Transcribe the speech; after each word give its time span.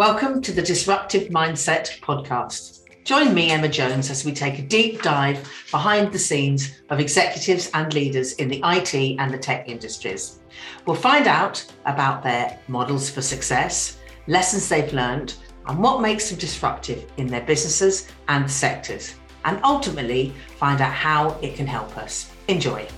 Welcome 0.00 0.40
to 0.40 0.52
the 0.52 0.62
Disruptive 0.62 1.28
Mindset 1.28 2.00
podcast. 2.00 2.84
Join 3.04 3.34
me, 3.34 3.50
Emma 3.50 3.68
Jones, 3.68 4.08
as 4.08 4.24
we 4.24 4.32
take 4.32 4.58
a 4.58 4.62
deep 4.62 5.02
dive 5.02 5.46
behind 5.70 6.10
the 6.10 6.18
scenes 6.18 6.80
of 6.88 7.00
executives 7.00 7.70
and 7.74 7.92
leaders 7.92 8.32
in 8.36 8.48
the 8.48 8.62
IT 8.64 8.94
and 8.94 9.30
the 9.30 9.36
tech 9.36 9.68
industries. 9.68 10.40
We'll 10.86 10.96
find 10.96 11.26
out 11.26 11.62
about 11.84 12.22
their 12.22 12.58
models 12.66 13.10
for 13.10 13.20
success, 13.20 13.98
lessons 14.26 14.70
they've 14.70 14.90
learned, 14.94 15.34
and 15.66 15.78
what 15.78 16.00
makes 16.00 16.30
them 16.30 16.38
disruptive 16.38 17.04
in 17.18 17.26
their 17.26 17.44
businesses 17.44 18.08
and 18.28 18.50
sectors, 18.50 19.16
and 19.44 19.60
ultimately 19.64 20.32
find 20.56 20.80
out 20.80 20.94
how 20.94 21.38
it 21.42 21.56
can 21.56 21.66
help 21.66 21.98
us. 21.98 22.32
Enjoy. 22.48 22.88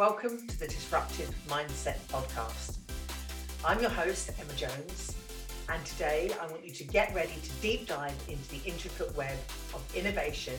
Welcome 0.00 0.46
to 0.46 0.58
the 0.58 0.66
Disruptive 0.66 1.28
Mindset 1.46 1.98
Podcast. 2.08 2.78
I'm 3.62 3.82
your 3.82 3.90
host, 3.90 4.30
Emma 4.40 4.54
Jones, 4.54 5.14
and 5.68 5.84
today 5.84 6.30
I 6.40 6.46
want 6.46 6.64
you 6.64 6.70
to 6.70 6.84
get 6.84 7.14
ready 7.14 7.34
to 7.34 7.50
deep 7.60 7.86
dive 7.86 8.16
into 8.26 8.48
the 8.48 8.66
intricate 8.66 9.14
web 9.14 9.36
of 9.74 9.84
innovation 9.94 10.54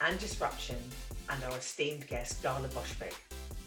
and 0.00 0.18
disruption 0.18 0.78
and 1.30 1.44
our 1.44 1.56
esteemed 1.58 2.08
guest, 2.08 2.42
Ghela 2.42 2.66
Boskovich. 2.70 3.14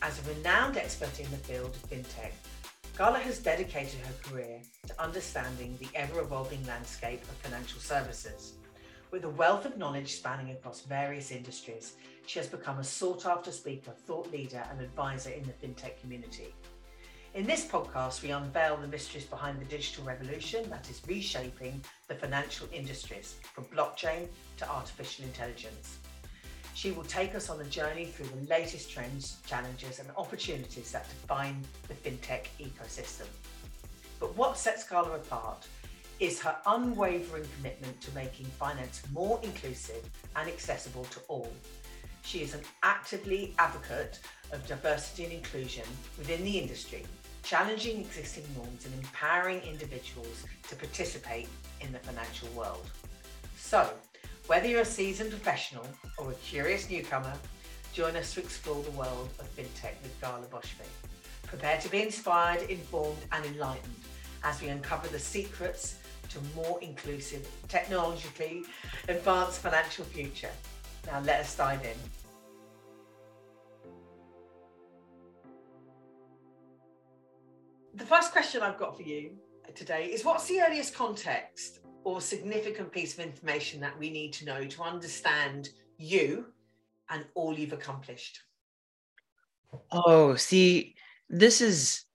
As 0.02 0.20
a 0.20 0.34
renowned 0.34 0.76
expert 0.76 1.18
in 1.18 1.32
the 1.32 1.38
field 1.38 1.68
of 1.70 1.90
fintech, 1.90 2.34
Ghela 2.98 3.22
has 3.22 3.40
dedicated 3.40 4.02
her 4.02 4.30
career 4.30 4.60
to 4.88 5.02
understanding 5.02 5.78
the 5.80 5.88
ever 5.96 6.20
evolving 6.20 6.68
landscape 6.68 7.24
of 7.24 7.36
financial 7.36 7.80
services. 7.80 8.56
With 9.12 9.24
a 9.24 9.30
wealth 9.30 9.64
of 9.64 9.78
knowledge 9.78 10.12
spanning 10.12 10.52
across 10.52 10.82
various 10.82 11.32
industries, 11.32 11.94
she 12.26 12.40
has 12.40 12.48
become 12.48 12.80
a 12.80 12.84
sought 12.84 13.26
after 13.26 13.52
speaker, 13.52 13.92
thought 13.92 14.32
leader, 14.32 14.64
and 14.72 14.82
advisor 14.82 15.30
in 15.30 15.44
the 15.44 15.54
fintech 15.54 16.00
community. 16.02 16.54
In 17.34 17.46
this 17.46 17.66
podcast, 17.66 18.24
we 18.24 18.32
unveil 18.32 18.78
the 18.78 18.88
mysteries 18.88 19.26
behind 19.26 19.60
the 19.60 19.66
digital 19.66 20.06
revolution 20.06 20.70
that 20.70 20.90
is 20.90 21.02
reshaping 21.06 21.84
the 22.08 22.16
financial 22.16 22.68
industries 22.72 23.36
from 23.54 23.66
blockchain 23.66 24.28
to 24.58 24.70
artificial 24.70 25.26
intelligence. 25.26 25.98
She 26.74 26.92
will 26.92 27.04
take 27.04 27.36
us 27.36 27.50
on 27.50 27.60
a 27.60 27.66
journey 27.66 28.06
through 28.06 28.28
the 28.28 28.50
latest 28.50 28.90
trends, 28.90 29.38
challenges, 29.46 30.00
and 30.00 30.10
opportunities 30.18 30.92
that 30.92 31.10
define 31.10 31.62
the 31.88 31.94
fintech 31.94 32.48
ecosystem. 32.60 33.28
But 34.20 34.36
what 34.38 34.58
sets 34.58 34.88
Ghela 34.88 35.16
apart 35.16 35.68
is 36.20 36.42
her 36.42 36.56
unwavering 36.66 37.46
commitment 37.58 38.00
to 38.02 38.16
making 38.16 38.46
finance 38.46 39.02
more 39.12 39.40
inclusive 39.44 40.10
and 40.36 40.48
accessible 40.48 41.04
to 41.06 41.20
all. 41.28 41.52
She 42.26 42.42
is 42.42 42.56
an 42.56 42.62
actively 42.82 43.54
advocate 43.60 44.20
of 44.52 44.66
diversity 44.66 45.26
and 45.26 45.34
inclusion 45.34 45.84
within 46.18 46.44
the 46.44 46.58
industry, 46.58 47.04
challenging 47.44 48.02
existing 48.02 48.46
norms 48.58 48.86
and 48.86 48.96
empowering 48.96 49.62
individuals 49.62 50.44
to 50.68 50.76
participate 50.76 51.48
in 51.82 51.92
the 51.92 52.00
financial 52.00 52.50
world. 52.50 52.90
So, 53.56 53.88
whether 54.48 54.68
you're 54.68 54.82
a 54.82 54.86
seasoned 54.86 55.30
professional 55.30 55.86
or 56.18 56.32
a 56.32 56.36
curious 56.36 56.90
newcomer, 56.90 57.34
join 57.94 58.16
us 58.16 58.34
to 58.34 58.40
explore 58.40 58.82
the 58.82 58.92
world 58.92 59.30
of 59.40 59.56
fintech 59.56 59.94
with 60.02 60.20
Ghela 60.20 60.48
Boskovich. 60.48 60.90
Prepare 61.44 61.80
to 61.80 61.90
be 61.90 62.02
inspired, 62.02 62.64
informed, 62.72 63.20
and 63.32 63.46
enlightened 63.46 63.96
as 64.44 64.62
we 64.64 64.70
uncover 64.70 65.08
the 65.10 65.20
secrets 65.20 65.98
to 66.30 66.40
more 66.56 66.80
inclusive, 66.82 67.48
technologically 67.68 68.64
advanced 69.08 69.60
financial 69.60 70.06
future. 70.06 70.50
Now, 71.08 71.20
let 71.22 71.42
us 71.42 71.56
dive 71.56 71.84
in. 71.84 71.96
The 77.96 78.06
first 78.06 78.32
question 78.32 78.62
I've 78.62 78.78
got 78.78 78.96
for 78.96 79.04
you 79.04 79.38
today 79.74 80.08
is 80.08 80.26
what's 80.26 80.48
the 80.48 80.62
earliest 80.62 80.94
context 80.94 81.80
or 82.04 82.22
significant 82.22 82.92
piece 82.92 83.14
of 83.14 83.20
information 83.20 83.80
that 83.82 83.98
we 83.98 84.10
need 84.10 84.34
to 84.34 84.46
know 84.46 84.64
to 84.66 84.84
understand 84.84 85.70
you 85.98 86.46
and 87.10 87.26
all 87.36 87.58
you've 87.58 87.74
accomplished? 87.74 88.42
Oh, 89.92 90.36
see, 90.36 90.96
this 91.30 91.62
is 91.62 92.06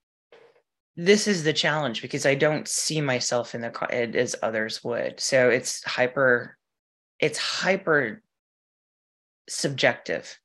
this 0.97 1.27
is 1.27 1.45
the 1.45 1.53
challenge 1.53 2.03
because 2.03 2.27
I 2.27 2.35
don't 2.35 2.69
see 2.69 3.01
myself 3.01 3.55
in 3.55 3.63
the 3.63 4.11
as 4.15 4.37
others 4.43 4.85
would. 4.85 5.19
So 5.19 5.49
it's 5.49 5.83
hyper, 5.85 6.59
it's 7.19 7.39
hyper 7.39 8.23
subjective, 9.51 10.39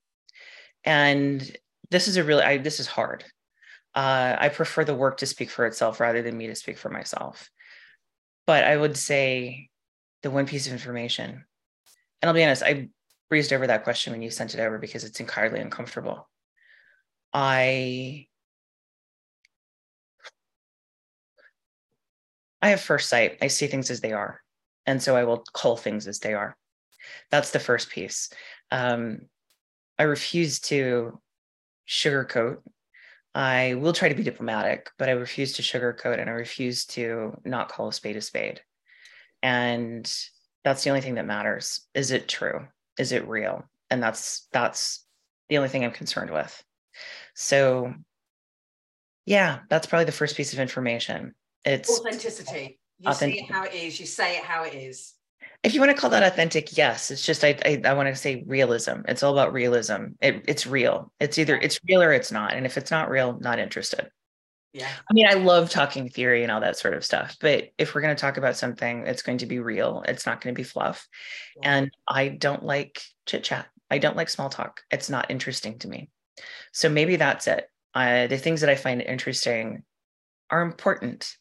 and 0.83 1.57
this 1.91 2.07
is 2.07 2.17
a 2.17 2.23
really 2.23 2.43
I, 2.43 2.57
this 2.57 2.79
is 2.79 2.87
hard. 2.87 3.23
Uh, 3.93 4.35
I 4.37 4.49
prefer 4.49 4.83
the 4.83 4.95
work 4.95 5.17
to 5.17 5.25
speak 5.25 5.49
for 5.49 5.65
itself 5.65 5.99
rather 5.99 6.21
than 6.21 6.37
me 6.37 6.47
to 6.47 6.55
speak 6.55 6.77
for 6.77 6.89
myself. 6.89 7.49
But 8.45 8.65
I 8.65 8.75
would 8.75 8.97
say 8.97 9.69
the 10.21 10.31
one 10.31 10.45
piece 10.45 10.67
of 10.67 10.73
information, 10.73 11.45
and 12.21 12.29
I'll 12.29 12.33
be 12.33 12.43
honest, 12.43 12.63
I 12.63 12.89
breezed 13.29 13.53
over 13.53 13.67
that 13.67 13.83
question 13.83 14.13
when 14.13 14.21
you 14.21 14.29
sent 14.31 14.53
it 14.53 14.59
over 14.59 14.77
because 14.77 15.03
it's 15.03 15.19
entirely 15.19 15.59
uncomfortable. 15.59 16.27
I 17.33 18.27
I 22.61 22.69
have 22.69 22.81
first 22.81 23.09
sight. 23.09 23.37
I 23.41 23.47
see 23.47 23.67
things 23.67 23.91
as 23.91 24.01
they 24.01 24.11
are. 24.11 24.41
And 24.85 25.01
so 25.01 25.15
I 25.15 25.23
will 25.23 25.43
call 25.53 25.77
things 25.77 26.07
as 26.07 26.19
they 26.19 26.33
are. 26.33 26.57
That's 27.29 27.51
the 27.51 27.59
first 27.59 27.89
piece. 27.89 28.29
Um, 28.71 29.21
I 29.97 30.03
refuse 30.03 30.59
to 30.61 31.19
sugarcoat. 31.87 32.57
I 33.33 33.75
will 33.75 33.93
try 33.93 34.09
to 34.09 34.15
be 34.15 34.23
diplomatic, 34.23 34.89
but 34.97 35.09
I 35.09 35.13
refuse 35.13 35.53
to 35.53 35.61
sugarcoat 35.61 36.19
and 36.19 36.29
I 36.29 36.33
refuse 36.33 36.85
to 36.87 37.39
not 37.43 37.69
call 37.69 37.89
a 37.89 37.93
spade 37.93 38.15
a 38.15 38.21
spade. 38.21 38.61
And 39.43 40.11
that's 40.63 40.83
the 40.83 40.89
only 40.89 41.01
thing 41.01 41.15
that 41.15 41.25
matters. 41.25 41.81
Is 41.93 42.11
it 42.11 42.27
true? 42.27 42.67
Is 42.97 43.11
it 43.11 43.27
real? 43.27 43.63
And 43.89 44.01
that's 44.01 44.47
that's 44.51 45.05
the 45.49 45.57
only 45.57 45.69
thing 45.69 45.83
I'm 45.83 45.91
concerned 45.91 46.31
with. 46.31 46.63
So 47.35 47.93
yeah, 49.25 49.59
that's 49.69 49.87
probably 49.87 50.05
the 50.05 50.11
first 50.11 50.37
piece 50.37 50.53
of 50.53 50.59
information 50.59 51.35
it's 51.65 51.89
authenticity. 51.89 52.79
You 52.99 53.09
authentic- 53.09 53.39
see 53.39 53.45
it 53.45 53.51
how 53.51 53.63
it 53.63 53.73
is. 53.73 53.99
You 53.99 54.05
say 54.05 54.37
it 54.37 54.43
how 54.43 54.63
it 54.63 54.75
is. 54.75 55.14
If 55.63 55.73
you 55.73 55.79
want 55.79 55.95
to 55.95 55.99
call 55.99 56.09
that 56.11 56.23
authentic, 56.23 56.77
yes. 56.77 57.11
It's 57.11 57.25
just 57.25 57.43
I 57.43 57.57
I, 57.65 57.81
I 57.85 57.93
want 57.93 58.09
to 58.09 58.15
say 58.15 58.43
realism. 58.47 59.01
It's 59.07 59.23
all 59.23 59.33
about 59.33 59.53
realism. 59.53 60.07
It, 60.21 60.43
it's 60.47 60.67
real. 60.67 61.11
It's 61.19 61.37
either 61.37 61.57
it's 61.57 61.79
real 61.87 62.01
or 62.01 62.13
it's 62.13 62.31
not. 62.31 62.53
And 62.53 62.65
if 62.65 62.77
it's 62.77 62.91
not 62.91 63.09
real, 63.09 63.37
not 63.39 63.59
interested. 63.59 64.09
Yeah. 64.73 64.89
I 65.09 65.13
mean, 65.13 65.27
I 65.27 65.35
love 65.35 65.69
talking 65.69 66.09
theory 66.09 66.43
and 66.43 66.51
all 66.51 66.59
that 66.59 66.77
sort 66.77 66.95
of 66.95 67.05
stuff, 67.05 67.37
but 67.39 67.69
if 67.77 67.95
we're 67.95 68.01
going 68.01 68.15
to 68.15 68.19
talk 68.19 68.35
about 68.35 68.57
something, 68.57 69.07
it's 69.07 69.21
going 69.21 69.37
to 69.37 69.45
be 69.45 69.59
real. 69.59 70.03
It's 70.05 70.25
not 70.25 70.41
going 70.41 70.53
to 70.53 70.59
be 70.59 70.65
fluff. 70.65 71.07
Yeah. 71.61 71.77
And 71.77 71.91
I 72.05 72.27
don't 72.27 72.61
like 72.61 73.01
chit 73.25 73.45
chat. 73.45 73.67
I 73.89 73.99
don't 73.99 74.17
like 74.17 74.27
small 74.27 74.49
talk. 74.49 74.81
It's 74.91 75.09
not 75.09 75.31
interesting 75.31 75.79
to 75.79 75.87
me. 75.87 76.09
So 76.73 76.89
maybe 76.89 77.15
that's 77.15 77.47
it. 77.47 77.69
Uh, 77.93 78.27
the 78.27 78.37
things 78.37 78.59
that 78.61 78.69
I 78.69 78.75
find 78.75 79.01
interesting 79.01 79.83
are 80.49 80.61
important 80.61 81.37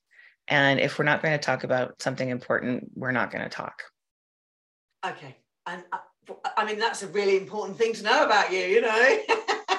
and 0.49 0.79
if 0.79 0.99
we're 0.99 1.05
not 1.05 1.23
going 1.23 1.39
to 1.39 1.45
talk 1.45 1.65
about 1.65 2.03
something 2.03 2.29
important, 2.29 2.91
we're 2.95 3.13
not 3.13 3.31
going 3.31 3.45
to 3.45 3.51
talk. 3.51 3.83
Okay. 5.07 5.37
And 5.67 5.83
uh, 5.93 5.99
I 6.57 6.65
mean, 6.65 6.79
that's 6.79 7.03
a 7.03 7.09
really 7.09 7.37
important 7.37 7.79
thing 7.79 7.93
to 7.95 8.03
know 8.03 8.25
about 8.25 8.53
you, 8.53 8.61
you 8.61 8.81
know? 8.81 9.19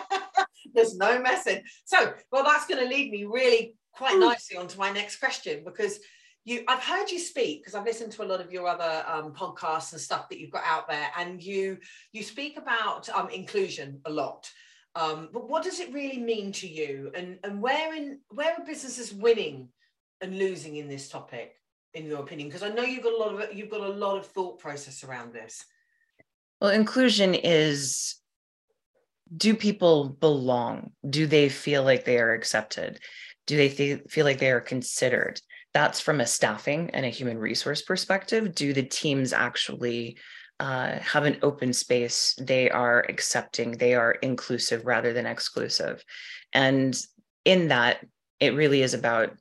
There's 0.74 0.96
no 0.96 1.20
messing. 1.20 1.64
So, 1.86 2.14
well, 2.32 2.44
that's 2.44 2.68
going 2.68 2.84
to 2.84 2.90
lead 2.90 3.12
me 3.12 3.26
really 3.26 3.76
quite 3.94 4.20
nicely 4.20 4.58
onto 4.58 4.78
my 4.78 4.92
next 4.92 5.18
question 5.18 5.64
because 5.64 6.00
you 6.44 6.64
I've 6.68 6.84
heard 6.84 7.10
you 7.10 7.18
speak 7.18 7.62
because 7.62 7.74
I've 7.74 7.86
listened 7.86 8.12
to 8.14 8.24
a 8.24 8.26
lot 8.26 8.40
of 8.40 8.52
your 8.52 8.68
other 8.68 9.04
um, 9.08 9.34
podcasts 9.34 9.94
and 9.94 10.02
stuff 10.02 10.30
that 10.30 10.40
you've 10.40 10.52
got 10.52 10.64
out 10.64 10.88
there, 10.88 11.08
and 11.18 11.42
you 11.42 11.80
you 12.12 12.22
speak 12.24 12.58
about 12.58 13.10
um, 13.10 13.30
inclusion 13.30 14.00
a 14.06 14.12
lot. 14.12 14.50
Um, 14.94 15.30
but 15.34 15.50
what 15.50 15.64
does 15.64 15.80
it 15.80 15.92
really 15.92 16.20
mean 16.20 16.52
to 16.54 16.68
you, 16.68 17.12
and 17.16 17.40
and 17.44 17.62
where 17.62 17.96
in 17.96 18.20
where 18.30 18.54
are 18.54 18.66
businesses 18.66 19.12
winning 19.12 19.70
and 20.22 20.38
losing 20.38 20.76
in 20.76 20.88
this 20.88 21.10
topic, 21.10 21.56
in 21.96 22.06
your 22.06 22.20
opinion? 22.20 22.50
Because 22.50 22.64
I 22.64 22.70
know 22.70 22.84
you've 22.84 23.04
got 23.04 23.14
a 23.14 23.18
lot 23.18 23.42
of 23.42 23.54
you've 23.54 23.72
got 23.72 23.82
a 23.82 23.90
lot 23.90 24.18
of 24.18 24.28
thought 24.28 24.60
process 24.60 25.04
around 25.04 25.34
this. 25.34 25.66
Well, 26.62 26.72
inclusion 26.72 27.34
is 27.34 28.16
do 29.36 29.56
people 29.56 30.10
belong? 30.10 30.92
Do 31.10 31.26
they 31.26 31.50
feel 31.50 31.84
like 31.84 32.06
they 32.06 32.20
are 32.20 32.34
accepted? 32.34 33.00
Do 33.48 33.58
they 33.58 33.70
th- 33.70 34.02
feel 34.10 34.26
like 34.26 34.40
they 34.40 34.52
are 34.52 34.62
considered? 34.62 35.40
That's 35.74 36.00
from 36.00 36.22
a 36.22 36.28
staffing 36.28 36.92
and 36.92 37.06
a 37.06 37.10
human 37.10 37.38
resource 37.38 37.82
perspective. 37.82 38.54
Do 38.54 38.72
the 38.72 38.84
teams 38.84 39.34
actually 39.34 40.18
uh, 40.60 41.00
have 41.00 41.26
an 41.26 41.40
open 41.42 41.74
space? 41.74 42.36
They 42.40 42.70
are 42.70 43.06
accepting, 43.10 43.72
they 43.72 43.94
are 43.94 44.12
inclusive 44.12 44.86
rather 44.86 45.12
than 45.12 45.26
exclusive. 45.26 46.04
And 46.54 46.96
in 47.44 47.70
that, 47.70 48.06
it 48.40 48.54
really 48.54 48.84
is 48.84 48.94
about 48.94 49.32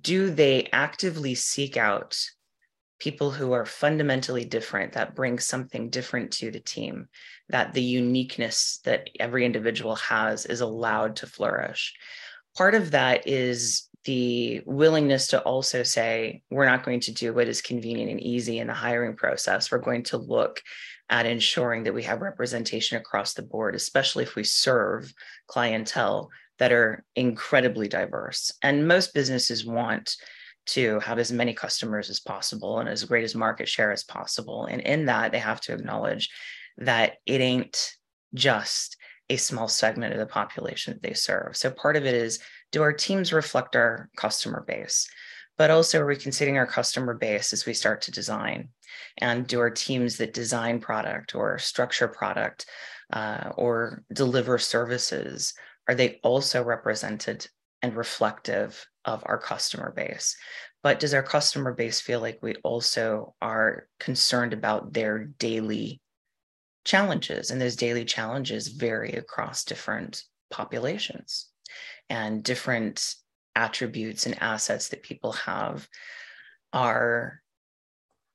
do 0.00 0.30
they 0.30 0.68
actively 0.72 1.34
seek 1.34 1.76
out 1.76 2.18
people 2.98 3.30
who 3.30 3.52
are 3.52 3.64
fundamentally 3.64 4.44
different 4.44 4.92
that 4.92 5.14
bring 5.14 5.38
something 5.38 5.88
different 5.88 6.32
to 6.32 6.50
the 6.50 6.60
team 6.60 7.08
that 7.48 7.72
the 7.72 7.82
uniqueness 7.82 8.80
that 8.84 9.08
every 9.20 9.44
individual 9.44 9.94
has 9.94 10.46
is 10.46 10.60
allowed 10.60 11.14
to 11.16 11.26
flourish 11.26 11.94
part 12.56 12.74
of 12.74 12.90
that 12.90 13.26
is 13.28 13.88
the 14.04 14.62
willingness 14.66 15.28
to 15.28 15.40
also 15.42 15.82
say, 15.82 16.42
we're 16.50 16.66
not 16.66 16.84
going 16.84 16.98
to 16.98 17.12
do 17.12 17.32
what 17.32 17.46
is 17.46 17.62
convenient 17.62 18.10
and 18.10 18.20
easy 18.20 18.58
in 18.58 18.66
the 18.66 18.74
hiring 18.74 19.14
process. 19.14 19.70
We're 19.70 19.78
going 19.78 20.02
to 20.04 20.16
look 20.16 20.62
at 21.10 21.26
ensuring 21.26 21.84
that 21.84 21.94
we 21.94 22.02
have 22.02 22.20
representation 22.20 22.98
across 22.98 23.34
the 23.34 23.42
board, 23.42 23.74
especially 23.74 24.24
if 24.24 24.34
we 24.34 24.44
serve 24.44 25.12
clientele 25.46 26.30
that 26.58 26.72
are 26.72 27.04
incredibly 27.16 27.88
diverse. 27.88 28.52
And 28.62 28.88
most 28.88 29.14
businesses 29.14 29.64
want 29.64 30.16
to 30.66 31.00
have 31.00 31.18
as 31.18 31.32
many 31.32 31.54
customers 31.54 32.10
as 32.10 32.20
possible 32.20 32.78
and 32.78 32.88
as 32.88 33.04
great 33.04 33.24
as 33.24 33.34
market 33.34 33.68
share 33.68 33.90
as 33.90 34.04
possible. 34.04 34.66
And 34.66 34.80
in 34.82 35.06
that, 35.06 35.32
they 35.32 35.38
have 35.38 35.60
to 35.62 35.72
acknowledge 35.72 36.28
that 36.76 37.14
it 37.26 37.40
ain't 37.40 37.92
just 38.34 38.96
a 39.30 39.36
small 39.36 39.68
segment 39.68 40.12
of 40.12 40.18
the 40.18 40.26
population 40.26 40.92
that 40.94 41.02
they 41.02 41.14
serve. 41.14 41.56
So 41.56 41.70
part 41.70 41.96
of 41.96 42.06
it 42.06 42.14
is 42.14 42.40
do 42.72 42.82
our 42.82 42.92
teams 42.92 43.32
reflect 43.32 43.76
our 43.76 44.10
customer 44.16 44.64
base? 44.66 45.08
But 45.56 45.70
also, 45.70 46.00
are 46.00 46.06
we 46.06 46.16
considering 46.16 46.56
our 46.56 46.66
customer 46.66 47.14
base 47.14 47.52
as 47.52 47.66
we 47.66 47.74
start 47.74 48.02
to 48.02 48.12
design? 48.12 48.68
And 49.18 49.46
do 49.46 49.58
our 49.58 49.70
teams 49.70 50.16
that 50.18 50.32
design 50.32 50.80
product 50.80 51.34
or 51.34 51.58
structure 51.58 52.08
product 52.08 52.66
uh, 53.12 53.52
or 53.56 54.04
deliver 54.12 54.58
services, 54.58 55.54
are 55.88 55.94
they 55.94 56.20
also 56.22 56.62
represented 56.62 57.46
and 57.82 57.96
reflective 57.96 58.86
of 59.04 59.22
our 59.26 59.38
customer 59.38 59.90
base? 59.90 60.36
But 60.82 61.00
does 61.00 61.14
our 61.14 61.22
customer 61.22 61.72
base 61.72 62.00
feel 62.00 62.20
like 62.20 62.38
we 62.42 62.54
also 62.56 63.34
are 63.40 63.88
concerned 63.98 64.52
about 64.52 64.92
their 64.92 65.24
daily 65.24 66.00
challenges? 66.84 67.50
And 67.50 67.60
those 67.60 67.76
daily 67.76 68.04
challenges 68.04 68.68
vary 68.68 69.12
across 69.12 69.64
different 69.64 70.22
populations 70.50 71.48
and 72.08 72.42
different 72.42 73.14
attributes 73.56 74.26
and 74.26 74.40
assets 74.40 74.88
that 74.88 75.02
people 75.02 75.32
have 75.32 75.88
are 76.72 77.40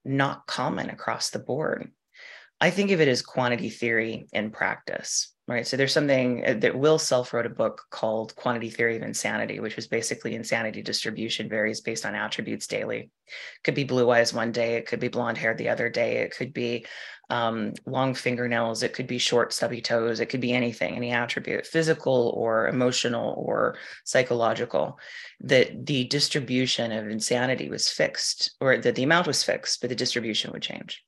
not 0.04 0.46
common 0.48 0.90
across 0.90 1.30
the 1.30 1.40
board. 1.40 1.92
I 2.60 2.70
think 2.70 2.92
of 2.92 3.02
it 3.02 3.08
as 3.08 3.22
quantity 3.22 3.70
theory 3.70 4.28
in 4.32 4.52
practice, 4.52 5.33
right? 5.54 5.68
So 5.68 5.78
there's 5.78 5.94
something 5.94 6.46
uh, 6.46 6.54
that 6.56 6.78
Will 6.78 7.00
Self 7.00 7.34
wrote 7.34 7.46
a 7.46 7.50
book 7.50 7.84
called 7.90 8.36
Quantity 8.36 8.70
Theory 8.70 8.98
of 8.98 9.04
Insanity, 9.04 9.60
which 9.60 9.76
was 9.76 9.88
basically 9.88 10.36
insanity 10.36 10.82
distribution 10.82 11.48
varies 11.48 11.82
based 11.82 12.06
on 12.06 12.16
attributes 12.16 12.68
daily. 12.68 13.12
Could 13.64 13.76
be 13.76 13.84
blue 13.84 14.10
eyes 14.10 14.34
one 14.34 14.52
day, 14.52 14.76
it 14.76 14.88
could 14.88 15.00
be 15.00 15.08
blonde 15.08 15.38
hair 15.38 15.54
the 15.54 15.70
other 15.70 15.90
day, 15.90 16.18
it 16.18 16.36
could 16.36 16.54
be 16.54 16.86
um, 17.30 17.74
long 17.86 18.14
fingernails, 18.14 18.84
it 18.84 18.94
could 18.94 19.08
be 19.08 19.18
short 19.18 19.54
stubby 19.54 19.82
toes, 19.82 20.20
it 20.20 20.28
could 20.28 20.42
be 20.42 20.54
anything, 20.54 20.96
any 20.96 21.12
attribute, 21.12 21.66
physical 21.66 22.34
or 22.36 22.68
emotional 22.68 23.36
or 23.38 23.78
psychological. 24.04 25.00
That 25.42 25.86
the 25.86 26.06
distribution 26.06 26.92
of 26.92 27.08
insanity 27.08 27.70
was 27.70 27.88
fixed, 27.88 28.56
or 28.60 28.78
that 28.78 28.96
the 28.96 29.04
amount 29.04 29.28
was 29.28 29.44
fixed, 29.44 29.82
but 29.82 29.90
the 29.90 29.96
distribution 29.96 30.52
would 30.52 30.62
change. 30.62 31.04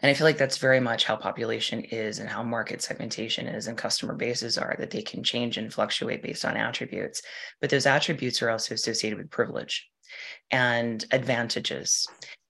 And 0.00 0.10
I 0.10 0.14
feel 0.14 0.26
like 0.26 0.38
that's 0.38 0.58
very 0.58 0.80
much 0.80 1.04
how 1.04 1.16
population 1.16 1.80
is 1.80 2.18
and 2.18 2.28
how 2.28 2.42
market 2.42 2.82
segmentation 2.82 3.46
is 3.46 3.66
and 3.66 3.78
customer 3.78 4.14
bases 4.14 4.58
are, 4.58 4.76
that 4.78 4.90
they 4.90 5.02
can 5.02 5.22
change 5.22 5.56
and 5.56 5.72
fluctuate 5.72 6.22
based 6.22 6.44
on 6.44 6.56
attributes. 6.56 7.22
But 7.60 7.70
those 7.70 7.86
attributes 7.86 8.42
are 8.42 8.50
also 8.50 8.74
associated 8.74 9.18
with 9.18 9.30
privilege 9.30 9.88
and 10.50 11.04
advantages 11.10 12.06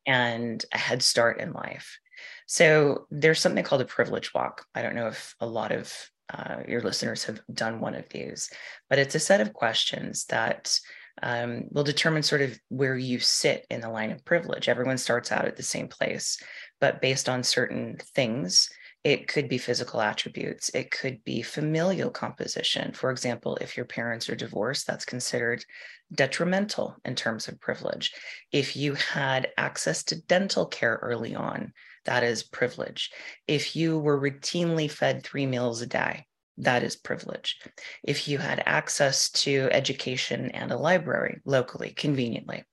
and 0.07 0.65
a 0.73 0.79
head 0.79 1.03
start 1.03 1.41
in 1.41 1.53
life. 1.53 1.99
So 2.47 3.07
there's 3.11 3.41
something 3.41 3.65
called 3.65 3.83
a 3.83 3.87
privilege 3.87 4.35
walk. 4.35 4.67
I 4.75 4.83
don't 4.83 4.95
know 4.95 5.07
if 5.07 5.35
a 5.41 5.47
lot 5.47 5.73
of 5.73 5.95
uh, 6.33 6.63
your 6.67 6.81
listeners 6.81 7.25
have 7.25 7.41
done 7.53 7.81
one 7.81 7.95
of 7.95 8.09
these, 8.09 8.51
but 8.89 8.99
it's 8.99 9.15
a 9.15 9.21
set 9.21 9.41
of 9.41 9.53
questions 9.53 10.25
that 10.27 10.79
um, 11.23 11.65
will 11.71 11.85
determine 11.85 12.23
sort 12.23 12.41
of 12.41 12.59
where 12.69 12.97
you 12.97 13.19
sit 13.19 13.67
in 13.71 13.81
the 13.81 13.91
line 13.91 14.11
of 14.11 14.25
privilege. 14.25 14.69
Everyone 14.69 14.99
starts 14.99 15.31
out 15.31 15.45
at 15.45 15.57
the 15.57 15.63
same 15.63 15.89
place, 15.89 16.43
but 16.83 17.01
based 17.01 17.29
on 17.29 17.45
certain 17.45 17.97
things, 18.13 18.69
it 19.05 19.29
could 19.29 19.49
be 19.49 19.57
physical 19.57 20.01
attributes, 20.01 20.69
it 20.71 20.91
could 20.91 21.23
be 21.23 21.41
familial 21.41 22.11
composition. 22.11 22.93
For 22.93 23.13
example, 23.13 23.57
if 23.61 23.77
your 23.77 23.87
parents 23.87 24.29
are 24.29 24.35
divorced, 24.35 24.89
that's 24.89 25.05
considered 25.05 25.65
detrimental 26.13 26.97
in 27.05 27.15
terms 27.15 27.47
of 27.47 27.61
privilege. 27.61 28.13
If 28.51 28.75
you 28.75 28.95
had 28.95 29.53
access 29.57 30.03
to 30.05 30.21
dental 30.23 30.67
care 30.67 30.99
early 31.01 31.37
on, 31.37 31.73
that 32.05 32.25
is 32.25 32.43
privilege. 32.43 33.13
If 33.47 33.77
you 33.77 34.01
were 34.01 34.21
routinely 34.21 34.91
fed 34.91 35.23
three 35.23 35.47
meals 35.47 35.83
a 35.83 35.87
day, 35.87 36.27
that 36.59 36.83
is 36.83 36.97
privilege. 36.97 37.61
If 38.03 38.27
you 38.27 38.39
had 38.39 38.61
access 38.67 39.31
to 39.31 39.69
education 39.71 40.51
and 40.51 40.73
a 40.73 40.77
library 40.77 41.43
locally, 41.45 41.91
conveniently, 41.91 42.65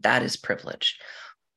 that 0.00 0.22
is 0.22 0.36
privilege. 0.36 0.98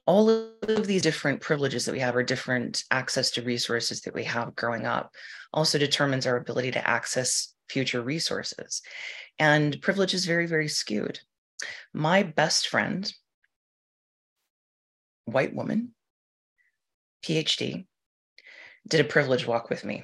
All 0.08 0.30
of 0.30 0.88
these 0.88 1.02
different 1.02 1.42
privileges 1.42 1.86
that 1.86 1.92
we 1.92 2.00
have, 2.00 2.16
or 2.16 2.24
different 2.24 2.84
access 2.90 3.30
to 3.32 3.42
resources 3.42 4.02
that 4.02 4.14
we 4.14 4.24
have 4.24 4.56
growing 4.56 4.86
up, 4.86 5.14
also 5.54 5.78
determines 5.78 6.26
our 6.26 6.38
ability 6.38 6.72
to 6.72 6.90
access 6.90 7.54
future 7.70 8.02
resources. 8.02 8.82
And 9.38 9.80
privilege 9.82 10.14
is 10.14 10.26
very, 10.26 10.48
very 10.48 10.70
skewed. 10.70 11.20
My 11.94 12.24
best 12.24 12.70
friend, 12.70 13.12
white 15.26 15.54
woman, 15.54 15.94
PhD, 17.24 17.86
did 18.88 19.02
a 19.02 19.10
privilege 19.10 19.46
walk 19.46 19.70
with 19.70 19.84
me 19.84 20.04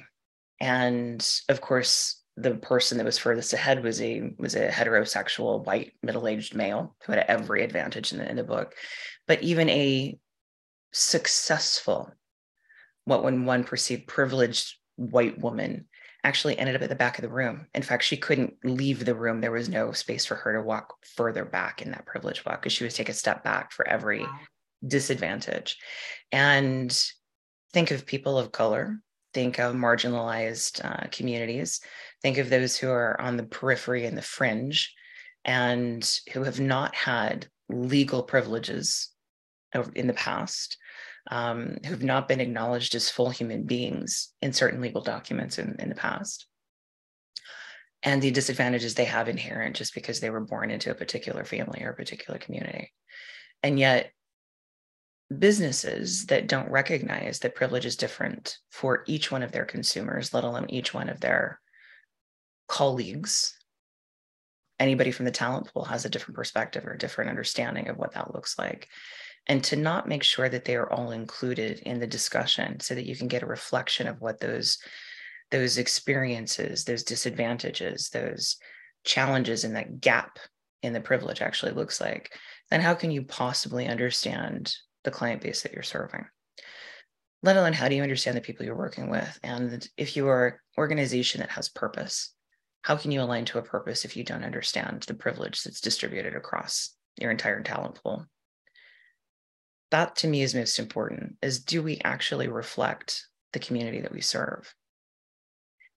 and 0.60 1.40
of 1.48 1.60
course 1.60 2.22
the 2.36 2.54
person 2.54 2.98
that 2.98 3.04
was 3.04 3.18
furthest 3.18 3.52
ahead 3.52 3.82
was 3.84 4.00
a 4.00 4.32
was 4.38 4.54
a 4.54 4.68
heterosexual 4.68 5.64
white 5.64 5.92
middle-aged 6.02 6.54
male 6.54 6.96
who 7.04 7.12
had 7.12 7.24
every 7.28 7.62
advantage 7.62 8.12
in 8.12 8.18
the, 8.18 8.28
in 8.28 8.36
the 8.36 8.44
book. 8.44 8.74
But 9.26 9.42
even 9.42 9.68
a 9.70 10.18
successful 10.92 12.12
what 13.04 13.22
when 13.22 13.44
one 13.44 13.64
perceived 13.64 14.06
privileged 14.06 14.76
white 14.96 15.38
woman 15.38 15.86
actually 16.24 16.58
ended 16.58 16.74
up 16.74 16.82
at 16.82 16.88
the 16.88 16.94
back 16.94 17.18
of 17.18 17.22
the 17.22 17.28
room. 17.28 17.66
In 17.74 17.82
fact 17.82 18.02
she 18.02 18.16
couldn't 18.16 18.54
leave 18.64 19.04
the 19.04 19.14
room. 19.14 19.40
There 19.40 19.52
was 19.52 19.68
no 19.68 19.92
space 19.92 20.24
for 20.24 20.36
her 20.36 20.54
to 20.54 20.62
walk 20.62 20.94
further 21.14 21.44
back 21.44 21.82
in 21.82 21.90
that 21.90 22.06
privilege 22.06 22.44
walk 22.44 22.62
because 22.62 22.72
she 22.72 22.84
would 22.84 22.94
take 22.94 23.10
a 23.10 23.14
step 23.14 23.44
back 23.44 23.72
for 23.72 23.86
every 23.86 24.26
disadvantage. 24.86 25.76
And 26.32 26.96
think 27.72 27.90
of 27.90 28.06
people 28.06 28.38
of 28.38 28.52
color 28.52 28.98
think 29.34 29.58
of 29.58 29.74
marginalized 29.74 30.84
uh, 30.84 31.08
communities, 31.10 31.80
think 32.22 32.38
of 32.38 32.48
those 32.48 32.76
who 32.76 32.88
are 32.88 33.20
on 33.20 33.36
the 33.36 33.44
periphery 33.44 34.06
and 34.06 34.16
the 34.16 34.22
fringe 34.22 34.94
and 35.44 36.20
who 36.32 36.44
have 36.44 36.60
not 36.60 36.94
had 36.94 37.46
legal 37.68 38.22
privileges 38.22 39.10
in 39.94 40.06
the 40.06 40.14
past, 40.14 40.78
um, 41.30 41.76
who've 41.84 42.02
not 42.02 42.28
been 42.28 42.40
acknowledged 42.40 42.94
as 42.94 43.10
full 43.10 43.30
human 43.30 43.64
beings 43.64 44.32
in 44.40 44.52
certain 44.52 44.80
legal 44.80 45.02
documents 45.02 45.58
in, 45.58 45.76
in 45.78 45.88
the 45.88 45.94
past. 45.94 46.46
And 48.02 48.20
the 48.20 48.30
disadvantages 48.30 48.94
they 48.94 49.06
have 49.06 49.28
inherent 49.28 49.76
just 49.76 49.94
because 49.94 50.20
they 50.20 50.30
were 50.30 50.40
born 50.40 50.70
into 50.70 50.90
a 50.90 50.94
particular 50.94 51.44
family 51.44 51.82
or 51.82 51.90
a 51.90 51.96
particular 51.96 52.38
community. 52.38 52.92
And 53.62 53.78
yet, 53.78 54.12
businesses 55.38 56.26
that 56.26 56.48
don't 56.48 56.70
recognize 56.70 57.38
that 57.40 57.54
privilege 57.54 57.86
is 57.86 57.96
different 57.96 58.58
for 58.70 59.04
each 59.06 59.30
one 59.30 59.42
of 59.42 59.52
their 59.52 59.64
consumers, 59.64 60.34
let 60.34 60.44
alone 60.44 60.66
each 60.68 60.94
one 60.94 61.08
of 61.08 61.20
their 61.20 61.60
colleagues. 62.68 63.56
Anybody 64.80 65.10
from 65.10 65.24
the 65.24 65.30
talent 65.30 65.72
pool 65.72 65.84
has 65.84 66.04
a 66.04 66.08
different 66.08 66.36
perspective 66.36 66.86
or 66.86 66.92
a 66.92 66.98
different 66.98 67.30
understanding 67.30 67.88
of 67.88 67.96
what 67.96 68.14
that 68.14 68.34
looks 68.34 68.58
like. 68.58 68.88
And 69.46 69.62
to 69.64 69.76
not 69.76 70.08
make 70.08 70.22
sure 70.22 70.48
that 70.48 70.64
they 70.64 70.74
are 70.74 70.90
all 70.90 71.10
included 71.10 71.80
in 71.80 72.00
the 72.00 72.06
discussion 72.06 72.80
so 72.80 72.94
that 72.94 73.06
you 73.06 73.14
can 73.14 73.28
get 73.28 73.42
a 73.42 73.46
reflection 73.46 74.06
of 74.06 74.20
what 74.20 74.40
those 74.40 74.78
those 75.50 75.78
experiences, 75.78 76.84
those 76.84 77.04
disadvantages, 77.04 78.08
those 78.08 78.56
challenges 79.04 79.62
and 79.62 79.76
that 79.76 80.00
gap 80.00 80.38
in 80.82 80.92
the 80.92 81.00
privilege 81.00 81.42
actually 81.42 81.72
looks 81.72 82.00
like, 82.00 82.36
then 82.70 82.80
how 82.80 82.94
can 82.94 83.10
you 83.10 83.22
possibly 83.22 83.86
understand 83.86 84.74
the 85.04 85.10
client 85.10 85.42
base 85.42 85.62
that 85.62 85.72
you're 85.72 85.82
serving. 85.82 86.24
Let 87.42 87.56
alone 87.56 87.74
how 87.74 87.88
do 87.88 87.94
you 87.94 88.02
understand 88.02 88.36
the 88.36 88.40
people 88.40 88.64
you're 88.64 88.76
working 88.76 89.10
with 89.10 89.38
and 89.42 89.86
if 89.96 90.16
you 90.16 90.28
are 90.28 90.46
an 90.46 90.54
organization 90.78 91.40
that 91.40 91.50
has 91.50 91.68
purpose 91.68 92.34
how 92.84 92.96
can 92.96 93.10
you 93.10 93.22
align 93.22 93.46
to 93.46 93.58
a 93.58 93.62
purpose 93.62 94.04
if 94.04 94.14
you 94.14 94.24
don't 94.24 94.44
understand 94.44 95.04
the 95.04 95.14
privilege 95.14 95.62
that's 95.62 95.80
distributed 95.80 96.36
across 96.36 96.90
your 97.18 97.30
entire 97.30 97.62
talent 97.62 97.98
pool? 98.02 98.26
That 99.90 100.16
to 100.16 100.28
me 100.28 100.42
is 100.42 100.54
most 100.54 100.78
important 100.78 101.36
is 101.40 101.64
do 101.64 101.82
we 101.82 101.98
actually 102.04 102.48
reflect 102.48 103.26
the 103.54 103.58
community 103.58 104.02
that 104.02 104.12
we 104.12 104.20
serve? 104.20 104.74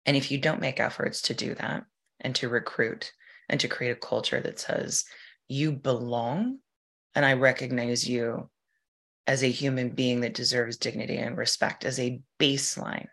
And 0.06 0.16
if 0.16 0.32
you 0.32 0.38
don't 0.38 0.62
make 0.62 0.80
efforts 0.80 1.24
to 1.24 1.34
do 1.34 1.56
that 1.56 1.84
and 2.22 2.34
to 2.36 2.48
recruit 2.48 3.12
and 3.50 3.60
to 3.60 3.68
create 3.68 3.92
a 3.92 3.96
culture 3.96 4.40
that 4.40 4.60
says 4.60 5.04
you 5.48 5.72
belong 5.72 6.60
and 7.16 7.26
i 7.26 7.34
recognize 7.34 8.08
you 8.08 8.50
as 9.28 9.44
a 9.44 9.52
human 9.52 9.90
being 9.90 10.22
that 10.22 10.34
deserves 10.34 10.78
dignity 10.78 11.18
and 11.18 11.38
respect 11.38 11.84
as 11.86 12.00
a 12.00 12.22
baseline, 12.40 13.08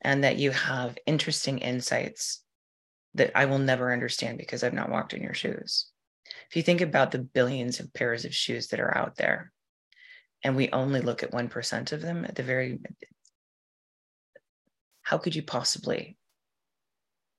and 0.00 0.24
that 0.24 0.38
you 0.38 0.52
have 0.52 0.96
interesting 1.06 1.58
insights 1.58 2.42
that 3.14 3.32
I 3.34 3.46
will 3.46 3.58
never 3.58 3.92
understand 3.92 4.38
because 4.38 4.62
I've 4.62 4.72
not 4.72 4.90
walked 4.90 5.12
in 5.12 5.22
your 5.22 5.34
shoes. 5.34 5.90
If 6.48 6.56
you 6.56 6.62
think 6.62 6.80
about 6.80 7.10
the 7.10 7.18
billions 7.18 7.80
of 7.80 7.92
pairs 7.92 8.24
of 8.24 8.34
shoes 8.34 8.68
that 8.68 8.80
are 8.80 8.96
out 8.96 9.16
there, 9.16 9.52
and 10.42 10.54
we 10.54 10.70
only 10.70 11.00
look 11.00 11.22
at 11.22 11.32
1% 11.32 11.92
of 11.92 12.02
them 12.02 12.24
at 12.24 12.36
the 12.36 12.42
very 12.42 12.78
how 15.02 15.18
could 15.18 15.34
you 15.34 15.42
possibly 15.42 16.16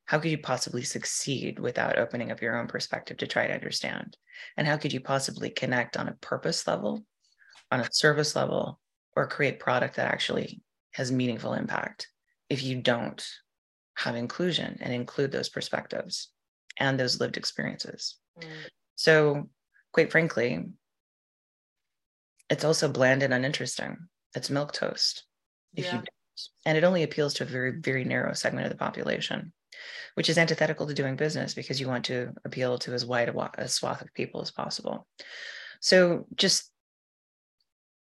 how 0.06 0.20
could 0.20 0.32
you 0.32 0.38
possibly 0.38 0.84
succeed 0.84 1.60
without 1.60 2.00
opening 2.00 2.32
up 2.32 2.42
your 2.42 2.58
own 2.58 2.68
perspective 2.68 3.18
to 3.18 3.28
try 3.28 3.46
to 3.46 3.54
understand 3.54 4.16
and 4.56 4.66
how 4.66 4.78
could 4.78 4.94
you 4.94 5.02
possibly 5.02 5.50
connect 5.50 5.98
on 5.98 6.08
a 6.08 6.18
purpose 6.22 6.66
level 6.66 7.04
on 7.72 7.80
a 7.80 7.92
service 7.92 8.36
level 8.36 8.80
or 9.16 9.28
create 9.28 9.60
product 9.60 9.96
that 9.96 10.12
actually 10.12 10.62
has 10.92 11.12
meaningful 11.12 11.54
impact 11.54 12.08
if 12.50 12.64
you 12.64 12.82
don't 12.82 13.28
have 13.96 14.16
inclusion 14.16 14.78
and 14.82 14.94
include 14.94 15.32
those 15.32 15.50
perspectives 15.50 16.30
and 16.80 17.00
those 17.00 17.20
lived 17.20 17.38
experiences 17.38 18.18
mm. 18.40 18.48
so 18.96 19.50
quite 19.92 20.12
frankly 20.12 20.66
it's 22.50 22.64
also 22.64 22.88
bland 22.88 23.24
and 23.24 23.34
uninteresting 23.34 23.98
it's 24.36 24.50
milk 24.50 24.72
toast 24.72 25.24
if 25.76 25.86
yeah. 25.86 25.96
you 25.96 26.04
and 26.66 26.78
it 26.78 26.84
only 26.84 27.04
appeals 27.04 27.34
to 27.34 27.44
a 27.44 27.48
very 27.48 27.72
very 27.80 28.04
narrow 28.04 28.34
segment 28.34 28.66
of 28.66 28.72
the 28.72 28.78
population 28.78 29.52
which 30.16 30.30
is 30.30 30.38
antithetical 30.38 30.88
to 30.88 30.94
doing 30.94 31.16
business 31.16 31.54
because 31.54 31.80
you 31.80 31.88
want 31.88 32.06
to 32.06 32.32
appeal 32.46 32.78
to 32.78 32.94
as 32.94 33.06
wide 33.06 33.30
a, 33.30 33.50
a 33.58 33.68
swath 33.68 34.02
of 34.02 34.14
people 34.14 34.42
as 34.42 34.52
possible 34.52 35.08
so 35.82 36.26
just 36.36 36.72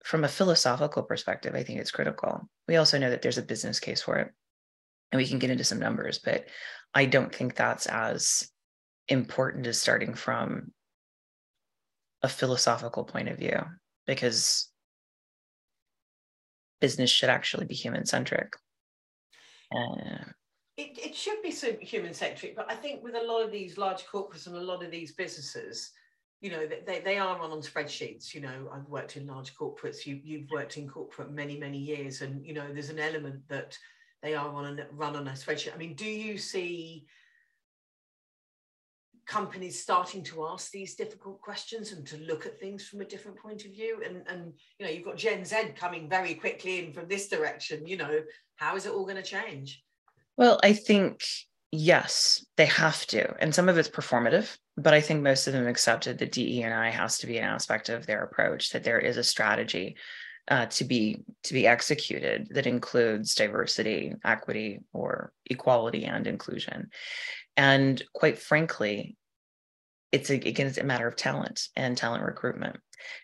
from 0.03 0.23
a 0.23 0.29
philosophical 0.29 1.03
perspective 1.03 1.55
i 1.55 1.63
think 1.63 1.79
it's 1.79 1.91
critical 1.91 2.47
we 2.67 2.75
also 2.75 2.97
know 2.97 3.09
that 3.09 3.21
there's 3.21 3.37
a 3.37 3.43
business 3.43 3.79
case 3.79 4.01
for 4.01 4.17
it 4.17 4.31
and 5.11 5.19
we 5.19 5.27
can 5.27 5.39
get 5.39 5.49
into 5.49 5.63
some 5.63 5.79
numbers 5.79 6.19
but 6.19 6.45
i 6.93 7.05
don't 7.05 7.33
think 7.33 7.55
that's 7.55 7.85
as 7.87 8.49
important 9.07 9.67
as 9.67 9.79
starting 9.79 10.13
from 10.13 10.71
a 12.23 12.29
philosophical 12.29 13.03
point 13.03 13.27
of 13.27 13.37
view 13.37 13.59
because 14.05 14.71
business 16.79 17.09
should 17.09 17.29
actually 17.29 17.65
be 17.65 17.75
human 17.75 18.05
centric. 18.05 18.53
Uh, 19.73 20.25
it, 20.77 20.97
it 20.97 21.15
should 21.15 21.41
be 21.41 21.51
human 21.85 22.13
centric, 22.13 22.55
but 22.55 22.69
I 22.69 22.75
think 22.75 23.03
with 23.03 23.15
a 23.15 23.23
lot 23.23 23.43
of 23.43 23.51
these 23.51 23.77
large 23.77 24.05
corporates 24.05 24.47
and 24.47 24.55
a 24.55 24.61
lot 24.61 24.83
of 24.83 24.91
these 24.91 25.13
businesses, 25.13 25.91
you 26.41 26.49
know, 26.49 26.67
they, 26.87 26.99
they 26.99 27.17
are 27.19 27.37
run 27.37 27.51
on 27.51 27.61
spreadsheets. 27.61 28.33
You 28.33 28.41
know, 28.41 28.69
I've 28.73 28.89
worked 28.89 29.15
in 29.15 29.27
large 29.27 29.55
corporates, 29.55 30.05
you, 30.05 30.19
you've 30.23 30.49
worked 30.49 30.77
in 30.77 30.89
corporate 30.89 31.31
many, 31.31 31.57
many 31.57 31.77
years, 31.77 32.21
and, 32.21 32.43
you 32.45 32.53
know, 32.53 32.65
there's 32.73 32.89
an 32.89 32.99
element 32.99 33.41
that 33.47 33.77
they 34.23 34.33
are 34.33 34.49
on 34.49 34.79
a, 34.79 34.87
run 34.91 35.15
on 35.15 35.27
a 35.27 35.31
spreadsheet. 35.31 35.73
I 35.73 35.77
mean, 35.77 35.93
do 35.93 36.05
you 36.05 36.39
see 36.39 37.05
companies 39.27 39.81
starting 39.81 40.23
to 40.23 40.45
ask 40.47 40.71
these 40.71 40.95
difficult 40.95 41.39
questions 41.41 41.91
and 41.91 42.05
to 42.07 42.17
look 42.17 42.45
at 42.45 42.59
things 42.59 42.87
from 42.87 43.01
a 43.01 43.05
different 43.05 43.37
point 43.37 43.63
of 43.63 43.71
view 43.71 44.01
and 44.05 44.23
and 44.27 44.51
you 44.77 44.85
know 44.85 44.91
you've 44.91 45.05
got 45.05 45.15
gen 45.15 45.45
z 45.45 45.55
coming 45.77 46.09
very 46.09 46.33
quickly 46.33 46.79
in 46.79 46.91
from 46.91 47.07
this 47.07 47.29
direction 47.29 47.87
you 47.87 47.95
know 47.95 48.19
how 48.57 48.75
is 48.75 48.85
it 48.85 48.91
all 48.91 49.05
going 49.05 49.15
to 49.15 49.21
change 49.21 49.83
well 50.35 50.59
i 50.63 50.73
think 50.73 51.21
yes 51.71 52.45
they 52.57 52.65
have 52.65 53.05
to. 53.07 53.33
And 53.41 53.53
some 53.55 53.69
of 53.69 53.77
it's 53.77 53.89
performative 53.89 54.57
but 54.77 54.93
i 54.93 55.01
think 55.01 55.21
most 55.21 55.47
of 55.47 55.53
them 55.53 55.67
accepted 55.67 56.17
that 56.17 56.31
de 56.31 56.63
and 56.63 56.73
i 56.73 56.89
has 56.89 57.17
to 57.17 57.27
be 57.27 57.37
an 57.37 57.43
aspect 57.43 57.89
of 57.89 58.05
their 58.05 58.23
approach 58.23 58.71
that 58.71 58.83
there 58.83 58.99
is 58.99 59.17
a 59.17 59.23
strategy 59.23 59.97
uh, 60.47 60.65
to 60.65 60.83
be 60.83 61.23
to 61.43 61.53
be 61.53 61.67
executed 61.67 62.47
that 62.51 62.67
includes 62.67 63.35
diversity 63.35 64.13
equity 64.25 64.79
or 64.91 65.31
equality 65.45 66.05
and 66.05 66.25
inclusion. 66.27 66.89
And 67.55 68.01
quite 68.13 68.39
frankly 68.39 69.15
it's 70.11 70.29
a, 70.29 70.35
again 70.35 70.67
it's 70.67 70.77
a 70.77 70.83
matter 70.83 71.07
of 71.07 71.15
talent 71.15 71.69
and 71.75 71.95
talent 71.95 72.23
recruitment. 72.23 72.77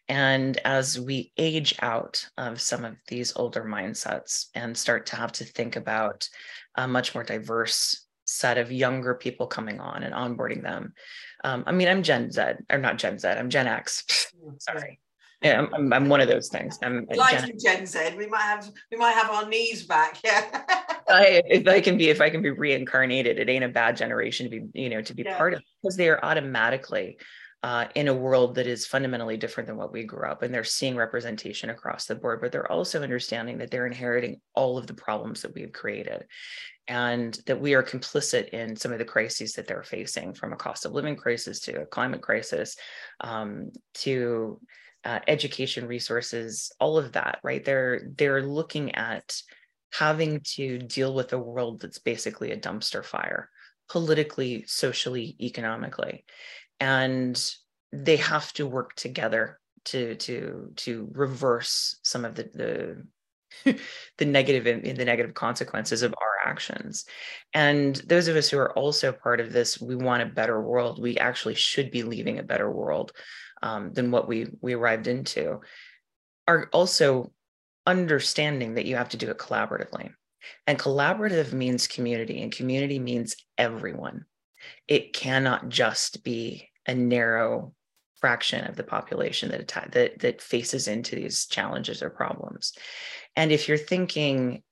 And 0.07 0.57
as 0.63 0.99
we 0.99 1.31
age 1.37 1.75
out 1.81 2.23
of 2.37 2.61
some 2.61 2.85
of 2.85 2.95
these 3.07 3.33
older 3.35 3.63
mindsets 3.63 4.45
and 4.55 4.77
start 4.77 5.07
to 5.07 5.15
have 5.15 5.31
to 5.33 5.43
think 5.43 5.75
about 5.75 6.29
a 6.75 6.87
much 6.87 7.13
more 7.13 7.23
diverse 7.23 8.06
set 8.27 8.57
of 8.57 8.71
younger 8.71 9.15
people 9.15 9.47
coming 9.47 9.79
on 9.79 10.03
and 10.03 10.13
onboarding 10.13 10.61
them 10.61 10.93
um, 11.43 11.63
i 11.65 11.71
mean 11.71 11.87
i'm 11.87 12.03
gen 12.03 12.31
z 12.31 12.41
or 12.69 12.77
not 12.77 12.97
gen 12.97 13.17
z 13.17 13.27
i'm 13.27 13.49
gen 13.49 13.67
x 13.67 14.31
mm, 14.43 14.61
sorry 14.61 14.99
yeah, 15.41 15.59
I'm, 15.59 15.73
I'm, 15.73 15.93
I'm, 15.93 16.09
one 16.09 16.19
of 16.19 16.27
those 16.27 16.49
things. 16.49 16.79
I'm 16.81 17.05
like 17.15 17.39
Gen, 17.39 17.51
Gen 17.63 17.85
Z. 17.85 18.15
We 18.17 18.25
might 18.25 18.41
have 18.41 18.71
we 18.91 18.97
might 18.97 19.11
have 19.11 19.29
our 19.29 19.47
knees 19.47 19.83
back. 19.83 20.17
Yeah. 20.23 20.63
I, 21.09 21.43
if 21.45 21.67
I 21.67 21.79
can 21.79 21.95
be 21.95 22.09
if 22.09 22.21
I 22.21 22.31
can 22.31 22.41
be 22.41 22.49
reincarnated, 22.49 23.37
it 23.37 23.47
ain't 23.47 23.63
a 23.63 23.69
bad 23.69 23.97
generation 23.97 24.49
to 24.49 24.49
be 24.49 24.65
you 24.73 24.89
know 24.89 25.01
to 25.03 25.13
be 25.13 25.21
yeah. 25.21 25.37
part 25.37 25.53
of 25.53 25.61
because 25.83 25.95
they 25.95 26.09
are 26.09 26.19
automatically 26.25 27.19
uh, 27.63 27.85
in 27.95 28.07
a 28.07 28.13
world 28.13 28.55
that 28.55 28.67
is 28.67 28.85
fundamentally 28.85 29.37
different 29.37 29.67
than 29.67 29.77
what 29.77 29.91
we 29.91 30.03
grew 30.03 30.27
up 30.27 30.43
and 30.43 30.53
they're 30.53 30.63
seeing 30.63 30.95
representation 30.95 31.69
across 31.69 32.05
the 32.05 32.15
board 32.15 32.39
but 32.39 32.51
they're 32.51 32.71
also 32.71 33.01
understanding 33.01 33.57
that 33.57 33.71
they're 33.71 33.87
inheriting 33.87 34.39
all 34.53 34.77
of 34.77 34.85
the 34.85 34.93
problems 34.93 35.41
that 35.41 35.55
we've 35.55 35.73
created 35.73 36.23
and 36.87 37.39
that 37.45 37.59
we 37.59 37.73
are 37.73 37.83
complicit 37.83 38.49
in 38.49 38.75
some 38.75 38.91
of 38.91 38.99
the 38.99 39.05
crises 39.05 39.53
that 39.53 39.67
they're 39.67 39.83
facing 39.83 40.33
from 40.33 40.53
a 40.53 40.57
cost 40.57 40.85
of 40.85 40.93
living 40.93 41.15
crisis 41.15 41.59
to 41.61 41.81
a 41.81 41.85
climate 41.85 42.21
crisis 42.21 42.77
um, 43.21 43.71
to 43.93 44.59
uh, 45.05 45.19
education 45.27 45.87
resources 45.87 46.71
all 46.79 46.97
of 46.97 47.13
that 47.13 47.39
right? 47.43 47.63
They're 47.63 48.01
they're 48.17 48.43
looking 48.43 48.95
at 48.95 49.35
having 49.93 50.41
to 50.55 50.79
deal 50.79 51.13
with 51.13 51.31
a 51.33 51.37
world 51.37 51.81
that's 51.81 51.99
basically 51.99 52.51
a 52.51 52.59
dumpster 52.59 53.03
fire 53.03 53.49
politically 53.89 54.65
socially 54.67 55.35
economically. 55.39 56.25
And 56.79 57.41
they 57.91 58.17
have 58.17 58.51
to 58.53 58.67
work 58.67 58.95
together 58.95 59.59
to 59.85 60.15
to 60.15 60.73
to 60.75 61.09
reverse 61.13 61.97
some 62.03 62.25
of 62.25 62.35
the 62.35 62.49
the 62.53 63.07
the 64.17 64.25
negative 64.25 64.63
the 64.63 65.05
negative 65.05 65.33
consequences 65.33 66.01
of 66.01 66.13
our 66.13 66.49
actions. 66.49 67.05
And 67.53 67.95
those 67.95 68.27
of 68.27 68.35
us 68.35 68.49
who 68.49 68.57
are 68.57 68.77
also 68.77 69.11
part 69.11 69.39
of 69.39 69.51
this 69.51 69.79
we 69.79 69.95
want 69.95 70.23
a 70.23 70.27
better 70.27 70.61
world. 70.61 71.01
We 71.01 71.17
actually 71.17 71.55
should 71.55 71.91
be 71.91 72.03
leaving 72.03 72.39
a 72.39 72.43
better 72.43 72.71
world 72.71 73.11
um, 73.61 73.93
than 73.93 74.11
what 74.11 74.27
we 74.27 74.47
we 74.61 74.73
arrived 74.73 75.07
into 75.07 75.61
are 76.47 76.69
also 76.71 77.31
understanding 77.85 78.75
that 78.75 78.85
you 78.85 78.95
have 78.95 79.09
to 79.09 79.17
do 79.17 79.29
it 79.29 79.37
collaboratively. 79.37 80.11
And 80.65 80.79
collaborative 80.79 81.53
means 81.53 81.87
community 81.87 82.41
and 82.41 82.51
community 82.51 82.99
means 82.99 83.35
everyone. 83.57 84.25
It 84.87 85.13
cannot 85.13 85.69
just 85.69 86.23
be 86.23 86.69
a 86.85 86.95
narrow 86.95 87.73
fraction 88.19 88.65
of 88.65 88.75
the 88.75 88.83
population 88.83 89.49
that 89.51 89.67
that 89.91 90.19
that 90.19 90.41
faces 90.41 90.87
into 90.87 91.15
these 91.15 91.45
challenges 91.45 92.01
or 92.01 92.09
problems 92.09 92.73
and 93.37 93.51
if 93.51 93.69
you're 93.69 93.77
thinking 93.77 94.63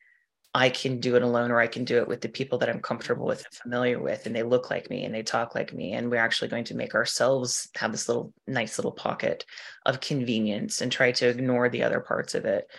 I 0.56 0.70
can 0.70 1.02
do 1.02 1.18
it 1.18 1.22
alone 1.22 1.52
or 1.52 1.60
I 1.60 1.68
can 1.68 1.84
do 1.84 1.98
it 1.98 2.08
with 2.08 2.22
the 2.22 2.30
people 2.30 2.58
that 2.60 2.70
I'm 2.70 2.80
comfortable 2.80 3.26
with 3.26 3.44
and 3.44 3.54
familiar 3.54 4.02
with 4.02 4.26
and 4.26 4.34
they 4.34 4.42
look 4.42 4.70
like 4.70 4.90
me 4.90 5.04
and 5.04 5.14
they 5.14 5.22
talk 5.22 5.54
like 5.54 5.74
me 5.74 5.92
and 5.92 6.10
we're 6.10 6.16
actually 6.16 6.48
going 6.48 6.64
to 6.66 6.76
make 6.76 6.96
ourselves 6.96 7.68
have 7.76 7.92
this 7.92 8.08
little 8.08 8.34
nice 8.48 8.78
little 8.78 8.94
pocket 8.94 9.44
of 9.86 10.00
convenience 10.00 10.80
and 10.80 10.90
try 10.90 11.12
to 11.12 11.28
ignore 11.28 11.68
the 11.68 11.84
other 11.84 12.00
parts 12.00 12.36
of 12.36 12.46
it 12.46 12.72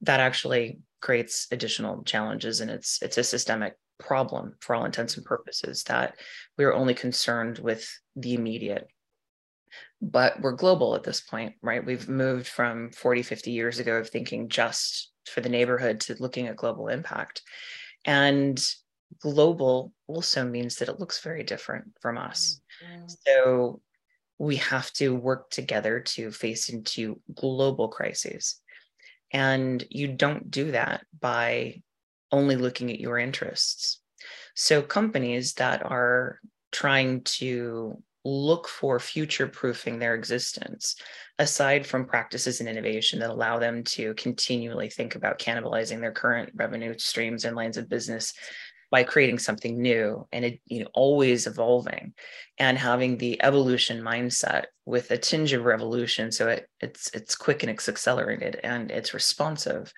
that 0.00 0.20
actually 0.20 0.78
creates 1.02 1.46
additional 1.52 2.02
challenges 2.02 2.62
and 2.62 2.70
it's 2.70 2.98
it's 3.02 3.18
a 3.18 3.24
systemic 3.24 3.74
problem 3.98 4.54
for 4.60 4.74
all 4.74 4.86
intents 4.86 5.18
and 5.18 5.26
purposes 5.26 5.82
that 5.84 6.16
we're 6.56 6.72
only 6.72 6.94
concerned 6.94 7.58
with 7.58 7.86
the 8.16 8.32
immediate. 8.32 8.88
But 10.00 10.40
we're 10.40 10.52
global 10.52 10.94
at 10.94 11.02
this 11.02 11.20
point 11.20 11.56
right? 11.60 11.84
We've 11.84 12.08
moved 12.08 12.48
from 12.48 12.90
40 12.92 13.22
50 13.22 13.50
years 13.50 13.80
ago 13.80 13.96
of 13.96 14.08
thinking 14.08 14.48
just 14.48 15.12
for 15.28 15.40
the 15.40 15.48
neighborhood 15.48 16.00
to 16.00 16.16
looking 16.18 16.46
at 16.46 16.56
global 16.56 16.88
impact. 16.88 17.42
And 18.04 18.64
global 19.20 19.92
also 20.06 20.44
means 20.44 20.76
that 20.76 20.88
it 20.88 21.00
looks 21.00 21.22
very 21.22 21.42
different 21.42 21.92
from 22.00 22.18
us. 22.18 22.60
Mm-hmm. 22.84 23.06
So 23.26 23.80
we 24.38 24.56
have 24.56 24.92
to 24.94 25.14
work 25.14 25.50
together 25.50 26.00
to 26.00 26.30
face 26.30 26.68
into 26.68 27.20
global 27.34 27.88
crises. 27.88 28.60
And 29.32 29.84
you 29.90 30.08
don't 30.08 30.50
do 30.50 30.70
that 30.70 31.04
by 31.18 31.82
only 32.30 32.56
looking 32.56 32.90
at 32.90 33.00
your 33.00 33.18
interests. 33.18 34.00
So 34.54 34.82
companies 34.82 35.54
that 35.54 35.84
are 35.84 36.40
trying 36.72 37.22
to 37.22 38.02
look 38.24 38.68
for 38.68 38.98
future 38.98 39.46
proofing 39.46 39.98
their 39.98 40.14
existence 40.14 40.96
aside 41.38 41.86
from 41.86 42.04
practices 42.04 42.60
and 42.60 42.68
innovation 42.68 43.20
that 43.20 43.30
allow 43.30 43.58
them 43.58 43.84
to 43.84 44.12
continually 44.14 44.90
think 44.90 45.14
about 45.14 45.38
cannibalizing 45.38 46.00
their 46.00 46.12
current 46.12 46.50
revenue 46.54 46.96
streams 46.98 47.44
and 47.44 47.56
lines 47.56 47.76
of 47.76 47.88
business 47.88 48.34
by 48.90 49.02
creating 49.02 49.38
something 49.38 49.80
new 49.80 50.26
and 50.32 50.58
you 50.66 50.80
know 50.80 50.88
always 50.94 51.46
evolving 51.46 52.12
and 52.58 52.78
having 52.78 53.18
the 53.18 53.42
evolution 53.42 54.02
mindset 54.02 54.64
with 54.86 55.10
a 55.10 55.18
tinge 55.18 55.52
of 55.52 55.64
revolution 55.64 56.32
so 56.32 56.48
it 56.48 56.68
it's 56.80 57.10
it's 57.14 57.36
quick 57.36 57.62
and 57.62 57.70
it's 57.70 57.88
accelerated 57.88 58.58
and 58.64 58.90
it's 58.90 59.14
responsive 59.14 59.92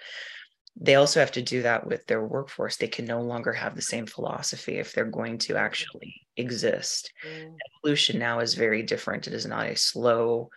they 0.77 0.95
also 0.95 1.21
have 1.21 1.33
to 1.33 1.43
do 1.43 1.63
that 1.63 1.87
with 1.87 2.07
their 2.07 2.25
workforce. 2.25 2.77
They 2.77 2.89
can 2.89 3.05
no 3.05 3.21
longer 3.21 3.53
have 3.53 3.75
the 3.75 3.83
same 3.83 4.07
philosophy 4.07 4.79
if 4.79 4.93
they're 4.93 5.05
going 5.05 5.39
to 5.39 5.57
actually 5.57 6.15
exist. 6.37 7.13
Mm. 7.27 7.57
Evolution 7.83 8.19
now 8.19 8.41
is 8.41 8.55
very 8.55 8.83
different. 8.83 9.27
It 9.27 9.35
is 9.35 9.47
not 9.47 9.67
a 9.67 9.77
slow, 9.77 10.51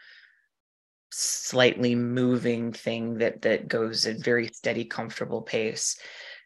slightly 1.12 1.96
moving 1.96 2.72
thing 2.72 3.17
that 3.17 3.41
that 3.41 3.67
goes 3.67 4.05
at 4.05 4.24
very 4.24 4.48
steady, 4.48 4.86
comfortable 4.86 5.41
pace. 5.41 5.98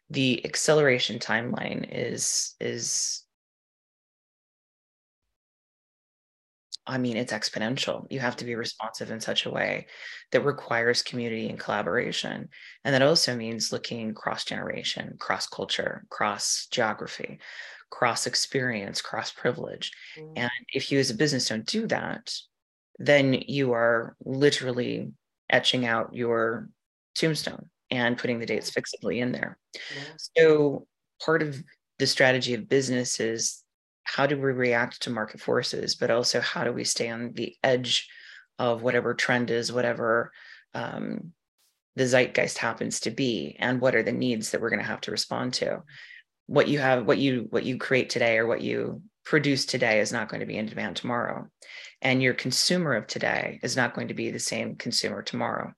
The 0.10 0.44
acceleration 0.46 1.20
timeline 1.20 1.88
is 1.92 2.56
is 2.60 3.24
I 6.88 6.98
mean, 6.98 7.18
it's 7.18 7.34
exponential. 7.34 8.08
You 8.10 8.20
have 8.20 8.38
to 8.38 8.46
be 8.46 8.56
responsive 8.56 9.12
in 9.12 9.20
such 9.20 9.46
a 9.46 9.52
way 9.52 9.88
that 10.32 10.46
requires 10.46 11.04
community 11.04 11.50
and 11.50 11.60
collaboration. 11.60 12.48
And 12.84 12.96
that 12.96 13.02
also 13.02 13.36
means 13.36 13.74
looking 13.74 14.14
cross 14.14 14.46
generation, 14.46 15.18
cross 15.20 15.48
culture, 15.48 16.06
cross 16.10 16.68
geography, 16.72 17.40
cross 17.90 18.26
experience, 18.26 19.02
cross 19.02 19.32
privilege. 19.32 19.92
Mm. 20.18 20.34
And 20.38 20.52
if 20.74 20.92
you 20.92 21.00
as 21.00 21.10
a 21.10 21.16
business 21.16 21.50
don't 21.50 21.66
do 21.66 21.88
that, 21.88 22.34
then 23.00 23.34
you 23.34 23.74
are 23.74 24.16
literally 24.24 25.12
etching 25.50 25.86
out 25.86 26.14
your 26.14 26.70
tombstone 27.16 27.70
and 27.92 28.18
putting 28.18 28.40
the 28.40 28.46
dates 28.46 28.72
fixably 28.72 29.22
in 29.22 29.32
there. 29.32 29.58
Yeah. 29.74 30.04
So 30.38 30.88
part 31.24 31.42
of 31.42 31.62
the 32.00 32.08
strategy 32.08 32.54
of 32.54 32.70
business 32.70 33.20
is 33.20 33.64
how 34.08 34.26
do 34.26 34.38
we 34.38 34.52
react 34.54 35.02
to 35.02 35.10
market 35.10 35.42
forces, 35.42 35.96
but 35.96 36.10
also 36.10 36.40
how 36.40 36.64
do 36.64 36.72
we 36.72 36.86
stay 36.86 37.10
on 37.10 37.34
the 37.34 37.56
edge 37.62 38.08
of 38.58 38.82
whatever 38.82 39.14
trend 39.14 39.52
is, 39.52 39.72
whatever 39.72 40.32
um, 40.74 41.34
the 41.98 42.06
zeitgeist 42.06 42.58
happens 42.58 43.02
to 43.02 43.12
be, 43.12 43.58
and 43.60 43.82
what 43.82 43.96
are 43.96 44.04
the 44.04 44.14
needs 44.14 44.52
that 44.52 44.62
we're 44.62 44.70
going 44.70 44.82
to 44.82 44.86
have 44.86 45.02
to 45.02 45.12
respond 45.12 45.54
to. 45.56 45.84
What 46.46 46.70
you 46.70 46.80
have, 46.80 47.06
what 47.06 47.18
you 47.18 47.48
what 47.50 47.66
you 47.66 47.78
create 47.78 48.10
today, 48.10 48.38
or 48.38 48.48
what 48.48 48.62
you 48.62 49.02
produce 49.26 49.66
today 49.66 50.00
is 50.00 50.14
not 50.14 50.30
going 50.30 50.40
to 50.40 50.46
be 50.46 50.58
in 50.58 50.68
demand 50.68 50.96
tomorrow, 50.96 51.50
and 52.02 52.24
your 52.24 52.34
consumer 52.34 52.94
of 52.94 53.08
today 53.08 53.60
is 53.62 53.76
not 53.76 53.94
going 53.94 54.08
to 54.08 54.14
be 54.14 54.32
the 54.32 54.40
same 54.40 54.78
consumer 54.78 55.22
tomorrow. 55.22 55.74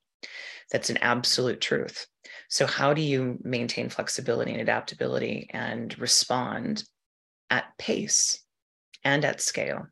That's 0.72 0.92
an 0.92 0.98
absolute 0.98 1.62
truth. 1.62 2.06
So, 2.48 2.68
how 2.68 2.94
do 2.94 3.02
you 3.02 3.40
maintain 3.42 3.90
flexibility 3.90 4.52
and 4.52 4.62
adaptability 4.62 5.50
and 5.52 5.98
respond 5.98 6.84
at 7.50 7.78
pace 7.78 8.44
and 9.04 9.24
at 9.26 9.42
scale. 9.42 9.88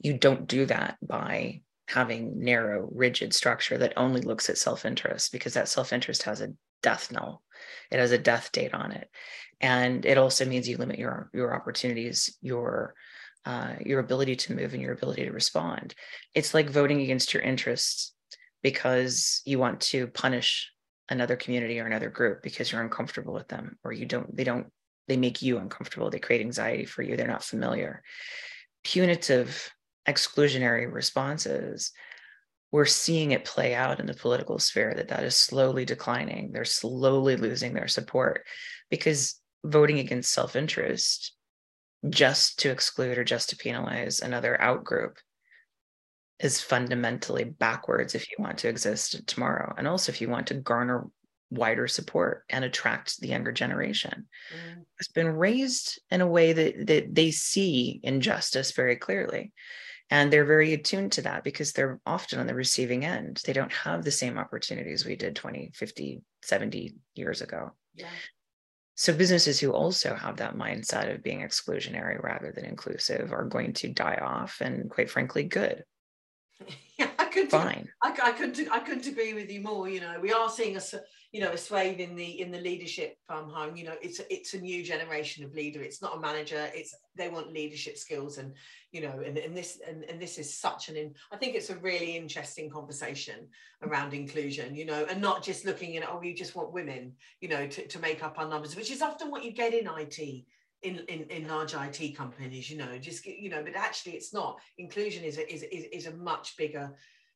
You 0.00 0.16
don't 0.16 0.46
do 0.46 0.66
that 0.66 0.96
by 1.02 1.62
having 1.88 2.40
narrow, 2.40 2.88
rigid 2.92 3.34
structure 3.34 3.78
that 3.78 3.94
only 3.96 4.20
looks 4.20 4.50
at 4.50 4.58
self 4.58 4.84
interest 4.84 5.32
because 5.32 5.54
that 5.54 5.68
self 5.68 5.92
interest 5.92 6.22
has 6.24 6.40
a 6.40 6.52
death 6.82 7.10
knell, 7.10 7.42
it 7.90 7.98
has 7.98 8.12
a 8.12 8.18
death 8.18 8.52
date 8.52 8.74
on 8.74 8.92
it. 8.92 9.08
And 9.60 10.06
it 10.06 10.18
also 10.18 10.44
means 10.44 10.68
you 10.68 10.76
limit 10.76 10.98
your, 10.98 11.30
your 11.34 11.54
opportunities, 11.54 12.36
your 12.40 12.94
uh, 13.44 13.76
your 13.80 14.00
ability 14.00 14.36
to 14.36 14.54
move 14.54 14.74
and 14.74 14.82
your 14.82 14.92
ability 14.92 15.24
to 15.24 15.32
respond. 15.32 15.94
It's 16.34 16.52
like 16.52 16.68
voting 16.68 17.00
against 17.00 17.32
your 17.32 17.42
interests 17.42 18.12
because 18.62 19.40
you 19.46 19.58
want 19.58 19.80
to 19.80 20.06
punish 20.08 20.70
another 21.08 21.36
community 21.36 21.80
or 21.80 21.86
another 21.86 22.10
group 22.10 22.42
because 22.42 22.70
you're 22.70 22.82
uncomfortable 22.82 23.32
with 23.32 23.48
them 23.48 23.78
or 23.84 23.92
you 23.92 24.04
don't 24.04 24.36
they 24.36 24.44
don't 24.44 24.66
they 25.08 25.16
make 25.16 25.42
you 25.42 25.58
uncomfortable 25.58 26.10
they 26.10 26.18
create 26.18 26.40
anxiety 26.40 26.84
for 26.84 27.02
you 27.02 27.16
they're 27.16 27.26
not 27.26 27.44
familiar. 27.44 28.02
Punitive 28.84 29.72
exclusionary 30.06 30.90
responses 30.90 31.92
we're 32.70 32.84
seeing 32.84 33.30
it 33.30 33.44
play 33.44 33.74
out 33.74 33.98
in 33.98 34.06
the 34.06 34.14
political 34.14 34.58
sphere 34.58 34.92
that 34.94 35.08
that 35.08 35.24
is 35.24 35.34
slowly 35.34 35.84
declining. 35.84 36.52
They're 36.52 36.66
slowly 36.66 37.36
losing 37.36 37.72
their 37.72 37.88
support 37.88 38.44
because 38.90 39.40
voting 39.64 39.98
against 39.98 40.32
self-interest 40.32 41.32
just 42.08 42.60
to 42.60 42.70
exclude 42.70 43.18
or 43.18 43.24
just 43.24 43.50
to 43.50 43.56
penalize 43.56 44.20
another 44.20 44.56
outgroup 44.60 45.16
is 46.40 46.60
fundamentally 46.60 47.44
backwards 47.44 48.14
if 48.14 48.30
you 48.30 48.36
want 48.38 48.58
to 48.58 48.68
exist 48.68 49.26
tomorrow. 49.26 49.74
And 49.76 49.88
also 49.88 50.12
if 50.12 50.20
you 50.20 50.28
want 50.28 50.48
to 50.48 50.54
garner 50.54 51.08
wider 51.50 51.88
support 51.88 52.44
and 52.48 52.64
attract 52.64 53.20
the 53.20 53.28
younger 53.28 53.52
generation. 53.52 54.26
Mm. 54.52 54.84
It's 54.98 55.08
been 55.08 55.28
raised 55.28 56.00
in 56.10 56.20
a 56.20 56.26
way 56.26 56.52
that, 56.52 56.86
that 56.86 57.14
they 57.14 57.30
see 57.30 58.00
injustice 58.02 58.72
very 58.72 58.96
clearly. 58.96 59.52
And 60.10 60.32
they're 60.32 60.44
very 60.44 60.72
attuned 60.72 61.12
to 61.12 61.22
that 61.22 61.44
because 61.44 61.72
they're 61.72 62.00
often 62.06 62.38
on 62.38 62.46
the 62.46 62.54
receiving 62.54 63.04
end. 63.04 63.42
They 63.44 63.52
don't 63.52 63.72
have 63.72 64.04
the 64.04 64.10
same 64.10 64.38
opportunities 64.38 65.04
we 65.04 65.16
did 65.16 65.36
20, 65.36 65.72
50, 65.74 66.22
70 66.42 66.94
years 67.14 67.42
ago. 67.42 67.72
Yeah. 67.94 68.06
So 68.94 69.12
businesses 69.12 69.60
who 69.60 69.72
also 69.72 70.14
have 70.14 70.38
that 70.38 70.56
mindset 70.56 71.14
of 71.14 71.22
being 71.22 71.40
exclusionary 71.40 72.22
rather 72.22 72.52
than 72.52 72.64
inclusive 72.64 73.32
are 73.32 73.44
going 73.44 73.74
to 73.74 73.88
die 73.88 74.18
off 74.20 74.60
and 74.60 74.90
quite 74.90 75.10
frankly 75.10 75.44
good. 75.44 75.84
Yeah, 76.98 77.07
could 77.42 77.50
fine. 77.50 77.88
I, 78.02 78.16
I 78.22 78.32
couldn't 78.32 78.70
I 78.70 78.78
couldn't 78.80 79.06
agree 79.06 79.34
with 79.34 79.50
you 79.50 79.60
more. 79.60 79.88
You 79.88 80.00
know, 80.00 80.18
we 80.20 80.32
are 80.32 80.48
seeing 80.48 80.76
a 80.76 80.80
you 81.32 81.40
know 81.40 81.52
a 81.52 81.58
swathe 81.58 82.00
in 82.00 82.16
the 82.16 82.40
in 82.40 82.50
the 82.50 82.60
leadership 82.60 83.18
um, 83.28 83.50
home 83.50 83.76
you 83.76 83.84
know 83.84 83.94
it's 84.00 84.20
it's 84.30 84.54
a 84.54 84.60
new 84.60 84.82
generation 84.82 85.44
of 85.44 85.54
leader 85.54 85.82
it's 85.82 86.00
not 86.00 86.16
a 86.16 86.20
manager 86.20 86.68
it's 86.74 86.94
they 87.16 87.28
want 87.28 87.52
leadership 87.52 87.98
skills 87.98 88.38
and 88.38 88.54
you 88.92 89.02
know 89.02 89.20
and, 89.24 89.36
and 89.36 89.56
this 89.56 89.78
and, 89.86 90.04
and 90.04 90.20
this 90.20 90.38
is 90.38 90.58
such 90.58 90.88
an 90.88 90.96
in 90.96 91.14
i 91.30 91.36
think 91.36 91.54
it's 91.54 91.70
a 91.70 91.76
really 91.76 92.16
interesting 92.16 92.70
conversation 92.70 93.46
around 93.82 94.14
inclusion 94.14 94.74
you 94.74 94.86
know 94.86 95.06
and 95.10 95.20
not 95.20 95.42
just 95.42 95.66
looking 95.66 95.96
at 95.96 96.08
oh 96.08 96.18
we 96.18 96.32
just 96.32 96.56
want 96.56 96.72
women 96.72 97.12
you 97.40 97.48
know 97.48 97.66
to, 97.66 97.86
to 97.86 97.98
make 97.98 98.22
up 98.24 98.38
our 98.38 98.48
numbers 98.48 98.74
which 98.74 98.90
is 98.90 99.02
often 99.02 99.30
what 99.30 99.44
you 99.44 99.52
get 99.52 99.74
in 99.74 99.86
it 99.86 100.44
in, 100.82 101.00
in, 101.08 101.22
in 101.22 101.48
large 101.48 101.74
IT 101.74 102.16
companies, 102.16 102.70
you 102.70 102.78
know, 102.78 102.98
just 102.98 103.26
you 103.26 103.50
know, 103.50 103.64
but 103.64 103.74
actually 103.74 104.12
it's 104.12 104.32
not. 104.32 104.60
Inclusion 104.78 105.24
is 105.24 105.36
a, 105.36 105.52
is, 105.52 105.64
is, 105.64 105.86
is 105.92 106.06
a 106.06 106.14
much 106.14 106.56
bigger 106.56 106.94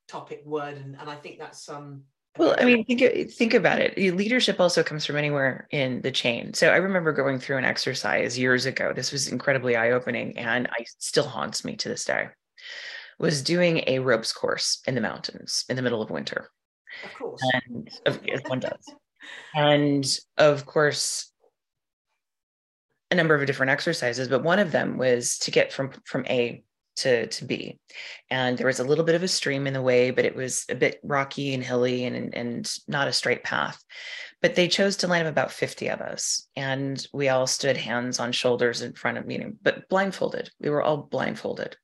topic 0.08 0.42
word, 0.44 0.76
and, 0.76 0.96
and 0.98 1.08
I 1.08 1.16
think 1.16 1.38
that's 1.38 1.68
um 1.68 2.02
well, 2.38 2.56
I 2.58 2.64
mean, 2.64 2.84
think 2.86 3.30
think 3.32 3.52
about 3.52 3.78
it. 3.78 3.96
Leadership 3.98 4.58
also 4.58 4.82
comes 4.82 5.04
from 5.04 5.16
anywhere 5.16 5.68
in 5.70 6.00
the 6.00 6.10
chain. 6.10 6.54
So 6.54 6.68
I 6.68 6.76
remember 6.76 7.12
going 7.12 7.38
through 7.38 7.58
an 7.58 7.66
exercise 7.66 8.38
years 8.38 8.64
ago. 8.64 8.92
This 8.94 9.12
was 9.12 9.28
incredibly 9.28 9.76
eye-opening, 9.76 10.38
and 10.38 10.66
I 10.68 10.84
still 10.98 11.26
haunts 11.26 11.62
me 11.62 11.76
to 11.76 11.90
this 11.90 12.06
day. 12.06 12.28
Was 13.18 13.42
doing 13.42 13.84
a 13.86 13.98
ropes 13.98 14.32
course 14.32 14.80
in 14.86 14.94
the 14.94 15.02
mountains 15.02 15.66
in 15.68 15.76
the 15.76 15.82
middle 15.82 16.00
of 16.00 16.08
winter. 16.08 16.48
Of 17.04 17.14
course, 17.18 17.42
and 17.52 17.90
of, 18.06 18.20
one 18.46 18.60
does. 18.60 18.94
and 19.54 20.18
of 20.38 20.64
course, 20.64 21.30
a 23.10 23.14
number 23.14 23.34
of 23.34 23.46
different 23.46 23.70
exercises, 23.70 24.28
but 24.28 24.42
one 24.42 24.58
of 24.58 24.72
them 24.72 24.96
was 24.96 25.38
to 25.40 25.50
get 25.50 25.70
from 25.70 25.92
from 26.06 26.24
A 26.26 26.64
to 26.96 27.26
to 27.26 27.44
be. 27.44 27.78
And 28.30 28.56
there 28.56 28.66
was 28.66 28.80
a 28.80 28.84
little 28.84 29.04
bit 29.04 29.14
of 29.14 29.22
a 29.22 29.28
stream 29.28 29.66
in 29.66 29.74
the 29.74 29.82
way 29.82 30.10
but 30.10 30.24
it 30.24 30.34
was 30.34 30.64
a 30.68 30.74
bit 30.74 31.00
rocky 31.02 31.54
and 31.54 31.62
hilly 31.62 32.04
and 32.04 32.34
and 32.34 32.72
not 32.88 33.08
a 33.08 33.12
straight 33.12 33.44
path. 33.44 33.82
But 34.40 34.54
they 34.54 34.68
chose 34.68 34.96
to 34.98 35.06
line 35.06 35.26
up 35.26 35.30
about 35.30 35.52
50 35.52 35.88
of 35.88 36.00
us 36.00 36.48
and 36.56 37.04
we 37.12 37.28
all 37.28 37.46
stood 37.46 37.76
hands 37.76 38.18
on 38.20 38.32
shoulders 38.32 38.82
in 38.82 38.92
front 38.92 39.18
of 39.18 39.26
me 39.26 39.44
but 39.62 39.88
blindfolded. 39.88 40.50
We 40.60 40.70
were 40.70 40.82
all 40.82 40.98
blindfolded. 40.98 41.76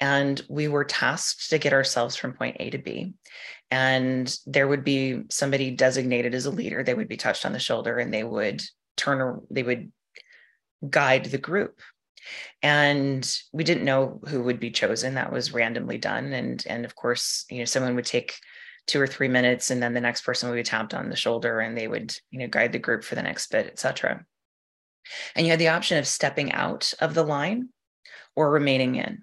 And 0.00 0.42
we 0.48 0.68
were 0.68 0.84
tasked 0.84 1.50
to 1.50 1.58
get 1.58 1.72
ourselves 1.72 2.16
from 2.16 2.34
point 2.34 2.56
a 2.60 2.70
to 2.70 2.78
b. 2.78 3.14
And 3.70 4.36
there 4.46 4.68
would 4.68 4.84
be 4.84 5.22
somebody 5.30 5.70
designated 5.70 6.34
as 6.34 6.46
a 6.46 6.50
leader. 6.50 6.82
They 6.82 6.94
would 6.94 7.08
be 7.08 7.16
touched 7.16 7.46
on 7.46 7.52
the 7.52 7.58
shoulder 7.58 7.98
and 7.98 8.12
they 8.12 8.24
would 8.24 8.62
turn 8.96 9.40
they 9.50 9.62
would 9.62 9.92
guide 10.88 11.26
the 11.26 11.38
group 11.38 11.80
and 12.62 13.38
we 13.52 13.64
didn't 13.64 13.84
know 13.84 14.20
who 14.28 14.42
would 14.42 14.60
be 14.60 14.70
chosen. 14.70 15.14
That 15.14 15.32
was 15.32 15.52
randomly 15.52 15.98
done. 15.98 16.32
And 16.32 16.64
and 16.68 16.84
of 16.84 16.94
course 16.94 17.44
you 17.50 17.58
know 17.58 17.64
someone 17.64 17.94
would 17.96 18.06
take 18.06 18.34
two 18.86 19.00
or 19.00 19.06
three 19.06 19.28
minutes 19.28 19.70
and 19.70 19.82
then 19.82 19.94
the 19.94 20.00
next 20.00 20.22
person 20.22 20.48
would 20.48 20.56
be 20.56 20.62
tapped 20.62 20.94
on 20.94 21.08
the 21.08 21.16
shoulder 21.16 21.60
and 21.60 21.76
they 21.76 21.88
would 21.88 22.14
you 22.30 22.38
know 22.38 22.46
guide 22.46 22.72
the 22.72 22.78
group 22.78 23.02
for 23.02 23.16
the 23.16 23.22
next 23.22 23.50
bit 23.50 23.66
etc 23.66 24.24
and 25.34 25.46
you 25.46 25.50
had 25.50 25.60
the 25.60 25.68
option 25.68 25.98
of 25.98 26.06
stepping 26.06 26.52
out 26.52 26.92
of 27.00 27.14
the 27.14 27.24
line 27.24 27.68
or 28.34 28.50
remaining 28.50 28.96
in. 28.96 29.22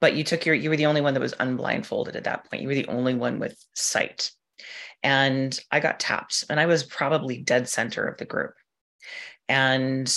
But 0.00 0.14
you 0.14 0.24
took 0.24 0.44
your 0.44 0.54
you 0.54 0.70
were 0.70 0.76
the 0.76 0.86
only 0.86 1.00
one 1.00 1.14
that 1.14 1.20
was 1.20 1.34
unblindfolded 1.38 2.16
at 2.16 2.24
that 2.24 2.48
point. 2.50 2.62
You 2.62 2.68
were 2.68 2.74
the 2.74 2.88
only 2.88 3.14
one 3.14 3.38
with 3.38 3.56
sight. 3.74 4.30
And 5.02 5.58
i 5.70 5.80
got 5.80 6.00
tapped 6.00 6.44
and 6.48 6.58
i 6.58 6.66
was 6.66 6.82
probably 6.82 7.42
dead 7.42 7.68
center 7.68 8.06
of 8.06 8.18
the 8.18 8.24
group. 8.24 8.54
And 9.48 10.12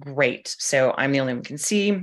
great. 0.00 0.54
So 0.58 0.94
I'm 0.96 1.12
the 1.12 1.20
only 1.20 1.34
one 1.34 1.42
can 1.42 1.58
see. 1.58 2.00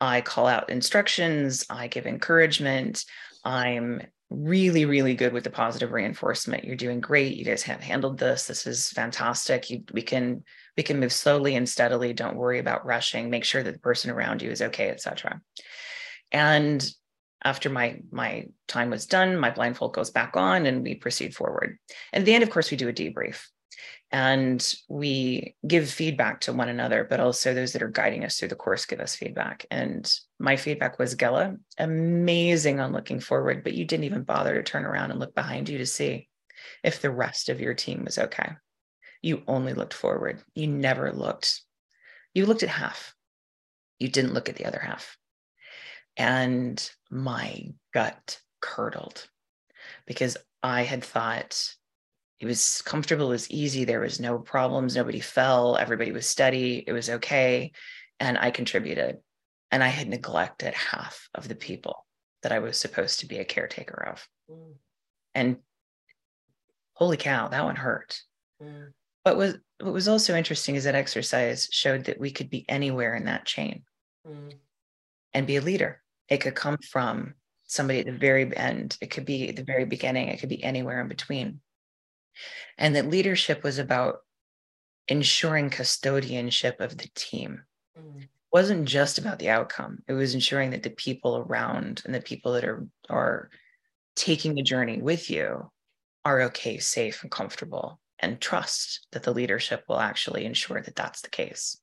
I 0.00 0.20
call 0.20 0.46
out 0.46 0.70
instructions, 0.70 1.66
I 1.68 1.88
give 1.88 2.06
encouragement. 2.06 3.04
I'm 3.44 4.02
really, 4.30 4.84
really 4.84 5.14
good 5.14 5.32
with 5.32 5.44
the 5.44 5.50
positive 5.50 5.90
reinforcement. 5.90 6.64
You're 6.64 6.76
doing 6.76 7.00
great. 7.00 7.36
You 7.36 7.44
guys 7.44 7.62
have 7.62 7.80
handled 7.80 8.18
this. 8.18 8.46
This 8.46 8.66
is 8.66 8.90
fantastic. 8.90 9.70
You, 9.70 9.82
we 9.92 10.02
can 10.02 10.44
we 10.76 10.82
can 10.82 11.00
move 11.00 11.12
slowly 11.12 11.56
and 11.56 11.68
steadily. 11.68 12.12
Don't 12.12 12.36
worry 12.36 12.58
about 12.58 12.86
rushing. 12.86 13.30
Make 13.30 13.44
sure 13.44 13.62
that 13.62 13.72
the 13.72 13.78
person 13.78 14.10
around 14.10 14.42
you 14.42 14.50
is 14.50 14.62
okay, 14.62 14.90
etc. 14.90 15.40
And 16.30 16.88
after 17.44 17.70
my 17.70 17.98
my 18.10 18.46
time 18.66 18.90
was 18.90 19.06
done 19.06 19.36
my 19.36 19.50
blindfold 19.50 19.94
goes 19.94 20.10
back 20.10 20.36
on 20.36 20.66
and 20.66 20.82
we 20.82 20.94
proceed 20.94 21.34
forward 21.34 21.78
at 22.12 22.24
the 22.24 22.34
end 22.34 22.42
of 22.42 22.50
course 22.50 22.70
we 22.70 22.76
do 22.76 22.88
a 22.88 22.92
debrief 22.92 23.46
and 24.10 24.74
we 24.88 25.54
give 25.66 25.90
feedback 25.90 26.40
to 26.40 26.52
one 26.52 26.68
another 26.68 27.06
but 27.08 27.20
also 27.20 27.52
those 27.52 27.72
that 27.72 27.82
are 27.82 27.88
guiding 27.88 28.24
us 28.24 28.38
through 28.38 28.48
the 28.48 28.54
course 28.54 28.86
give 28.86 29.00
us 29.00 29.14
feedback. 29.14 29.66
And 29.70 30.10
my 30.38 30.56
feedback 30.56 30.98
was 30.98 31.14
Ghela 31.14 31.58
amazing 31.78 32.80
on 32.80 32.92
looking 32.92 33.20
forward 33.20 33.62
but 33.62 33.74
you 33.74 33.84
didn't 33.84 34.04
even 34.04 34.22
bother 34.22 34.54
to 34.54 34.62
turn 34.62 34.84
around 34.84 35.10
and 35.10 35.20
look 35.20 35.34
behind 35.34 35.68
you 35.68 35.78
to 35.78 35.86
see 35.86 36.28
if 36.82 37.00
the 37.00 37.10
rest 37.10 37.48
of 37.48 37.60
your 37.60 37.74
team 37.74 38.04
was 38.04 38.18
okay. 38.18 38.52
You 39.22 39.42
only 39.46 39.74
looked 39.74 39.94
forward. 39.94 40.42
You 40.54 40.68
never 40.68 41.12
looked. 41.12 41.62
You 42.34 42.46
looked 42.46 42.62
at 42.62 42.68
half. 42.68 43.14
You 43.98 44.08
didn't 44.08 44.34
look 44.34 44.48
at 44.48 44.56
the 44.56 44.66
other 44.66 44.78
half. 44.78 45.16
And 46.16 46.90
my 47.10 47.72
gut 47.92 48.40
curdled 48.60 49.28
because 50.06 50.36
I 50.62 50.82
had 50.82 51.04
thought 51.04 51.74
it 52.40 52.46
was 52.46 52.82
comfortable, 52.82 53.26
it 53.26 53.30
was 53.30 53.50
easy, 53.50 53.84
there 53.84 54.00
was 54.00 54.20
no 54.20 54.38
problems, 54.38 54.94
nobody 54.94 55.20
fell, 55.20 55.76
everybody 55.76 56.12
was 56.12 56.26
steady, 56.26 56.84
it 56.86 56.92
was 56.92 57.10
okay. 57.10 57.72
And 58.20 58.38
I 58.38 58.50
contributed. 58.50 59.18
And 59.70 59.82
I 59.82 59.88
had 59.88 60.08
neglected 60.08 60.72
half 60.74 61.28
of 61.34 61.46
the 61.46 61.54
people 61.54 62.06
that 62.42 62.52
I 62.52 62.60
was 62.60 62.78
supposed 62.78 63.20
to 63.20 63.26
be 63.26 63.38
a 63.38 63.44
caretaker 63.44 64.08
of. 64.12 64.28
Mm. 64.50 64.74
And 65.34 65.56
holy 66.94 67.16
cow, 67.16 67.48
that 67.48 67.64
one 67.64 67.76
hurt. 67.76 68.20
Mm. 68.62 68.92
What 69.24 69.36
was 69.36 69.56
what 69.80 69.92
was 69.92 70.08
also 70.08 70.34
interesting 70.34 70.74
is 70.74 70.84
that 70.84 70.94
exercise 70.94 71.68
showed 71.70 72.04
that 72.04 72.18
we 72.18 72.30
could 72.30 72.50
be 72.50 72.64
anywhere 72.68 73.14
in 73.14 73.26
that 73.26 73.44
chain 73.44 73.82
mm. 74.26 74.52
and 75.34 75.46
be 75.46 75.56
a 75.56 75.60
leader. 75.60 76.02
It 76.28 76.38
could 76.38 76.54
come 76.54 76.78
from 76.78 77.34
somebody 77.64 78.00
at 78.00 78.06
the 78.06 78.12
very 78.12 78.56
end, 78.56 78.96
it 79.00 79.10
could 79.10 79.26
be 79.26 79.50
at 79.50 79.56
the 79.56 79.64
very 79.64 79.84
beginning, 79.84 80.28
it 80.28 80.40
could 80.40 80.48
be 80.48 80.64
anywhere 80.64 81.00
in 81.00 81.08
between. 81.08 81.60
And 82.76 82.94
that 82.96 83.10
leadership 83.10 83.62
was 83.62 83.78
about 83.78 84.18
ensuring 85.08 85.70
custodianship 85.70 86.80
of 86.80 86.98
the 86.98 87.08
team. 87.14 87.62
Mm. 87.98 88.22
It 88.22 88.28
wasn't 88.52 88.86
just 88.86 89.18
about 89.18 89.38
the 89.38 89.50
outcome. 89.50 90.02
It 90.06 90.12
was 90.12 90.34
ensuring 90.34 90.70
that 90.70 90.82
the 90.82 90.90
people 90.90 91.38
around 91.38 92.02
and 92.04 92.14
the 92.14 92.20
people 92.20 92.52
that 92.52 92.64
are 92.64 92.86
are 93.08 93.50
taking 94.16 94.54
the 94.54 94.62
journey 94.62 95.00
with 95.00 95.30
you 95.30 95.70
are 96.24 96.42
okay, 96.42 96.78
safe, 96.78 97.22
and 97.22 97.30
comfortable, 97.30 98.00
and 98.18 98.40
trust 98.40 99.06
that 99.12 99.22
the 99.22 99.32
leadership 99.32 99.84
will 99.88 100.00
actually 100.00 100.44
ensure 100.44 100.82
that 100.82 100.96
that's 100.96 101.22
the 101.22 101.30
case. 101.30 101.80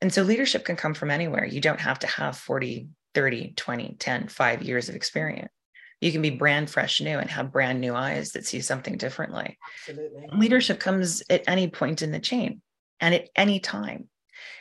And 0.00 0.12
so 0.12 0.22
leadership 0.22 0.64
can 0.64 0.76
come 0.76 0.94
from 0.94 1.10
anywhere. 1.10 1.44
You 1.44 1.60
don't 1.60 1.80
have 1.80 2.00
to 2.00 2.06
have 2.08 2.36
40, 2.36 2.88
30, 3.14 3.52
20, 3.54 3.96
10, 3.98 4.28
five 4.28 4.62
years 4.62 4.88
of 4.88 4.96
experience. 4.96 5.52
You 6.02 6.10
can 6.10 6.20
be 6.20 6.30
brand 6.30 6.68
fresh 6.68 7.00
new 7.00 7.16
and 7.16 7.30
have 7.30 7.52
brand 7.52 7.80
new 7.80 7.94
eyes 7.94 8.32
that 8.32 8.44
see 8.44 8.60
something 8.60 8.96
differently. 8.96 9.56
Absolutely. 9.88 10.28
Leadership 10.32 10.80
comes 10.80 11.22
at 11.30 11.44
any 11.46 11.68
point 11.68 12.02
in 12.02 12.10
the 12.10 12.18
chain 12.18 12.60
and 13.00 13.14
at 13.14 13.28
any 13.36 13.60
time. 13.60 14.08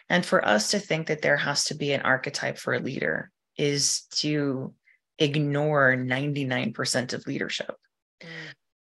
And 0.08 0.23
for 0.23 0.45
us 0.45 0.69
to 0.71 0.80
think 0.80 1.08
that 1.08 1.23
there 1.23 1.38
has 1.38 1.65
to 1.65 1.73
be 1.73 1.93
an 1.93 2.01
archetype 2.01 2.60
for 2.60 2.75
a 2.75 2.80
leader 2.80 3.32
is 3.58 4.04
to 4.17 4.75
ignore 5.17 5.95
99% 5.95 7.13
of 7.13 7.25
leadership. 7.25 7.75
Mm. 8.21 8.27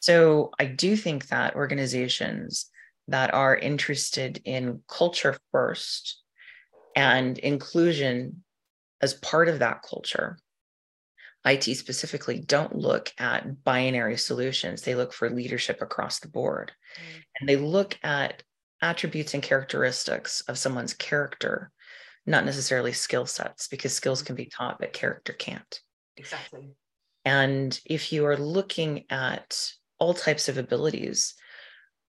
So 0.00 0.50
I 0.58 0.64
do 0.64 0.96
think 0.96 1.28
that 1.28 1.54
organizations 1.54 2.68
that 3.06 3.32
are 3.32 3.56
interested 3.56 4.40
in 4.44 4.82
culture 4.88 5.36
first 5.52 6.20
and 6.96 7.38
inclusion 7.38 8.42
as 9.00 9.14
part 9.14 9.48
of 9.48 9.60
that 9.60 9.82
culture. 9.88 10.38
IT 11.48 11.64
specifically 11.76 12.38
don't 12.38 12.76
look 12.76 13.12
at 13.18 13.64
binary 13.64 14.16
solutions. 14.16 14.82
They 14.82 14.94
look 14.94 15.12
for 15.12 15.30
leadership 15.30 15.80
across 15.80 16.20
the 16.20 16.28
board. 16.28 16.72
Mm. 16.96 17.22
And 17.40 17.48
they 17.48 17.56
look 17.56 17.98
at 18.02 18.42
attributes 18.82 19.34
and 19.34 19.42
characteristics 19.42 20.42
of 20.42 20.58
someone's 20.58 20.94
character, 20.94 21.72
not 22.26 22.44
necessarily 22.44 22.92
skill 22.92 23.26
sets, 23.26 23.68
because 23.68 23.94
skills 23.94 24.22
can 24.22 24.36
be 24.36 24.46
taught, 24.46 24.78
but 24.78 24.92
character 24.92 25.32
can't. 25.32 25.80
Exactly. 26.16 26.70
And 27.24 27.78
if 27.84 28.12
you 28.12 28.26
are 28.26 28.36
looking 28.36 29.04
at 29.10 29.72
all 29.98 30.14
types 30.14 30.48
of 30.48 30.58
abilities, 30.58 31.34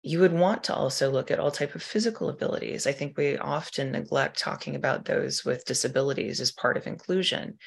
you 0.03 0.21
would 0.21 0.33
want 0.33 0.63
to 0.63 0.75
also 0.75 1.11
look 1.11 1.33
at 1.33 1.41
all 1.41 1.51
type 1.51 1.75
of 1.75 1.83
physical 1.83 2.29
abilities 2.29 2.87
i 2.87 2.93
think 2.93 3.17
we 3.17 3.37
often 3.39 3.91
neglect 3.91 4.39
talking 4.39 4.77
about 4.77 5.05
those 5.05 5.45
with 5.45 5.65
disabilities 5.65 6.41
as 6.41 6.53
part 6.53 6.77
of 6.77 6.87
inclusion 6.87 7.59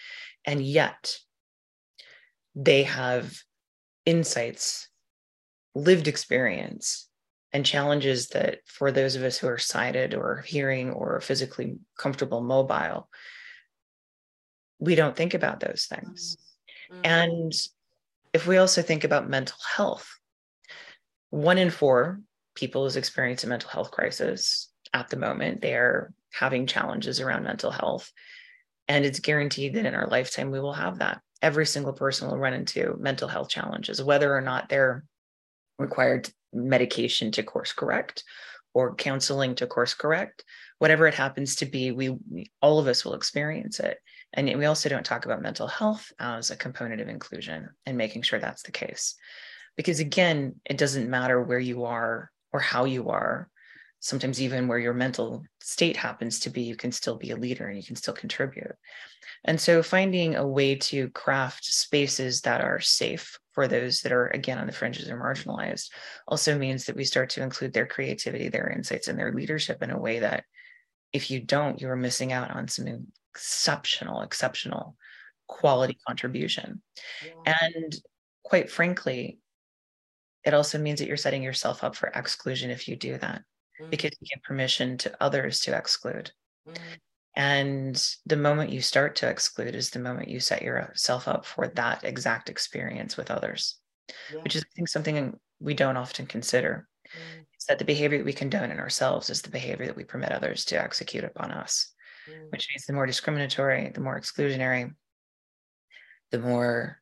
and 0.45 0.61
yet 0.61 1.17
they 2.55 2.83
have 2.83 3.33
insights 4.05 4.89
lived 5.75 6.07
experience 6.07 7.07
and 7.51 7.65
challenges 7.65 8.29
that 8.29 8.59
for 8.65 8.91
those 8.91 9.15
of 9.15 9.23
us 9.23 9.37
who 9.37 9.47
are 9.47 9.57
sighted 9.57 10.13
or 10.13 10.43
hearing 10.45 10.91
or 10.91 11.19
physically 11.21 11.77
comfortable 11.97 12.41
mobile 12.41 13.09
we 14.79 14.95
don't 14.95 15.15
think 15.15 15.33
about 15.33 15.59
those 15.59 15.85
things 15.85 16.37
mm-hmm. 16.91 17.01
and 17.03 17.53
if 18.33 18.47
we 18.47 18.57
also 18.57 18.81
think 18.81 19.03
about 19.03 19.29
mental 19.29 19.57
health 19.75 20.09
one 21.29 21.57
in 21.57 21.69
four 21.69 22.21
people 22.55 22.85
is 22.85 22.97
experiencing 22.97 23.49
a 23.49 23.51
mental 23.51 23.69
health 23.69 23.91
crisis 23.91 24.69
at 24.93 25.09
the 25.09 25.17
moment. 25.17 25.61
They're 25.61 26.13
having 26.31 26.67
challenges 26.67 27.19
around 27.19 27.43
mental 27.43 27.71
health. 27.71 28.11
And 28.87 29.05
it's 29.05 29.19
guaranteed 29.19 29.75
that 29.75 29.85
in 29.85 29.95
our 29.95 30.07
lifetime, 30.07 30.51
we 30.51 30.59
will 30.59 30.73
have 30.73 30.99
that. 30.99 31.21
Every 31.41 31.65
single 31.65 31.93
person 31.93 32.29
will 32.29 32.37
run 32.37 32.53
into 32.53 32.97
mental 32.99 33.27
health 33.27 33.49
challenges, 33.49 34.03
whether 34.03 34.35
or 34.35 34.41
not 34.41 34.69
they're 34.69 35.03
required 35.77 36.29
medication 36.53 37.31
to 37.31 37.43
course 37.43 37.71
correct 37.73 38.23
or 38.73 38.95
counseling 38.95 39.55
to 39.55 39.67
course 39.67 39.93
correct, 39.93 40.43
whatever 40.77 41.07
it 41.07 41.13
happens 41.13 41.55
to 41.57 41.65
be, 41.65 41.91
we, 41.91 42.09
we 42.09 42.51
all 42.61 42.79
of 42.79 42.87
us 42.87 43.03
will 43.03 43.13
experience 43.13 43.79
it. 43.79 43.97
And 44.33 44.47
we 44.57 44.65
also 44.65 44.89
don't 44.89 45.05
talk 45.05 45.25
about 45.25 45.41
mental 45.41 45.67
health 45.67 46.11
as 46.19 46.51
a 46.51 46.55
component 46.55 47.01
of 47.01 47.07
inclusion 47.07 47.69
and 47.85 47.97
making 47.97 48.21
sure 48.21 48.39
that's 48.39 48.63
the 48.63 48.71
case. 48.71 49.15
Because 49.75 49.99
again, 49.99 50.55
it 50.65 50.77
doesn't 50.77 51.09
matter 51.09 51.41
where 51.41 51.59
you 51.59 51.85
are 51.85 52.31
or 52.53 52.59
how 52.59 52.85
you 52.85 53.09
are 53.09 53.49
sometimes 53.99 54.41
even 54.41 54.67
where 54.67 54.79
your 54.79 54.93
mental 54.93 55.43
state 55.61 55.97
happens 55.97 56.39
to 56.39 56.49
be 56.49 56.61
you 56.61 56.75
can 56.75 56.91
still 56.91 57.17
be 57.17 57.31
a 57.31 57.37
leader 57.37 57.67
and 57.67 57.77
you 57.77 57.83
can 57.83 57.95
still 57.95 58.13
contribute. 58.13 58.75
And 59.45 59.59
so 59.59 59.83
finding 59.83 60.35
a 60.35 60.47
way 60.47 60.75
to 60.75 61.09
craft 61.09 61.65
spaces 61.65 62.41
that 62.41 62.61
are 62.61 62.79
safe 62.79 63.37
for 63.51 63.67
those 63.67 64.01
that 64.01 64.11
are 64.11 64.27
again 64.27 64.57
on 64.57 64.67
the 64.67 64.73
fringes 64.73 65.09
or 65.09 65.19
marginalized 65.19 65.89
also 66.27 66.57
means 66.57 66.85
that 66.85 66.95
we 66.95 67.03
start 67.03 67.29
to 67.31 67.43
include 67.43 67.73
their 67.73 67.85
creativity 67.85 68.47
their 68.47 68.69
insights 68.69 69.07
and 69.07 69.19
their 69.19 69.33
leadership 69.33 69.83
in 69.83 69.91
a 69.91 69.99
way 69.99 70.19
that 70.19 70.45
if 71.11 71.29
you 71.29 71.41
don't 71.41 71.81
you're 71.81 71.95
missing 71.95 72.31
out 72.31 72.51
on 72.51 72.67
some 72.67 72.87
exceptional 73.33 74.21
exceptional 74.21 74.95
quality 75.47 75.97
contribution. 76.07 76.81
Yeah. 77.25 77.57
and 77.73 77.95
quite 78.43 78.69
frankly 78.69 79.39
it 80.45 80.53
also 80.53 80.77
means 80.77 80.99
that 80.99 81.07
you're 81.07 81.17
setting 81.17 81.43
yourself 81.43 81.83
up 81.83 81.95
for 81.95 82.09
exclusion 82.09 82.69
if 82.69 82.87
you 82.87 82.95
do 82.95 83.17
that 83.17 83.41
mm. 83.79 83.89
because 83.89 84.11
you 84.19 84.27
give 84.33 84.43
permission 84.43 84.97
to 84.99 85.23
others 85.23 85.59
to 85.61 85.75
exclude. 85.75 86.31
Mm. 86.67 86.77
And 87.35 88.15
the 88.25 88.35
moment 88.35 88.71
you 88.71 88.81
start 88.81 89.15
to 89.17 89.29
exclude 89.29 89.75
is 89.75 89.89
the 89.89 89.99
moment 89.99 90.29
you 90.29 90.39
set 90.39 90.61
yourself 90.61 91.27
up 91.27 91.45
for 91.45 91.67
that 91.69 92.03
exact 92.03 92.49
experience 92.49 93.15
with 93.15 93.31
others, 93.31 93.77
yeah. 94.33 94.41
which 94.41 94.55
is, 94.55 94.63
I 94.63 94.71
think, 94.75 94.89
something 94.89 95.39
we 95.59 95.73
don't 95.73 95.97
often 95.97 96.25
consider. 96.25 96.87
Mm. 97.07 97.45
Is 97.57 97.65
that 97.67 97.79
the 97.79 97.85
behavior 97.85 98.17
that 98.17 98.25
we 98.25 98.33
condone 98.33 98.71
in 98.71 98.79
ourselves 98.79 99.29
is 99.29 99.41
the 99.41 99.49
behavior 99.49 99.85
that 99.85 99.95
we 99.95 100.03
permit 100.03 100.31
others 100.31 100.65
to 100.65 100.81
execute 100.81 101.23
upon 101.23 101.51
us, 101.51 101.93
mm. 102.29 102.51
which 102.51 102.67
means 102.71 102.85
the 102.85 102.93
more 102.93 103.05
discriminatory, 103.05 103.89
the 103.93 104.01
more 104.01 104.19
exclusionary, 104.19 104.93
the 106.31 106.39
more 106.39 106.99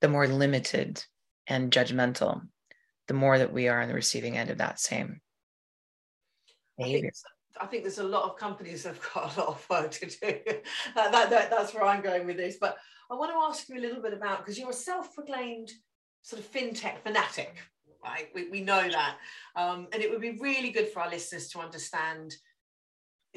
the 0.00 0.08
more 0.08 0.28
limited 0.28 1.02
and 1.46 1.72
judgmental, 1.72 2.42
the 3.08 3.14
more 3.14 3.38
that 3.38 3.52
we 3.52 3.68
are 3.68 3.80
on 3.80 3.88
the 3.88 3.94
receiving 3.94 4.36
end 4.36 4.50
of 4.50 4.58
that 4.58 4.80
same 4.80 5.20
behavior. 6.76 7.10
I 7.60 7.66
think 7.66 7.84
there's 7.84 7.98
a 7.98 8.04
lot 8.04 8.24
of 8.24 8.36
companies 8.36 8.82
that 8.82 8.94
have 8.94 9.12
got 9.14 9.36
a 9.36 9.40
lot 9.40 9.48
of 9.48 9.66
work 9.70 9.90
to 9.92 10.06
do. 10.06 10.10
that, 10.94 11.12
that, 11.12 11.30
that, 11.30 11.50
that's 11.50 11.72
where 11.72 11.84
I'm 11.84 12.02
going 12.02 12.26
with 12.26 12.36
this. 12.36 12.58
But 12.60 12.76
I 13.10 13.14
want 13.14 13.30
to 13.32 13.38
ask 13.38 13.68
you 13.68 13.78
a 13.78 13.80
little 13.80 14.02
bit 14.02 14.12
about 14.12 14.38
because 14.38 14.58
you're 14.58 14.70
a 14.70 14.74
self-proclaimed 14.74 15.70
sort 16.22 16.42
of 16.42 16.50
fintech 16.50 16.98
fanatic, 16.98 17.56
right? 18.04 18.28
We, 18.34 18.48
we 18.50 18.60
know 18.60 18.88
that, 18.88 19.16
um, 19.54 19.86
and 19.92 20.02
it 20.02 20.10
would 20.10 20.20
be 20.20 20.38
really 20.40 20.70
good 20.70 20.88
for 20.88 21.00
our 21.00 21.10
listeners 21.10 21.48
to 21.50 21.60
understand 21.60 22.34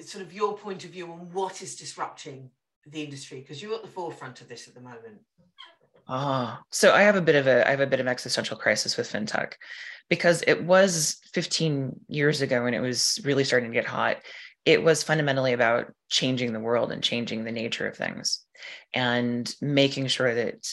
sort 0.02 0.24
of 0.24 0.34
your 0.34 0.58
point 0.58 0.86
of 0.86 0.92
view 0.92 1.12
on 1.12 1.30
what 1.32 1.62
is 1.62 1.76
disrupting 1.76 2.50
the 2.88 3.04
industry 3.04 3.42
because 3.42 3.62
you're 3.62 3.76
at 3.76 3.82
the 3.82 3.88
forefront 3.88 4.42
of 4.42 4.48
this 4.48 4.68
at 4.68 4.74
the 4.74 4.82
moment. 4.82 5.20
Ah, 6.12 6.64
so 6.72 6.92
I 6.92 7.04
have 7.04 7.16
a 7.16 7.22
bit 7.22 7.36
of 7.36 7.48
a 7.48 7.68
I 7.68 7.72
have 7.72 7.82
a 7.82 7.88
bit 7.88 8.00
of 8.00 8.08
existential 8.08 8.58
crisis 8.58 8.98
with 8.98 9.12
fintech 9.12 9.54
because 10.10 10.44
it 10.48 10.64
was 10.64 11.20
15 11.34 12.00
years 12.08 12.42
ago 12.42 12.64
when 12.64 12.74
it 12.74 12.80
was 12.80 13.20
really 13.24 13.44
starting 13.44 13.70
to 13.70 13.76
get 13.76 13.86
hot 13.86 14.18
it 14.66 14.84
was 14.84 15.04
fundamentally 15.04 15.54
about 15.54 15.94
changing 16.10 16.54
the 16.54 16.60
world 16.60 16.92
and 16.92 17.04
changing 17.04 17.44
the 17.44 17.52
nature 17.52 17.88
of 17.88 17.96
things 17.96 18.46
and 18.94 19.54
making 19.62 20.08
sure 20.08 20.36
that 20.36 20.68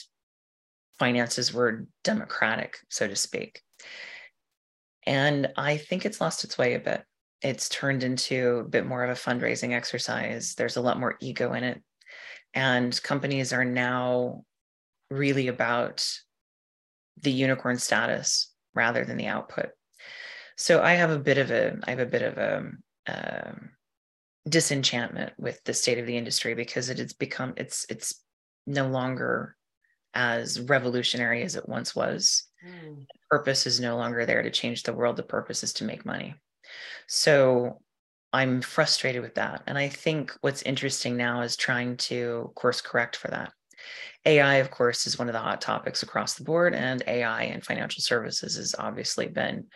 finances 0.98 1.52
were 1.52 1.86
democratic, 2.02 2.78
so 2.88 3.06
to 3.06 3.16
speak. 3.16 3.62
And 5.06 5.52
I 5.56 5.76
think 5.76 6.04
it's 6.04 6.20
lost 6.20 6.44
its 6.44 6.58
way 6.58 6.74
a 6.74 6.80
bit. 6.80 7.04
It's 7.42 7.68
turned 7.68 8.02
into 8.02 8.64
a 8.66 8.68
bit 8.68 8.86
more 8.86 9.04
of 9.04 9.10
a 9.10 9.14
fundraising 9.14 9.72
exercise. 9.72 10.54
There's 10.56 10.76
a 10.76 10.82
lot 10.82 10.98
more 10.98 11.16
ego 11.20 11.52
in 11.52 11.62
it. 11.62 11.82
And 12.54 13.00
companies 13.02 13.52
are 13.52 13.64
now 13.64 14.44
really 15.10 15.48
about 15.48 16.08
the 17.22 17.32
unicorn 17.32 17.78
status 17.78 18.52
rather 18.74 19.04
than 19.04 19.16
the 19.16 19.26
output. 19.26 19.70
So 20.56 20.82
I 20.82 20.92
have 20.92 21.10
a 21.10 21.18
bit 21.18 21.38
of 21.38 21.50
a 21.50 21.76
I 21.84 21.90
have 21.90 22.00
a 22.00 22.06
bit 22.06 22.22
of 22.22 22.38
a 22.38 22.70
um, 23.06 23.70
disenchantment 24.48 25.32
with 25.38 25.62
the 25.64 25.74
state 25.74 25.98
of 25.98 26.06
the 26.06 26.16
industry 26.16 26.54
because 26.54 26.88
it 26.88 26.98
has 26.98 27.12
become 27.12 27.54
it's 27.56 27.86
it's 27.88 28.22
no 28.66 28.88
longer 28.88 29.56
as 30.14 30.60
revolutionary 30.60 31.42
as 31.42 31.56
it 31.56 31.68
once 31.68 31.94
was. 31.94 32.44
Mm. 32.66 33.06
Purpose 33.30 33.66
is 33.66 33.80
no 33.80 33.96
longer 33.96 34.24
there 34.24 34.42
to 34.42 34.50
change 34.50 34.82
the 34.82 34.94
world. 34.94 35.16
The 35.16 35.22
purpose 35.22 35.62
is 35.62 35.74
to 35.74 35.84
make 35.84 36.06
money. 36.06 36.34
So 37.06 37.82
I'm 38.32 38.62
frustrated 38.62 39.22
with 39.22 39.34
that. 39.34 39.62
And 39.66 39.76
I 39.76 39.88
think 39.88 40.32
what's 40.40 40.62
interesting 40.62 41.16
now 41.16 41.42
is 41.42 41.56
trying 41.56 41.96
to 41.98 42.50
course 42.54 42.80
correct 42.80 43.16
for 43.16 43.28
that. 43.28 43.52
AI, 44.24 44.56
of 44.56 44.70
course, 44.70 45.06
is 45.06 45.18
one 45.18 45.28
of 45.28 45.32
the 45.32 45.40
hot 45.40 45.60
topics 45.60 46.02
across 46.02 46.34
the 46.34 46.44
board, 46.44 46.74
and 46.74 47.02
AI 47.06 47.42
in 47.44 47.60
financial 47.60 48.02
services 48.02 48.56
has 48.56 48.74
obviously 48.78 49.28
been 49.28 49.66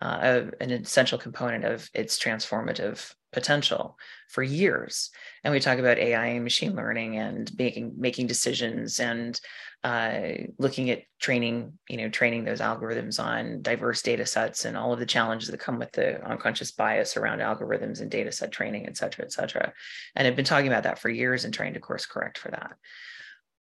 uh, 0.00 0.18
a, 0.22 0.62
an 0.62 0.70
essential 0.70 1.18
component 1.18 1.64
of 1.64 1.88
its 1.92 2.18
transformative 2.18 3.14
potential 3.32 3.98
for 4.28 4.42
years. 4.42 5.10
And 5.44 5.52
we 5.52 5.60
talk 5.60 5.78
about 5.78 5.98
AI 5.98 6.26
and 6.26 6.44
machine 6.44 6.74
learning 6.74 7.18
and 7.18 7.50
making 7.58 7.94
making 7.98 8.26
decisions 8.26 9.00
and 9.00 9.38
uh, 9.84 10.20
looking 10.58 10.90
at 10.90 11.02
training, 11.20 11.72
you 11.88 11.98
know, 11.98 12.08
training 12.08 12.44
those 12.44 12.60
algorithms 12.60 13.22
on 13.22 13.62
diverse 13.62 14.02
data 14.02 14.26
sets 14.26 14.64
and 14.64 14.76
all 14.76 14.92
of 14.92 14.98
the 14.98 15.06
challenges 15.06 15.48
that 15.50 15.60
come 15.60 15.78
with 15.78 15.92
the 15.92 16.24
unconscious 16.28 16.72
bias 16.72 17.16
around 17.16 17.38
algorithms 17.38 18.00
and 18.00 18.10
data 18.10 18.32
set 18.32 18.50
training, 18.50 18.86
et 18.86 18.96
cetera, 18.96 19.24
et 19.24 19.32
cetera. 19.32 19.72
And 20.16 20.26
I've 20.26 20.36
been 20.36 20.44
talking 20.44 20.66
about 20.66 20.82
that 20.82 20.98
for 20.98 21.08
years 21.08 21.44
and 21.44 21.54
trying 21.54 21.74
to 21.74 21.80
course 21.80 22.06
correct 22.06 22.38
for 22.38 22.50
that. 22.50 22.72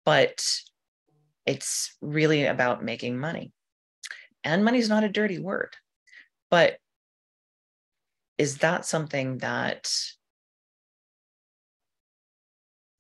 But 0.05 0.43
it's 1.45 1.95
really 2.01 2.45
about 2.45 2.83
making 2.83 3.17
money. 3.17 3.51
And 4.43 4.63
money 4.63 4.79
is 4.79 4.89
not 4.89 5.03
a 5.03 5.09
dirty 5.09 5.39
word. 5.39 5.75
But 6.49 6.77
is 8.38 8.59
that 8.59 8.85
something 8.85 9.39
that 9.39 9.91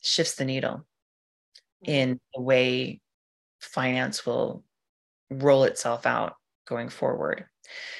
shifts 0.01 0.35
the 0.35 0.45
needle 0.45 0.85
mm-hmm. 1.85 1.91
in 1.91 2.19
the 2.33 2.41
way 2.41 3.01
finance 3.59 4.25
will 4.25 4.63
roll 5.29 5.63
itself 5.63 6.05
out 6.05 6.35
going 6.67 6.89
forward? 6.89 7.45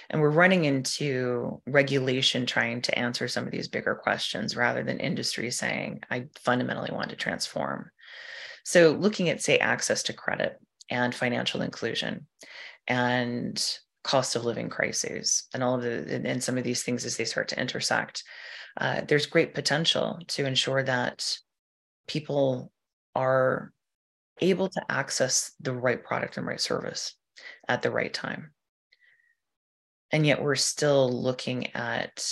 And 0.10 0.22
we're 0.22 0.32
running 0.32 0.66
into 0.66 1.62
regulation 1.68 2.46
trying 2.46 2.82
to 2.82 2.98
answer 2.98 3.28
some 3.28 3.46
of 3.46 3.52
these 3.52 3.68
bigger 3.68 3.96
questions 3.96 4.56
rather 4.56 4.84
than 4.84 5.00
industry 5.00 5.52
saying, 5.52 6.02
I 6.10 6.26
fundamentally 6.40 6.90
want 6.92 7.12
to 7.12 7.16
transform. 7.16 7.92
So, 8.64 8.92
looking 8.92 9.30
at, 9.30 9.42
say, 9.42 9.58
access 9.58 10.04
to 10.04 10.14
credit 10.14 10.60
and 10.90 11.14
financial 11.14 11.62
inclusion 11.62 12.28
and 12.88 13.80
cost 14.04 14.36
of 14.36 14.46
living 14.46 14.70
crises 14.70 15.48
and 15.54 15.64
all 15.64 15.76
of 15.76 15.82
the 15.82 16.22
and 16.26 16.44
some 16.44 16.58
of 16.58 16.64
these 16.64 16.84
things 16.84 17.06
as 17.06 17.18
they 17.18 17.26
start 17.26 17.50
to 17.50 17.60
intersect 17.60 18.24
uh, 18.78 19.02
there's 19.08 19.26
great 19.26 19.54
potential 19.54 20.20
to 20.28 20.46
ensure 20.46 20.84
that 20.84 21.38
people 22.08 22.72
are 23.16 23.74
able 24.42 24.70
to 24.70 24.82
access 24.90 25.52
the 25.60 25.74
right 25.74 26.04
product 26.04 26.38
and 26.38 26.48
right 26.48 26.62
service 26.62 27.16
at 27.68 27.82
the 27.82 27.92
right 27.92 28.14
time. 28.14 28.52
And 30.12 30.26
yet 30.26 30.42
we're 30.42 30.56
still 30.56 31.10
looking 31.12 31.76
at 31.76 32.26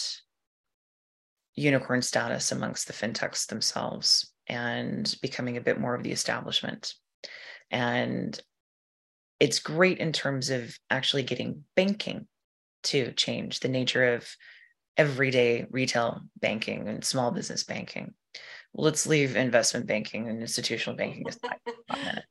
unicorn 1.56 2.02
status 2.02 2.52
amongst 2.52 2.88
the 2.88 2.94
fintechs 2.94 3.48
themselves 3.48 4.32
and 4.48 5.16
becoming 5.22 5.58
a 5.58 5.62
bit 5.62 5.80
more 5.80 5.96
of 5.96 6.04
the 6.04 6.12
establishment 6.12 6.94
and 7.72 8.40
it's 9.40 9.60
great 9.60 10.00
in 10.00 10.12
terms 10.12 10.50
of 10.50 10.78
actually 10.90 11.24
getting 11.24 11.64
banking 11.76 12.28
to 12.84 13.12
change 13.14 13.60
the 13.60 13.68
nature 13.68 14.16
of 14.16 14.28
everyday 14.96 15.66
retail 15.70 16.22
banking 16.40 16.88
and 16.88 17.06
small 17.06 17.32
business 17.32 17.64
banking. 17.64 18.14
Let's 18.74 19.06
leave 19.06 19.36
investment 19.36 19.86
banking 19.86 20.28
and 20.28 20.42
institutional 20.42 20.98
banking 20.98 21.28
aside 21.28 21.60
for 21.66 21.74
a 21.90 21.98
minute. 21.98 22.26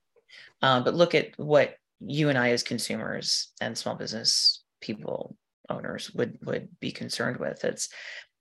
Um, 0.62 0.85
but 0.85 0.94
look 0.94 1.14
at 1.14 1.38
what 1.38 1.76
you 2.00 2.29
and 2.29 2.38
I, 2.38 2.50
as 2.50 2.62
consumers 2.62 3.52
and 3.61 3.76
small 3.76 3.94
business 3.94 4.62
people, 4.81 5.37
owners, 5.68 6.12
would 6.14 6.38
would 6.44 6.68
be 6.81 6.92
concerned 6.92 7.38
with. 7.38 7.64
It's 7.64 7.88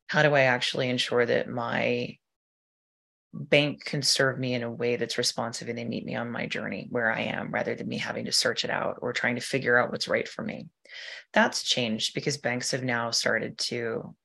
how 0.07 0.23
do 0.23 0.33
I 0.33 0.41
actually 0.41 0.89
ensure 0.89 1.25
that 1.25 1.49
my 1.49 2.17
bank 3.35 3.83
can 3.83 4.01
serve 4.01 4.39
me 4.39 4.53
in 4.53 4.63
a 4.63 4.71
way 4.71 4.95
that's 4.95 5.17
responsive 5.17 5.67
and 5.67 5.77
they 5.77 5.83
meet 5.83 6.05
me 6.05 6.15
on 6.15 6.31
my 6.31 6.47
journey 6.47 6.87
where 6.89 7.11
I 7.11 7.21
am 7.21 7.51
rather 7.51 7.75
than 7.75 7.87
me 7.87 7.97
having 7.97 8.25
to 8.25 8.31
search 8.31 8.63
it 8.63 8.69
out 8.69 8.99
or 9.01 9.11
trying 9.11 9.35
to 9.35 9.41
figure 9.41 9.77
out 9.77 9.91
what's 9.91 10.07
right 10.07 10.27
for 10.27 10.41
me. 10.41 10.67
That's 11.33 11.63
changed 11.63 12.13
because 12.13 12.37
banks 12.37 12.71
have 12.71 12.83
now 12.83 13.11
started 13.11 13.57
to 13.57 14.15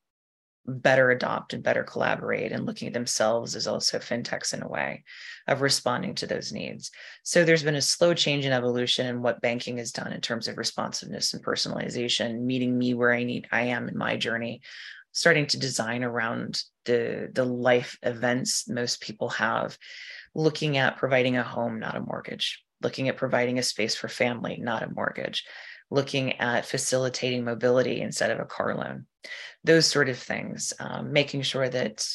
better 0.66 1.10
adopt 1.10 1.52
and 1.52 1.62
better 1.62 1.82
collaborate 1.82 2.52
and 2.52 2.64
looking 2.64 2.86
at 2.86 2.94
themselves 2.94 3.56
as 3.56 3.66
also 3.66 3.98
fintechs 3.98 4.54
in 4.54 4.62
a 4.62 4.68
way 4.68 5.02
of 5.48 5.62
responding 5.62 6.14
to 6.14 6.26
those 6.26 6.52
needs. 6.52 6.92
So 7.24 7.44
there's 7.44 7.64
been 7.64 7.74
a 7.74 7.82
slow 7.82 8.14
change 8.14 8.44
in 8.44 8.52
evolution 8.52 9.06
in 9.06 9.22
what 9.22 9.40
banking 9.40 9.78
has 9.78 9.90
done 9.90 10.12
in 10.12 10.20
terms 10.20 10.46
of 10.46 10.58
responsiveness 10.58 11.34
and 11.34 11.44
personalization, 11.44 12.42
meeting 12.42 12.78
me 12.78 12.94
where 12.94 13.12
I 13.12 13.24
need 13.24 13.48
I 13.50 13.62
am 13.62 13.88
in 13.88 13.96
my 13.96 14.16
journey 14.16 14.60
starting 15.12 15.46
to 15.46 15.58
design 15.58 16.04
around 16.04 16.62
the 16.84 17.30
the 17.32 17.44
life 17.44 17.98
events 18.02 18.68
most 18.68 19.00
people 19.00 19.28
have 19.28 19.76
looking 20.34 20.76
at 20.76 20.96
providing 20.96 21.36
a 21.36 21.42
home 21.42 21.78
not 21.78 21.96
a 21.96 22.00
mortgage 22.00 22.62
looking 22.82 23.08
at 23.08 23.16
providing 23.16 23.58
a 23.58 23.62
space 23.62 23.94
for 23.94 24.08
family 24.08 24.58
not 24.60 24.82
a 24.82 24.90
mortgage 24.94 25.44
looking 25.90 26.38
at 26.38 26.64
facilitating 26.64 27.44
mobility 27.44 28.00
instead 28.00 28.30
of 28.30 28.38
a 28.38 28.44
car 28.44 28.74
loan 28.74 29.06
those 29.64 29.86
sort 29.86 30.08
of 30.08 30.18
things 30.18 30.72
um, 30.78 31.12
making 31.12 31.42
sure 31.42 31.68
that 31.68 32.06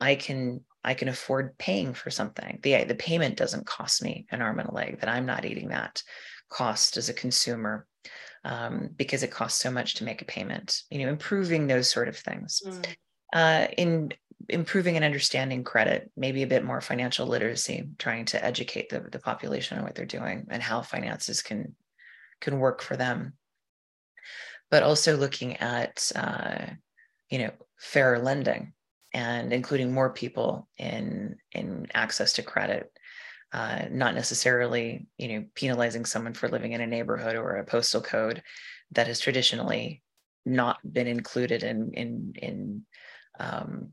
i 0.00 0.14
can 0.14 0.60
i 0.82 0.94
can 0.94 1.08
afford 1.08 1.56
paying 1.58 1.94
for 1.94 2.10
something 2.10 2.58
the 2.62 2.84
the 2.84 2.94
payment 2.94 3.36
doesn't 3.36 3.66
cost 3.66 4.02
me 4.02 4.26
an 4.30 4.42
arm 4.42 4.58
and 4.58 4.68
a 4.68 4.74
leg 4.74 5.00
that 5.00 5.10
i'm 5.10 5.26
not 5.26 5.44
eating 5.44 5.68
that 5.68 6.02
cost 6.50 6.96
as 6.96 7.08
a 7.08 7.14
consumer 7.14 7.86
um, 8.44 8.88
because 8.96 9.22
it 9.22 9.30
costs 9.30 9.60
so 9.60 9.70
much 9.70 9.96
to 9.96 10.04
make 10.04 10.22
a 10.22 10.26
payment 10.26 10.82
you 10.90 11.04
know 11.04 11.08
improving 11.08 11.66
those 11.66 11.90
sort 11.90 12.08
of 12.08 12.16
things 12.16 12.62
mm. 12.66 12.96
Uh, 13.32 13.66
in 13.76 14.12
improving 14.48 14.96
and 14.96 15.04
understanding 15.04 15.62
credit 15.62 16.10
maybe 16.16 16.42
a 16.42 16.46
bit 16.46 16.64
more 16.64 16.80
financial 16.80 17.26
literacy 17.26 17.88
trying 17.98 18.24
to 18.24 18.42
educate 18.42 18.88
the, 18.88 19.00
the 19.12 19.18
population 19.18 19.76
on 19.76 19.84
what 19.84 19.94
they're 19.94 20.06
doing 20.06 20.46
and 20.50 20.62
how 20.62 20.80
finances 20.80 21.42
can 21.42 21.74
can 22.40 22.58
work 22.58 22.80
for 22.80 22.96
them. 22.96 23.34
But 24.70 24.82
also 24.82 25.16
looking 25.16 25.56
at 25.56 26.10
uh, 26.14 26.66
you 27.30 27.38
know 27.38 27.50
fair 27.78 28.18
lending 28.18 28.72
and 29.14 29.52
including 29.52 29.92
more 29.92 30.10
people 30.10 30.68
in 30.78 31.36
in 31.52 31.86
access 31.94 32.34
to 32.34 32.42
credit 32.42 32.90
uh, 33.52 33.84
not 33.90 34.14
necessarily 34.14 35.06
you 35.16 35.28
know 35.28 35.44
penalizing 35.54 36.04
someone 36.04 36.34
for 36.34 36.48
living 36.48 36.72
in 36.72 36.80
a 36.80 36.86
neighborhood 36.86 37.36
or 37.36 37.56
a 37.56 37.64
postal 37.64 38.00
code 38.00 38.42
that 38.92 39.06
has 39.06 39.20
traditionally 39.20 40.02
not 40.44 40.78
been 40.90 41.06
included 41.06 41.62
in 41.62 41.92
in 41.92 42.34
in 42.36 42.82
um, 43.38 43.90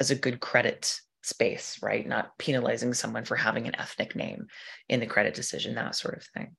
as 0.00 0.10
a 0.10 0.14
good 0.14 0.40
credit 0.40 1.00
space 1.26 1.80
right? 1.82 2.06
Not 2.06 2.38
penalizing 2.38 2.94
someone 2.94 3.24
for 3.24 3.36
having 3.36 3.66
an 3.66 3.78
ethnic 3.78 4.14
name 4.14 4.46
in 4.88 5.00
the 5.00 5.06
credit 5.06 5.34
decision 5.34 5.74
that 5.74 5.96
sort 5.96 6.16
of 6.16 6.24
thing. 6.34 6.56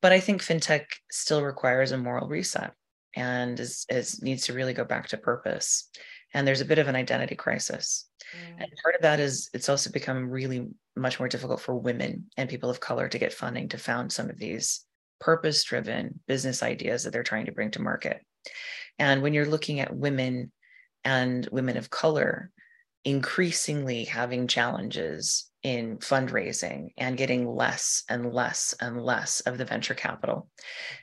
But 0.00 0.12
i 0.12 0.20
think 0.20 0.42
fintech 0.42 0.84
still 1.10 1.42
requires 1.42 1.90
a 1.90 1.98
moral 1.98 2.28
reset 2.28 2.72
and 3.16 3.58
is, 3.58 3.84
is 3.88 4.22
needs 4.22 4.46
to 4.46 4.52
really 4.52 4.74
go 4.74 4.84
back 4.84 5.08
to 5.08 5.16
purpose. 5.16 5.90
And 6.34 6.46
there's 6.46 6.60
a 6.60 6.66
bit 6.66 6.78
of 6.78 6.88
an 6.88 6.96
identity 6.96 7.34
crisis. 7.34 8.08
Mm. 8.36 8.62
and 8.62 8.70
part 8.82 8.94
of 8.94 9.00
that 9.00 9.20
is 9.20 9.48
it's 9.54 9.70
also 9.70 9.90
become 9.90 10.28
really 10.28 10.66
much 10.94 11.18
more 11.18 11.28
difficult 11.28 11.62
for 11.62 11.74
women 11.74 12.26
and 12.36 12.50
people 12.50 12.68
of 12.68 12.78
color 12.78 13.08
to 13.08 13.18
get 13.18 13.32
funding 13.32 13.70
to 13.70 13.78
found 13.78 14.12
some 14.12 14.28
of 14.28 14.38
these 14.38 14.84
purpose 15.18 15.64
driven 15.64 16.20
business 16.28 16.62
ideas 16.62 17.02
that 17.02 17.12
they're 17.14 17.22
trying 17.22 17.46
to 17.46 17.52
bring 17.52 17.70
to 17.70 17.80
market. 17.80 18.20
And 18.98 19.22
when 19.22 19.32
you're 19.32 19.46
looking 19.46 19.80
at 19.80 19.96
women 19.96 20.52
and 21.08 21.48
women 21.50 21.76
of 21.76 21.90
color 21.90 22.50
increasingly 23.04 24.04
having 24.04 24.46
challenges 24.46 25.50
in 25.62 25.98
fundraising 25.98 26.88
and 26.96 27.16
getting 27.16 27.46
less 27.46 28.04
and 28.08 28.32
less 28.32 28.74
and 28.80 29.02
less 29.02 29.40
of 29.40 29.58
the 29.58 29.64
venture 29.64 29.94
capital 29.94 30.48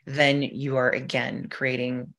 then 0.06 0.42
you 0.42 0.78
are 0.78 0.92
again 0.92 1.48
creating 1.50 2.14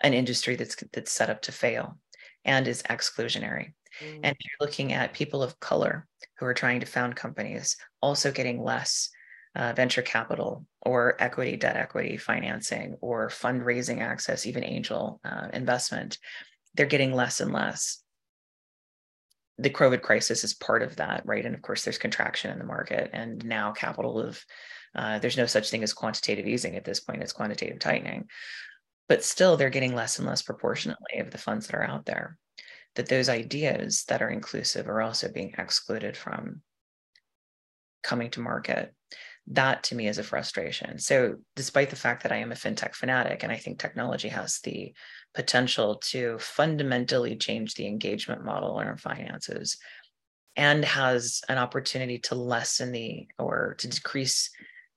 an 0.00 0.14
industry 0.14 0.54
that's 0.54 0.76
that's 0.92 1.12
set 1.12 1.30
up 1.30 1.42
to 1.42 1.52
fail 1.52 1.98
and 2.44 2.68
is 2.68 2.82
exclusionary. 2.84 3.72
Mm. 4.02 4.20
And 4.22 4.36
if 4.36 4.38
you're 4.40 4.66
looking 4.66 4.92
at 4.92 5.14
people 5.14 5.42
of 5.42 5.58
color 5.60 6.06
who 6.38 6.46
are 6.46 6.54
trying 6.54 6.80
to 6.80 6.86
found 6.86 7.16
companies, 7.16 7.76
also 8.02 8.30
getting 8.30 8.62
less 8.62 9.10
uh, 9.56 9.72
venture 9.72 10.02
capital 10.02 10.66
or 10.82 11.16
equity, 11.20 11.56
debt 11.56 11.76
equity 11.76 12.16
financing 12.16 12.96
or 13.00 13.28
fundraising 13.28 14.00
access, 14.00 14.46
even 14.46 14.64
angel 14.64 15.20
uh, 15.24 15.48
investment, 15.52 16.18
they're 16.74 16.86
getting 16.86 17.14
less 17.14 17.40
and 17.40 17.52
less. 17.52 18.02
The 19.58 19.70
COVID 19.70 20.02
crisis 20.02 20.42
is 20.42 20.54
part 20.54 20.82
of 20.82 20.96
that, 20.96 21.22
right? 21.24 21.44
And 21.44 21.54
of 21.54 21.62
course, 21.62 21.84
there's 21.84 21.98
contraction 21.98 22.50
in 22.50 22.58
the 22.58 22.64
market, 22.64 23.10
and 23.12 23.44
now 23.44 23.72
capital 23.72 24.20
of 24.20 24.44
uh, 24.96 25.18
there's 25.18 25.36
no 25.36 25.46
such 25.46 25.70
thing 25.70 25.82
as 25.82 25.92
quantitative 25.92 26.46
easing 26.46 26.76
at 26.76 26.84
this 26.84 27.00
point; 27.00 27.22
it's 27.22 27.32
quantitative 27.32 27.78
tightening. 27.78 28.28
But 29.08 29.22
still, 29.22 29.56
they're 29.56 29.70
getting 29.70 29.94
less 29.94 30.18
and 30.18 30.26
less 30.26 30.42
proportionately 30.42 31.20
of 31.20 31.30
the 31.30 31.38
funds 31.38 31.66
that 31.66 31.76
are 31.76 31.84
out 31.84 32.06
there. 32.06 32.36
That 32.96 33.08
those 33.08 33.28
ideas 33.28 34.04
that 34.08 34.22
are 34.22 34.30
inclusive 34.30 34.88
are 34.88 35.02
also 35.02 35.30
being 35.30 35.54
excluded 35.56 36.16
from 36.16 36.62
coming 38.02 38.30
to 38.30 38.40
market 38.40 38.92
that 39.48 39.82
to 39.84 39.94
me 39.94 40.08
is 40.08 40.18
a 40.18 40.22
frustration. 40.22 40.98
So, 40.98 41.36
despite 41.54 41.90
the 41.90 41.96
fact 41.96 42.22
that 42.22 42.32
I 42.32 42.36
am 42.36 42.52
a 42.52 42.54
fintech 42.54 42.94
fanatic 42.94 43.42
and 43.42 43.52
I 43.52 43.56
think 43.56 43.78
technology 43.78 44.28
has 44.28 44.60
the 44.60 44.94
potential 45.34 45.96
to 45.96 46.38
fundamentally 46.38 47.36
change 47.36 47.74
the 47.74 47.86
engagement 47.86 48.44
model 48.44 48.78
in 48.80 48.86
our 48.86 48.96
finances 48.96 49.78
and 50.56 50.84
has 50.84 51.42
an 51.48 51.58
opportunity 51.58 52.18
to 52.18 52.34
lessen 52.34 52.92
the 52.92 53.26
or 53.38 53.74
to 53.78 53.88
decrease 53.88 54.50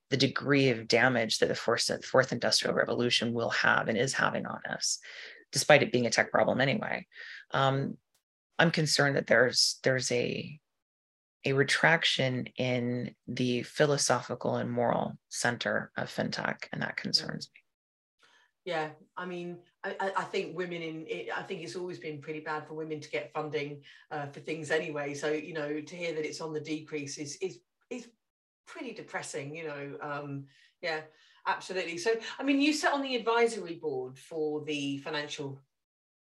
the 0.10 0.18
degree 0.18 0.70
of 0.70 0.88
damage 0.88 1.40
that 1.40 1.50
the 1.50 1.56
fourth, 1.56 1.90
fourth 2.06 2.32
industrial 2.32 2.76
revolution 2.76 3.34
will 3.34 3.50
have 3.50 3.88
and 3.88 3.98
is 3.98 4.14
having 4.14 4.46
on 4.46 4.60
us, 4.70 5.00
despite 5.52 5.84
it 5.84 5.92
being 5.92 6.06
a 6.06 6.10
tech 6.10 6.32
problem 6.32 6.62
anyway. 6.62 7.06
Um, 7.52 7.98
I'm 8.60 8.72
concerned 8.72 9.18
that 9.18 9.28
there's 9.28 9.80
there's 9.84 10.12
a 10.12 10.60
a 11.46 11.54
retraction 11.54 12.48
in 12.58 13.16
the 13.28 13.64
philosophical 13.64 14.56
and 14.56 14.72
moral 14.72 15.18
center 15.30 15.92
of 15.96 16.10
fintech, 16.10 16.68
and 16.72 16.82
that 16.82 16.98
concerns 16.98 17.50
me. 17.54 17.62
Yeah, 18.72 18.90
I 19.18 19.26
mean, 19.26 19.58
I, 19.84 20.12
I 20.16 20.24
think 20.24 20.56
women 20.56 20.82
in 20.82 21.06
it, 21.08 21.30
I 21.36 21.42
think 21.42 21.62
it's 21.62 21.76
always 21.76 22.00
been 22.00 22.22
pretty 22.22 22.42
bad 22.42 22.68
for 22.68 22.76
women 22.76 23.00
to 23.00 23.10
get 23.10 23.34
funding 23.34 23.82
uh, 24.12 24.28
for 24.28 24.40
things 24.40 24.72
anyway. 24.72 25.14
So 25.14 25.32
you 25.32 25.54
know, 25.54 25.82
to 25.82 25.96
hear 25.96 26.14
that 26.14 26.26
it's 26.26 26.42
on 26.42 26.54
the 26.54 26.60
decrease 26.60 27.18
is 27.18 27.36
is 27.38 27.60
is 27.90 28.08
pretty 28.66 28.94
depressing. 28.94 29.56
You 29.56 29.68
know, 29.68 29.98
um, 30.02 30.46
yeah, 30.82 31.02
absolutely. 31.48 31.98
So 31.98 32.12
I 32.40 32.44
mean, 32.44 32.62
you 32.62 32.74
sit 32.74 32.94
on 32.94 33.02
the 33.02 33.16
advisory 33.16 33.76
board 33.76 34.18
for 34.18 34.64
the 34.64 34.98
Financial 35.00 35.60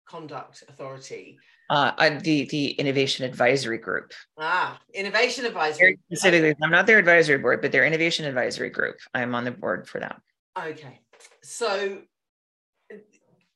Conduct 0.07 0.63
Authority 0.69 1.39
uh, 1.71 2.19
the 2.21 2.45
the 2.47 2.71
innovation 2.73 3.25
advisory 3.25 3.79
group. 3.79 4.13
Ah, 4.39 4.81
innovation 4.93 5.47
advisory. 5.47 5.79
Very 5.79 5.99
specifically, 6.07 6.55
I'm 6.63 6.71
not 6.71 6.87
their 6.87 6.99
advisory 6.99 7.39
board, 7.39 7.63
but 7.63 7.73
their 7.73 7.85
innovation 7.85 8.27
advisory 8.27 8.71
group. 8.71 8.97
I'm 9.15 9.35
on 9.35 9.45
the 9.45 9.51
board 9.51 9.89
for 9.89 10.01
that. 10.01 10.21
Okay, 10.59 11.01
so 11.43 12.03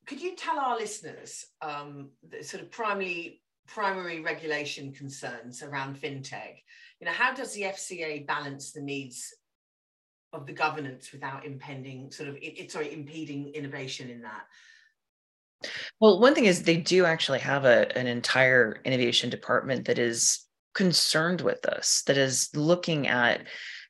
could 0.09 0.23
you 0.23 0.35
tell 0.35 0.59
our 0.59 0.77
listeners 0.77 1.45
um, 1.61 2.09
the 2.29 2.43
sort 2.43 2.63
of 2.63 2.71
primary 2.71 3.43
primary 3.67 4.21
regulation 4.21 4.93
concerns 4.93 5.63
around 5.63 6.01
fintech? 6.01 6.63
You 7.01 7.05
know, 7.07 7.13
how 7.13 7.35
does 7.35 7.53
the 7.53 7.63
FCA 7.63 8.27
balance 8.27 8.73
the 8.73 8.81
needs 8.81 9.35
of 10.33 10.47
the 10.47 10.55
governance 10.55 11.13
without 11.13 11.45
impending 11.45 12.11
sort 12.11 12.31
of 12.31 12.37
it, 12.41 12.73
sorry 12.73 12.93
impeding 12.93 13.49
innovation 13.49 14.09
in 14.09 14.23
that? 14.23 14.45
Well, 16.01 16.21
one 16.21 16.35
thing 16.35 16.47
is 16.47 16.63
they 16.63 16.79
do 16.79 17.05
actually 17.05 17.41
have 17.41 17.67
a, 17.67 17.97
an 17.97 18.07
entire 18.07 18.81
innovation 18.85 19.29
department 19.29 19.87
that 19.87 19.99
is 19.99 20.45
concerned 20.75 21.43
with 21.43 21.61
this, 21.63 22.03
that 22.07 22.17
is 22.17 22.49
looking 22.55 23.09
at 23.09 23.47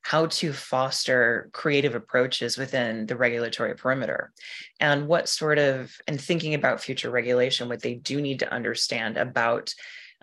how 0.08 0.24
to 0.24 0.54
foster 0.54 1.50
creative 1.52 1.94
approaches 1.94 2.56
within 2.56 3.04
the 3.04 3.16
regulatory 3.16 3.74
perimeter 3.74 4.32
and 4.80 5.06
what 5.06 5.28
sort 5.28 5.58
of 5.58 5.94
and 6.06 6.18
thinking 6.18 6.54
about 6.54 6.80
future 6.80 7.10
regulation 7.10 7.68
what 7.68 7.82
they 7.82 7.92
do 7.92 8.18
need 8.18 8.38
to 8.38 8.50
understand 8.50 9.18
about 9.18 9.74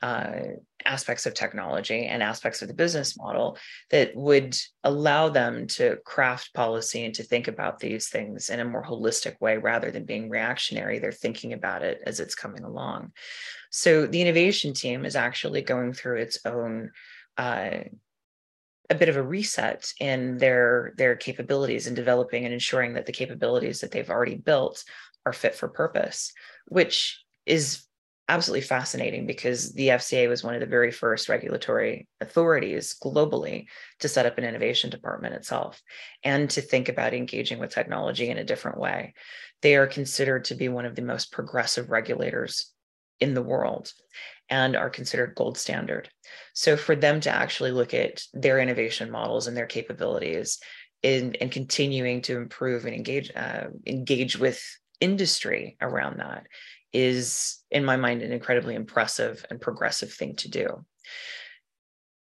uh, 0.01 0.39
aspects 0.85 1.27
of 1.27 1.35
technology 1.35 2.07
and 2.07 2.23
aspects 2.23 2.63
of 2.63 2.67
the 2.67 2.73
business 2.73 3.15
model 3.15 3.59
that 3.91 4.09
would 4.15 4.55
allow 4.83 5.29
them 5.29 5.67
to 5.67 5.97
craft 6.03 6.51
policy 6.55 7.05
and 7.05 7.13
to 7.13 7.21
think 7.21 7.47
about 7.47 7.77
these 7.77 8.09
things 8.09 8.49
in 8.49 8.59
a 8.59 8.65
more 8.65 8.83
holistic 8.83 9.39
way 9.39 9.57
rather 9.57 9.91
than 9.91 10.03
being 10.03 10.29
reactionary. 10.29 10.97
They're 10.97 11.11
thinking 11.11 11.53
about 11.53 11.83
it 11.83 12.01
as 12.07 12.19
it's 12.19 12.33
coming 12.33 12.63
along. 12.63 13.11
So 13.69 14.07
the 14.07 14.21
innovation 14.21 14.73
team 14.73 15.05
is 15.05 15.15
actually 15.15 15.61
going 15.61 15.93
through 15.93 16.21
its 16.21 16.39
own. 16.43 16.89
Uh, 17.37 17.83
a 18.89 18.95
bit 18.95 19.09
of 19.09 19.17
a 19.17 19.23
reset 19.23 19.91
in 19.99 20.37
their 20.37 20.93
their 20.97 21.15
capabilities 21.15 21.87
and 21.87 21.95
developing 21.95 22.45
and 22.45 22.53
ensuring 22.53 22.93
that 22.93 23.05
the 23.05 23.11
capabilities 23.11 23.79
that 23.81 23.91
they've 23.91 24.09
already 24.09 24.35
built 24.35 24.83
are 25.25 25.33
fit 25.33 25.55
for 25.55 25.67
purpose 25.67 26.31
which 26.67 27.23
is 27.45 27.85
absolutely 28.27 28.65
fascinating 28.65 29.27
because 29.27 29.73
the 29.73 29.89
FCA 29.89 30.27
was 30.27 30.43
one 30.43 30.55
of 30.55 30.59
the 30.59 30.65
very 30.65 30.91
first 30.91 31.29
regulatory 31.29 32.07
authorities 32.21 32.95
globally 33.01 33.67
to 33.99 34.07
set 34.07 34.25
up 34.25 34.37
an 34.37 34.43
innovation 34.43 34.89
department 34.89 35.35
itself 35.35 35.81
and 36.23 36.49
to 36.49 36.61
think 36.61 36.89
about 36.89 37.13
engaging 37.13 37.59
with 37.59 37.69
technology 37.69 38.29
in 38.29 38.37
a 38.39 38.43
different 38.43 38.79
way. 38.79 39.13
They 39.61 39.75
are 39.75 39.87
considered 39.87 40.45
to 40.45 40.55
be 40.55 40.69
one 40.69 40.85
of 40.85 40.95
the 40.95 41.03
most 41.03 41.31
progressive 41.31 41.91
regulators 41.91 42.71
in 43.19 43.33
the 43.35 43.43
world 43.43 43.91
and 44.49 44.75
are 44.75 44.89
considered 44.89 45.35
gold 45.35 45.57
standard. 45.57 46.09
So 46.53 46.77
for 46.77 46.95
them 46.95 47.19
to 47.21 47.29
actually 47.29 47.71
look 47.71 47.93
at 47.93 48.23
their 48.33 48.59
innovation 48.59 49.11
models 49.11 49.47
and 49.47 49.57
their 49.57 49.65
capabilities 49.65 50.59
in, 51.01 51.35
and 51.41 51.51
continuing 51.51 52.21
to 52.23 52.37
improve 52.37 52.85
and 52.85 52.95
engage 52.95 53.31
uh, 53.35 53.65
engage 53.85 54.37
with 54.37 54.61
industry 54.99 55.77
around 55.81 56.19
that 56.19 56.47
is, 56.93 57.59
in 57.71 57.83
my 57.83 57.97
mind, 57.97 58.21
an 58.21 58.31
incredibly 58.31 58.75
impressive 58.75 59.45
and 59.49 59.59
progressive 59.59 60.13
thing 60.13 60.35
to 60.37 60.49
do. 60.49 60.85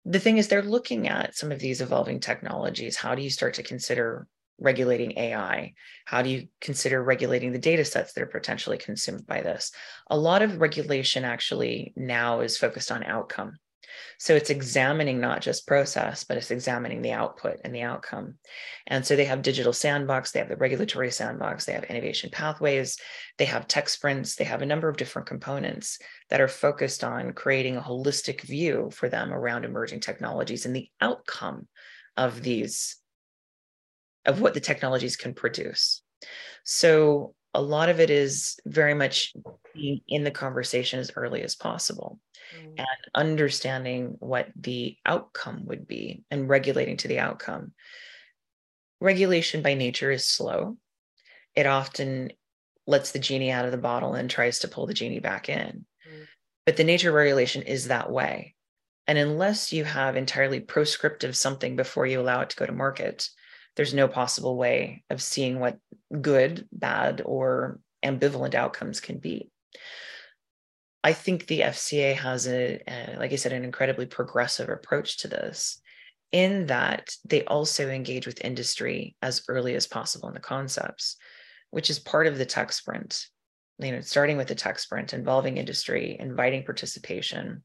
The 0.05 0.19
thing 0.19 0.37
is, 0.37 0.47
they're 0.47 0.61
looking 0.61 1.07
at 1.07 1.35
some 1.35 1.51
of 1.51 1.59
these 1.59 1.81
evolving 1.81 2.19
technologies. 2.19 2.95
How 2.95 3.15
do 3.15 3.21
you 3.21 3.29
start 3.29 3.55
to 3.55 3.63
consider 3.63 4.27
regulating 4.59 5.17
AI? 5.17 5.73
How 6.05 6.21
do 6.21 6.29
you 6.29 6.47
consider 6.61 7.03
regulating 7.03 7.51
the 7.51 7.59
data 7.59 7.85
sets 7.85 8.13
that 8.13 8.23
are 8.23 8.27
potentially 8.27 8.77
consumed 8.77 9.25
by 9.25 9.41
this? 9.41 9.71
A 10.09 10.17
lot 10.17 10.41
of 10.41 10.61
regulation 10.61 11.25
actually 11.25 11.93
now 11.95 12.41
is 12.41 12.57
focused 12.57 12.91
on 12.91 13.03
outcome. 13.03 13.57
So 14.17 14.35
it's 14.35 14.49
examining 14.49 15.19
not 15.19 15.41
just 15.41 15.67
process, 15.67 16.23
but 16.23 16.37
it's 16.37 16.51
examining 16.51 17.01
the 17.01 17.11
output 17.11 17.59
and 17.63 17.73
the 17.73 17.81
outcome. 17.81 18.35
And 18.87 19.05
so 19.05 19.15
they 19.15 19.25
have 19.25 19.41
digital 19.41 19.73
sandbox, 19.73 20.31
they 20.31 20.39
have 20.39 20.49
the 20.49 20.55
regulatory 20.55 21.11
sandbox, 21.11 21.65
they 21.65 21.73
have 21.73 21.85
innovation 21.85 22.29
pathways, 22.31 22.97
they 23.37 23.45
have 23.45 23.67
tech 23.67 23.89
sprints, 23.89 24.35
they 24.35 24.43
have 24.43 24.61
a 24.61 24.65
number 24.65 24.89
of 24.89 24.97
different 24.97 25.27
components 25.27 25.99
that 26.29 26.41
are 26.41 26.47
focused 26.47 27.03
on 27.03 27.33
creating 27.33 27.77
a 27.77 27.81
holistic 27.81 28.41
view 28.41 28.89
for 28.91 29.09
them 29.09 29.33
around 29.33 29.65
emerging 29.65 29.99
technologies 29.99 30.65
and 30.65 30.75
the 30.75 30.89
outcome 31.01 31.67
of 32.17 32.41
these, 32.41 32.97
of 34.25 34.41
what 34.41 34.53
the 34.53 34.59
technologies 34.59 35.15
can 35.15 35.33
produce. 35.33 36.01
So 36.63 37.35
a 37.53 37.61
lot 37.61 37.89
of 37.89 37.99
it 37.99 38.09
is 38.09 38.59
very 38.65 38.93
much 38.93 39.33
being 39.73 40.01
in 40.07 40.23
the 40.23 40.31
conversation 40.31 40.99
as 40.99 41.11
early 41.15 41.41
as 41.41 41.55
possible 41.55 42.19
mm. 42.57 42.67
and 42.77 42.87
understanding 43.15 44.17
what 44.19 44.49
the 44.59 44.97
outcome 45.05 45.65
would 45.65 45.87
be 45.87 46.23
and 46.29 46.49
regulating 46.49 46.97
to 46.97 47.07
the 47.07 47.19
outcome. 47.19 47.71
Regulation 48.99 49.61
by 49.61 49.73
nature 49.73 50.11
is 50.11 50.27
slow. 50.27 50.77
It 51.55 51.65
often 51.65 52.33
lets 52.87 53.11
the 53.11 53.19
genie 53.19 53.51
out 53.51 53.65
of 53.65 53.71
the 53.71 53.77
bottle 53.77 54.15
and 54.15 54.29
tries 54.29 54.59
to 54.59 54.67
pull 54.67 54.85
the 54.85 54.93
genie 54.93 55.19
back 55.19 55.47
in. 55.47 55.85
Mm. 56.07 56.27
But 56.65 56.75
the 56.75 56.83
nature 56.83 57.09
of 57.09 57.15
regulation 57.15 57.61
is 57.61 57.87
that 57.87 58.11
way. 58.11 58.55
And 59.07 59.17
unless 59.17 59.71
you 59.71 59.85
have 59.85 60.17
entirely 60.17 60.59
proscriptive 60.59 61.37
something 61.37 61.75
before 61.75 62.05
you 62.05 62.19
allow 62.19 62.41
it 62.41 62.49
to 62.49 62.55
go 62.57 62.65
to 62.65 62.71
market, 62.71 63.29
there's 63.75 63.93
no 63.93 64.07
possible 64.07 64.57
way 64.57 65.03
of 65.09 65.21
seeing 65.21 65.59
what 65.59 65.77
good, 66.21 66.67
bad, 66.71 67.21
or 67.25 67.79
ambivalent 68.03 68.55
outcomes 68.55 68.99
can 68.99 69.17
be. 69.17 69.49
I 71.03 71.13
think 71.13 71.45
the 71.45 71.61
FCA 71.61 72.15
has 72.15 72.47
a, 72.47 72.81
like 73.19 73.31
I 73.31 73.35
said, 73.35 73.53
an 73.53 73.63
incredibly 73.63 74.05
progressive 74.07 74.69
approach 74.69 75.17
to 75.19 75.27
this 75.27 75.79
in 76.31 76.65
that 76.65 77.15
they 77.23 77.43
also 77.45 77.89
engage 77.89 78.25
with 78.25 78.43
industry 78.43 79.15
as 79.21 79.43
early 79.47 79.75
as 79.75 79.87
possible 79.87 80.27
in 80.27 80.33
the 80.33 80.39
concepts, 80.39 81.17
which 81.69 81.89
is 81.89 81.99
part 81.99 82.27
of 82.27 82.37
the 82.37 82.45
tech 82.45 82.71
sprint. 82.71 83.27
You 83.77 83.91
know, 83.91 84.01
starting 84.01 84.37
with 84.37 84.47
the 84.47 84.55
tech 84.55 84.79
sprint, 84.79 85.13
involving 85.13 85.57
industry, 85.57 86.15
inviting 86.19 86.63
participation, 86.63 87.61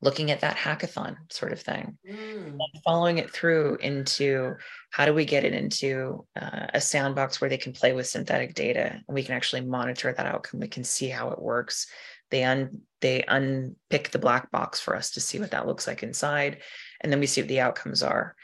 looking 0.00 0.30
at 0.30 0.40
that 0.40 0.56
hackathon 0.56 1.16
sort 1.30 1.52
of 1.52 1.60
thing, 1.60 1.98
Mm. 2.08 2.58
following 2.84 3.18
it 3.18 3.30
through 3.30 3.76
into 3.76 4.54
how 4.90 5.04
do 5.04 5.14
we 5.14 5.24
get 5.24 5.44
it 5.44 5.52
into 5.54 6.26
uh, 6.40 6.66
a 6.74 6.80
sandbox 6.80 7.40
where 7.40 7.50
they 7.50 7.58
can 7.58 7.72
play 7.72 7.92
with 7.92 8.06
synthetic 8.06 8.54
data 8.54 8.92
and 8.92 9.14
we 9.14 9.22
can 9.22 9.34
actually 9.34 9.60
monitor 9.62 10.12
that 10.12 10.26
outcome. 10.26 10.60
We 10.60 10.68
can 10.68 10.84
see 10.84 11.08
how 11.08 11.30
it 11.30 11.40
works. 11.40 11.86
They 12.30 12.44
un 12.44 12.82
they 13.00 13.24
unpick 13.28 14.10
the 14.10 14.18
black 14.18 14.50
box 14.50 14.80
for 14.80 14.96
us 14.96 15.12
to 15.12 15.20
see 15.20 15.38
what 15.38 15.52
that 15.52 15.66
looks 15.66 15.86
like 15.86 16.02
inside, 16.02 16.62
and 17.00 17.12
then 17.12 17.20
we 17.20 17.26
see 17.26 17.40
what 17.42 17.48
the 17.48 17.60
outcomes 17.60 18.02
are. 18.02 18.34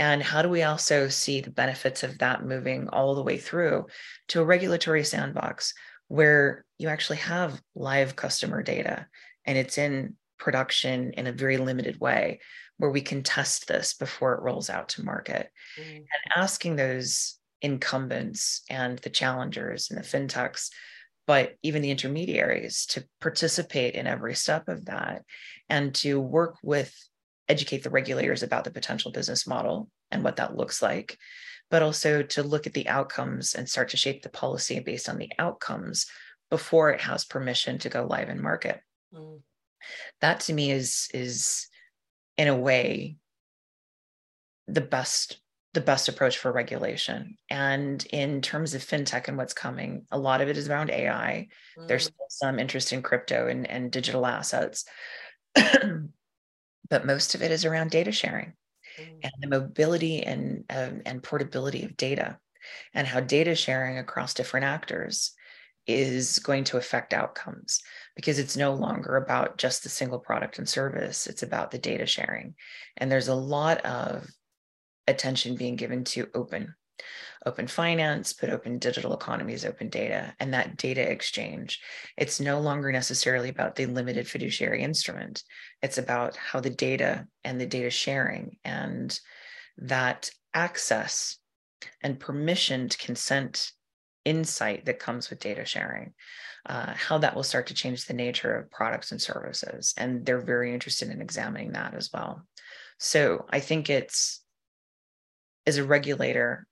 And 0.00 0.22
how 0.22 0.42
do 0.42 0.48
we 0.48 0.62
also 0.62 1.08
see 1.08 1.40
the 1.40 1.50
benefits 1.50 2.02
of 2.04 2.18
that 2.18 2.44
moving 2.44 2.88
all 2.88 3.14
the 3.14 3.22
way 3.22 3.36
through 3.36 3.86
to 4.28 4.40
a 4.40 4.44
regulatory 4.44 5.04
sandbox 5.04 5.74
where 6.06 6.64
you 6.78 6.88
actually 6.88 7.18
have 7.18 7.60
live 7.74 8.16
customer 8.16 8.62
data 8.62 9.06
and 9.44 9.58
it's 9.58 9.76
in 9.76 10.14
production 10.38 11.12
in 11.12 11.26
a 11.26 11.32
very 11.32 11.56
limited 11.58 12.00
way 12.00 12.40
where 12.78 12.90
we 12.90 13.00
can 13.00 13.22
test 13.22 13.66
this 13.66 13.94
before 13.94 14.34
it 14.34 14.42
rolls 14.42 14.70
out 14.70 14.88
to 14.90 15.04
market 15.04 15.50
Mm. 15.78 15.96
and 15.96 16.06
asking 16.36 16.76
those 16.76 17.38
incumbents 17.60 18.62
and 18.70 18.98
the 19.00 19.10
challengers 19.10 19.90
and 19.90 19.98
the 19.98 20.04
fintechs 20.06 20.70
but 21.26 21.56
even 21.62 21.82
the 21.82 21.90
intermediaries 21.90 22.86
to 22.86 23.04
participate 23.20 23.94
in 23.94 24.06
every 24.06 24.34
step 24.34 24.68
of 24.68 24.86
that 24.86 25.24
and 25.68 25.94
to 25.94 26.18
work 26.20 26.56
with 26.62 26.94
educate 27.48 27.82
the 27.82 27.90
regulators 27.90 28.42
about 28.42 28.64
the 28.64 28.70
potential 28.70 29.10
business 29.10 29.46
model 29.46 29.90
and 30.10 30.22
what 30.24 30.36
that 30.36 30.56
looks 30.56 30.80
like 30.80 31.18
but 31.70 31.82
also 31.82 32.22
to 32.22 32.42
look 32.42 32.66
at 32.66 32.72
the 32.72 32.88
outcomes 32.88 33.54
and 33.54 33.68
start 33.68 33.90
to 33.90 33.96
shape 33.96 34.22
the 34.22 34.30
policy 34.30 34.78
based 34.80 35.08
on 35.08 35.18
the 35.18 35.30
outcomes 35.38 36.06
before 36.50 36.90
it 36.90 37.00
has 37.00 37.24
permission 37.26 37.76
to 37.78 37.88
go 37.90 38.06
live 38.06 38.28
in 38.28 38.40
market 38.40 38.80
Mm. 39.12 39.40
That 40.20 40.40
to 40.40 40.52
me 40.52 40.70
is 40.70 41.08
is 41.14 41.68
in 42.36 42.48
a 42.48 42.56
way 42.56 43.16
the 44.66 44.80
best 44.80 45.40
the 45.74 45.80
best 45.80 46.08
approach 46.08 46.38
for 46.38 46.50
regulation 46.50 47.36
and 47.50 48.04
in 48.06 48.40
terms 48.40 48.74
of 48.74 48.82
fintech 48.82 49.28
and 49.28 49.36
what's 49.36 49.54
coming 49.54 50.06
a 50.10 50.18
lot 50.18 50.40
of 50.40 50.48
it 50.48 50.56
is 50.56 50.68
around 50.68 50.90
ai 50.90 51.46
there's 51.86 52.08
Mm. 52.08 52.12
still 52.12 52.26
some 52.28 52.58
interest 52.58 52.92
in 52.92 53.02
crypto 53.02 53.48
and, 53.48 53.68
and 53.70 53.92
digital 53.92 54.26
assets 54.26 54.84
but 55.54 57.06
most 57.06 57.34
of 57.34 57.42
it 57.42 57.50
is 57.50 57.64
around 57.64 57.90
data 57.90 58.12
sharing 58.12 58.54
Mm. 58.98 59.20
and 59.22 59.32
the 59.40 59.48
mobility 59.48 60.24
and 60.24 60.64
um, 60.70 61.02
and 61.06 61.22
portability 61.22 61.84
of 61.84 61.96
data 61.96 62.38
and 62.94 63.06
how 63.06 63.20
data 63.20 63.54
sharing 63.54 63.98
across 63.98 64.34
different 64.34 64.64
actors 64.66 65.32
is 65.86 66.38
going 66.40 66.64
to 66.64 66.76
affect 66.76 67.14
outcomes 67.14 67.80
because 68.18 68.40
it's 68.40 68.56
no 68.56 68.74
longer 68.74 69.16
about 69.16 69.58
just 69.58 69.84
the 69.84 69.88
single 69.88 70.18
product 70.18 70.58
and 70.58 70.68
service 70.68 71.28
it's 71.28 71.44
about 71.44 71.70
the 71.70 71.78
data 71.78 72.04
sharing. 72.04 72.56
And 72.96 73.12
there's 73.12 73.28
a 73.28 73.34
lot 73.34 73.80
of 73.86 74.26
attention 75.06 75.54
being 75.54 75.76
given 75.76 76.02
to 76.02 76.26
open 76.34 76.74
open 77.46 77.68
finance 77.68 78.32
but 78.32 78.50
open 78.50 78.80
digital 78.80 79.14
economies 79.14 79.64
open 79.64 79.88
data 79.88 80.34
and 80.40 80.52
that 80.52 80.76
data 80.76 81.00
exchange. 81.00 81.80
It's 82.16 82.40
no 82.40 82.58
longer 82.58 82.90
necessarily 82.90 83.50
about 83.50 83.76
the 83.76 83.86
limited 83.86 84.26
fiduciary 84.26 84.82
instrument. 84.82 85.44
It's 85.80 85.98
about 85.98 86.34
how 86.34 86.58
the 86.58 86.70
data 86.70 87.28
and 87.44 87.60
the 87.60 87.66
data 87.66 87.90
sharing 87.90 88.56
and 88.64 89.16
that 89.76 90.28
access 90.52 91.38
and 92.02 92.18
permissioned 92.18 92.98
consent 92.98 93.70
insight 94.24 94.86
that 94.86 94.98
comes 94.98 95.30
with 95.30 95.38
data 95.38 95.64
sharing 95.64 96.14
uh, 96.68 96.92
how 96.94 97.18
that 97.18 97.34
will 97.34 97.42
start 97.42 97.66
to 97.66 97.74
change 97.74 98.04
the 98.04 98.14
nature 98.14 98.54
of 98.54 98.70
products 98.70 99.10
and 99.10 99.20
services 99.20 99.94
and 99.96 100.24
they're 100.24 100.40
very 100.40 100.72
interested 100.72 101.08
in 101.10 101.20
examining 101.20 101.72
that 101.72 101.94
as 101.94 102.10
well. 102.12 102.46
So 102.98 103.46
i 103.50 103.60
think 103.60 103.90
it's 103.90 104.42
as 105.66 105.76
a 105.78 105.84
regulator 105.84 106.66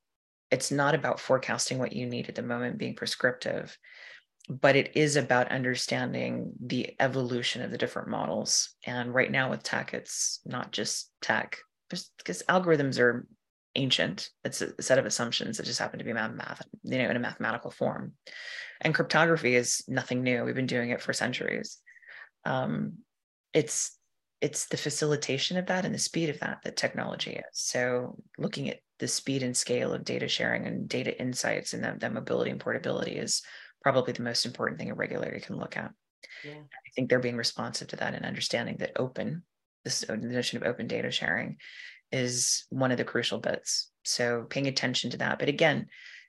it's 0.50 0.70
not 0.70 0.94
about 0.94 1.20
forecasting 1.20 1.78
what 1.78 1.92
you 1.92 2.06
need 2.06 2.28
at 2.28 2.34
the 2.34 2.42
moment 2.42 2.78
being 2.78 2.94
prescriptive 2.94 3.76
but 4.48 4.76
it 4.76 4.96
is 4.96 5.16
about 5.16 5.50
understanding 5.50 6.52
the 6.60 6.94
evolution 7.00 7.62
of 7.62 7.70
the 7.70 7.78
different 7.78 8.08
models. 8.08 8.74
And 8.84 9.12
right 9.12 9.30
now 9.30 9.50
with 9.50 9.62
tech 9.62 9.92
it's 9.94 10.40
not 10.44 10.72
just 10.72 11.10
tech 11.20 11.58
because 11.88 12.42
algorithms 12.48 12.98
are 12.98 13.26
ancient 13.76 14.30
it's 14.44 14.62
a 14.62 14.82
set 14.82 14.98
of 14.98 15.06
assumptions 15.06 15.56
that 15.56 15.66
just 15.66 15.78
happen 15.78 15.98
to 15.98 16.04
be 16.04 16.12
math, 16.12 16.62
you 16.82 16.98
know 16.98 17.10
in 17.10 17.16
a 17.16 17.20
mathematical 17.20 17.70
form. 17.70 18.12
And 18.80 18.94
cryptography 18.94 19.54
is 19.54 19.84
nothing 19.88 20.22
new. 20.22 20.44
We've 20.44 20.54
been 20.54 20.66
doing 20.66 20.90
it 20.90 21.00
for 21.00 21.12
centuries. 21.12 21.78
Um, 22.44 22.98
it's 23.54 23.96
it's 24.40 24.66
the 24.66 24.76
facilitation 24.76 25.56
of 25.56 25.66
that 25.66 25.84
and 25.84 25.94
the 25.94 25.98
speed 25.98 26.28
of 26.28 26.40
that 26.40 26.58
that 26.64 26.76
technology 26.76 27.32
is. 27.32 27.44
So 27.52 28.16
looking 28.38 28.68
at 28.68 28.80
the 28.98 29.08
speed 29.08 29.42
and 29.42 29.56
scale 29.56 29.92
of 29.92 30.04
data 30.04 30.28
sharing 30.28 30.66
and 30.66 30.88
data 30.88 31.18
insights 31.18 31.72
and 31.72 31.84
that, 31.84 32.00
that 32.00 32.12
mobility 32.12 32.50
and 32.50 32.60
portability 32.60 33.12
is 33.12 33.42
probably 33.82 34.12
the 34.12 34.22
most 34.22 34.46
important 34.46 34.78
thing 34.78 34.90
a 34.90 34.94
regulator 34.94 35.38
can 35.40 35.56
look 35.56 35.76
at. 35.76 35.92
Yeah. 36.44 36.54
i 36.54 36.90
think 36.94 37.08
they're 37.08 37.18
being 37.18 37.36
responsive 37.36 37.88
to 37.88 37.96
that 37.96 38.14
and 38.14 38.24
understanding 38.24 38.76
that 38.78 38.92
open 38.96 39.42
this 39.84 40.00
the 40.00 40.16
notion 40.16 40.56
of 40.58 40.68
open 40.68 40.86
data 40.86 41.10
sharing 41.10 41.56
is 42.12 42.66
one 42.70 42.90
of 42.90 42.98
the 42.98 43.04
crucial 43.04 43.38
bits. 43.38 43.90
So 44.04 44.46
paying 44.48 44.66
attention 44.66 45.10
to 45.10 45.18
that. 45.18 45.38
But 45.38 45.48
again 45.48 45.86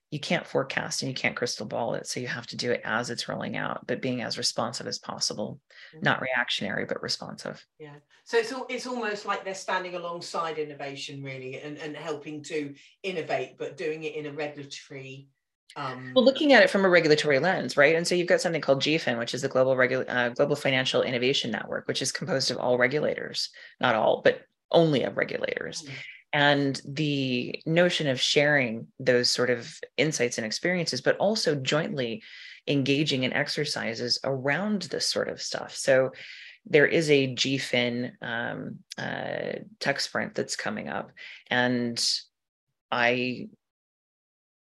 you 0.10 0.20
can't 0.20 0.48
forecast 0.48 1.02
and 1.02 1.10
you 1.10 1.16
can't 1.16 1.36
crystal 1.36 1.66
ball 1.66 1.96
it. 1.96 2.08
So 2.08 2.20
you 2.20 2.28
have 2.28 2.48
to 2.48 2.56
do 2.56 2.72
it 2.72 2.82
as 2.86 3.10
it's 3.10 3.28
rolling 3.28 3.58
out 3.58 3.86
but 3.88 4.02
being 4.02 4.22
as 4.22 4.38
responsive 4.38 4.88
as 4.88 5.00
possible 5.00 5.60
not 6.02 6.22
reactionary 6.22 6.86
but 6.86 7.02
responsive. 7.04 7.66
Yeah. 7.80 7.96
So 8.24 8.38
it's 8.38 8.52
al- 8.52 8.68
it's 8.70 8.88
almost 8.88 9.26
like 9.26 9.44
they're 9.44 9.54
standing 9.54 9.96
alongside 9.96 10.60
innovation, 10.60 11.24
really, 11.24 11.60
and, 11.62 11.78
and 11.78 11.96
helping 11.96 12.44
to 12.44 12.74
innovate, 13.04 13.58
but 13.58 13.78
doing 13.78 14.04
it 14.04 14.16
in 14.16 14.26
a 14.26 14.32
regulatory. 14.32 15.28
Um, 15.76 16.14
well 16.16 16.24
looking 16.24 16.54
at 16.54 16.64
it 16.64 16.70
from 16.70 16.86
a 16.86 16.90
regulatory 16.90 17.40
lens 17.40 17.76
right? 17.76 17.94
And 17.94 18.08
so 18.08 18.16
you've 18.16 18.30
got 18.30 18.40
something 18.40 18.62
called 18.62 18.82
gfin 18.82 19.20
which 19.20 19.34
is 19.34 19.42
the 19.42 19.50
global 19.50 19.76
Regu- 19.76 20.06
uh, 20.08 20.30
global 20.30 20.56
financial 20.56 21.02
innovation 21.02 21.52
network 21.52 21.90
which 21.90 22.02
is 22.02 22.14
composed 22.14 22.50
of 22.52 22.58
all 22.58 22.78
regulators 22.78 23.50
not 23.82 23.94
all 23.94 24.22
but 24.24 24.40
only 24.72 25.04
of 25.04 25.18
regulators 25.18 25.84
Mm. 25.84 25.92
and 26.34 26.82
the 26.86 27.62
notion 27.66 28.08
of 28.08 28.20
sharing 28.20 28.88
those 29.00 29.30
sort 29.30 29.50
of 29.50 29.80
insights 29.98 30.38
and 30.38 30.46
experiences 30.46 31.02
but 31.02 31.18
also 31.18 31.56
jointly 31.56 32.22
engaging 32.68 33.24
in 33.24 33.32
exercises 33.34 34.20
around 34.24 34.84
this 34.84 35.08
sort 35.08 35.30
of 35.30 35.42
stuff 35.42 35.76
so 35.76 36.12
there 36.70 36.86
is 36.86 37.10
a 37.10 37.34
gfin 37.34 38.12
um, 38.22 38.80
uh, 38.98 39.54
tech 39.80 40.00
sprint 40.02 40.36
that's 40.36 40.56
coming 40.58 40.90
up 40.90 41.12
and 41.50 42.06
i 42.92 43.48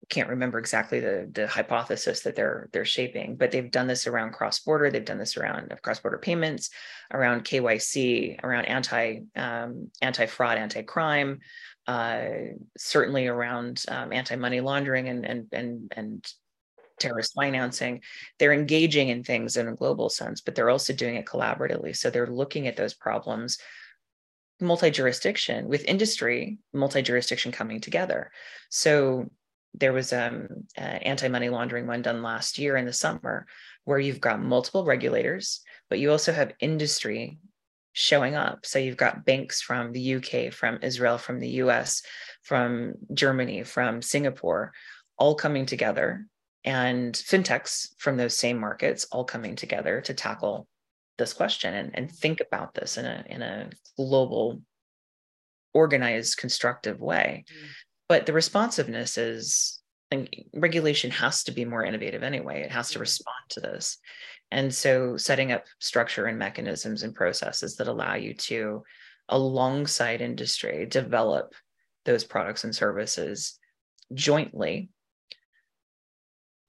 can't 0.09 0.29
remember 0.29 0.57
exactly 0.57 0.99
the 0.99 1.29
the 1.33 1.47
hypothesis 1.47 2.21
that 2.21 2.35
they're 2.35 2.69
they're 2.71 2.85
shaping 2.85 3.35
but 3.35 3.51
they've 3.51 3.71
done 3.71 3.87
this 3.87 4.07
around 4.07 4.31
cross 4.31 4.59
border 4.59 4.89
they've 4.89 5.03
done 5.05 5.17
this 5.17 5.35
around 5.37 5.73
cross 5.81 5.99
border 5.99 6.17
payments 6.17 6.69
around 7.13 7.43
KYC 7.43 8.41
around 8.43 8.65
anti 8.65 9.21
um, 9.35 9.91
anti 10.01 10.25
fraud 10.25 10.57
anti 10.57 10.81
crime 10.81 11.39
uh, 11.87 12.25
certainly 12.77 13.27
around 13.27 13.83
um, 13.87 14.11
anti 14.13 14.35
money 14.35 14.61
laundering 14.61 15.09
and 15.09 15.25
and 15.25 15.47
and 15.51 15.93
and 15.95 16.33
terrorist 16.99 17.33
financing. 17.35 18.01
They're 18.39 18.53
engaging 18.53 19.09
in 19.09 19.23
things 19.23 19.55
in 19.55 19.67
a 19.67 19.75
global 19.75 20.09
sense 20.09 20.41
but 20.41 20.55
they're 20.55 20.69
also 20.69 20.93
doing 20.93 21.15
it 21.15 21.25
collaboratively. 21.25 21.95
So 21.95 22.09
they're 22.09 22.27
looking 22.27 22.67
at 22.67 22.75
those 22.75 22.93
problems 22.93 23.57
multi-jurisdiction 24.59 25.67
with 25.67 25.85
industry 25.85 26.57
multi-jurisdiction 26.73 27.51
coming 27.51 27.79
together. 27.79 28.31
So 28.69 29.29
there 29.73 29.93
was 29.93 30.11
um, 30.13 30.47
an 30.75 30.97
anti-money 30.97 31.49
laundering 31.49 31.87
one 31.87 32.01
done 32.01 32.23
last 32.23 32.57
year 32.57 32.77
in 32.77 32.85
the 32.85 32.93
summer 32.93 33.45
where 33.83 33.99
you've 33.99 34.21
got 34.21 34.41
multiple 34.41 34.85
regulators 34.85 35.61
but 35.89 35.99
you 35.99 36.11
also 36.11 36.33
have 36.33 36.51
industry 36.59 37.37
showing 37.93 38.35
up. 38.35 38.65
So 38.65 38.77
you've 38.77 38.97
got 38.97 39.25
banks 39.25 39.61
from 39.61 39.91
the 39.91 40.15
uk 40.15 40.53
from 40.53 40.79
israel 40.83 41.17
from 41.17 41.39
the 41.39 41.49
us 41.49 42.03
from 42.43 42.93
germany 43.13 43.63
from 43.63 44.01
singapore 44.01 44.71
all 45.17 45.35
coming 45.35 45.65
together. 45.65 46.25
And 46.63 47.13
fintechs 47.13 47.89
from 47.97 48.17
those 48.17 48.37
same 48.37 48.59
markets 48.59 49.05
all 49.11 49.23
coming 49.23 49.55
together 49.55 50.01
to 50.01 50.13
tackle 50.13 50.67
this 51.17 51.33
question 51.33 51.73
and, 51.73 51.91
and 51.93 52.11
think 52.11 52.41
about 52.41 52.73
this 52.73 52.97
in 52.97 53.05
a 53.05 53.23
in 53.27 53.41
a 53.41 53.69
global 53.95 54.61
organized 55.73 56.37
constructive 56.37 56.99
way. 56.99 57.45
Mm. 57.49 57.67
But 58.09 58.25
the 58.25 58.33
responsiveness 58.33 59.17
is 59.17 59.81
and 60.09 60.29
regulation 60.53 61.11
has 61.11 61.43
to 61.43 61.51
be 61.51 61.65
more 61.65 61.83
innovative 61.83 62.23
anyway. 62.23 62.61
It 62.61 62.71
has 62.71 62.91
to 62.91 62.99
Mhm. 62.99 63.01
respond 63.01 63.35
to 63.49 63.59
this. 63.59 63.97
And 64.51 64.73
so 64.73 65.17
setting 65.17 65.51
up 65.51 65.65
structure 65.79 66.25
and 66.27 66.39
mechanisms 66.39 67.03
and 67.03 67.13
processes 67.13 67.75
that 67.75 67.87
allow 67.89 68.15
you 68.15 68.33
to 68.35 68.83
alongside 69.27 70.21
industry 70.21 70.85
develop 70.85 71.53
those 72.05 72.23
products 72.23 72.63
and 72.63 72.73
services 72.73 73.59
jointly. 74.13 74.89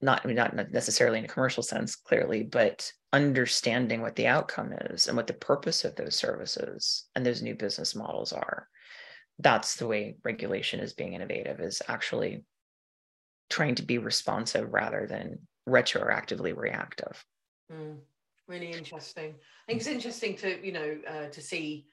Not 0.01 0.21
I 0.23 0.27
mean, 0.27 0.35
not 0.35 0.53
necessarily 0.71 1.19
in 1.19 1.25
a 1.25 1.29
commercial 1.29 1.63
sense 1.63 1.95
clearly 1.95 2.43
but 2.43 2.91
understanding 3.13 4.01
what 4.01 4.15
the 4.15 4.27
outcome 4.27 4.73
is 4.73 5.07
and 5.07 5.15
what 5.15 5.27
the 5.27 5.33
purpose 5.33 5.85
of 5.85 5.95
those 5.95 6.15
services 6.15 7.07
and 7.15 7.25
those 7.25 7.41
new 7.41 7.55
business 7.55 7.95
models 7.95 8.33
are 8.33 8.67
that's 9.39 9.77
the 9.77 9.87
way 9.87 10.17
regulation 10.23 10.79
is 10.79 10.93
being 10.93 11.13
innovative 11.13 11.59
is 11.59 11.81
actually 11.87 12.43
trying 13.49 13.75
to 13.75 13.83
be 13.83 13.97
responsive 13.97 14.71
rather 14.71 15.07
than 15.07 15.39
retroactively 15.67 16.55
reactive. 16.55 17.23
Mm, 17.71 17.97
really 18.47 18.71
interesting. 18.71 19.35
I 19.35 19.71
think 19.71 19.79
it's 19.79 19.87
interesting 19.87 20.35
to 20.37 20.65
you 20.65 20.71
know 20.71 20.97
uh, 21.07 21.27
to 21.27 21.41
see 21.41 21.87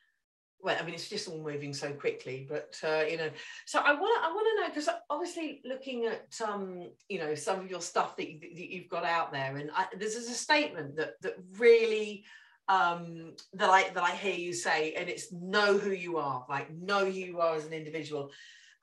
well, 0.63 0.77
I 0.81 0.85
mean, 0.85 0.95
it's 0.95 1.09
just 1.09 1.29
all 1.29 1.43
moving 1.43 1.73
so 1.75 1.93
quickly, 1.93 2.47
but 2.49 2.81
uh, 2.83 3.05
you 3.09 3.19
know, 3.19 3.31
so 3.67 3.79
I 3.79 3.93
want 3.93 4.21
to, 4.21 4.27
I 4.27 4.33
want 4.33 4.47
to 4.49 4.63
know 4.63 4.69
because 4.69 4.89
obviously 5.11 5.61
looking 5.65 6.07
at 6.07 6.41
um, 6.47 6.91
you 7.09 7.19
know, 7.19 7.35
some 7.35 7.61
of 7.61 7.71
your 7.71 7.81
stuff 7.81 8.17
that, 8.17 8.29
you, 8.29 8.41
you've 8.43 8.89
got 8.89 9.05
out 9.05 9.33
there, 9.33 9.57
and 9.59 9.71
I, 9.75 9.87
this 9.97 10.17
is 10.17 10.29
a 10.31 10.35
statement 10.35 10.97
that 10.97 11.21
that 11.23 11.37
really 11.59 12.25
um, 12.69 13.33
that 13.55 13.71
I 13.71 13.91
that 13.91 14.03
I 14.03 14.13
hear 14.13 14.35
you 14.35 14.53
say, 14.53 14.95
and 14.95 15.09
it's 15.09 15.33
know 15.33 15.79
who 15.79 15.91
you 15.91 16.19
are, 16.19 16.45
like 16.49 16.73
know 16.73 17.05
who 17.05 17.11
you 17.11 17.41
are 17.41 17.57
as 17.57 17.65
an 17.65 17.73
individual, 17.73 18.31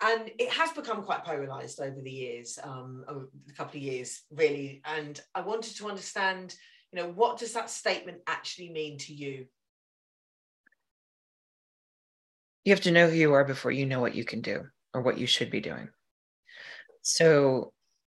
and 0.01 0.31
it 0.39 0.49
has 0.51 0.71
become 0.71 1.03
quite 1.03 1.23
polarized 1.23 1.79
over 1.79 2.01
the 2.01 2.11
years, 2.11 2.59
um, 2.63 3.03
a 3.07 3.53
couple 3.53 3.77
of 3.77 3.83
years, 3.83 4.23
really, 4.31 4.81
and 4.85 5.19
I 5.35 5.41
wanted 5.41 5.75
to 5.77 5.89
understand, 5.89 6.55
you 6.91 7.01
know, 7.01 7.09
what 7.09 7.37
does 7.37 7.53
that 7.53 7.69
statement 7.69 8.19
actually 8.27 8.69
mean 8.71 8.97
to 8.99 9.13
you? 9.13 9.45
you 12.63 12.71
have 12.71 12.81
to 12.81 12.91
know 12.91 13.09
who 13.09 13.15
you 13.15 13.33
are 13.33 13.43
before 13.43 13.71
you 13.71 13.85
know 13.85 13.99
what 13.99 14.15
you 14.15 14.23
can 14.23 14.41
do 14.41 14.65
or 14.93 15.01
what 15.01 15.17
you 15.17 15.27
should 15.27 15.51
be 15.51 15.59
doing. 15.59 15.89
So, 17.01 17.73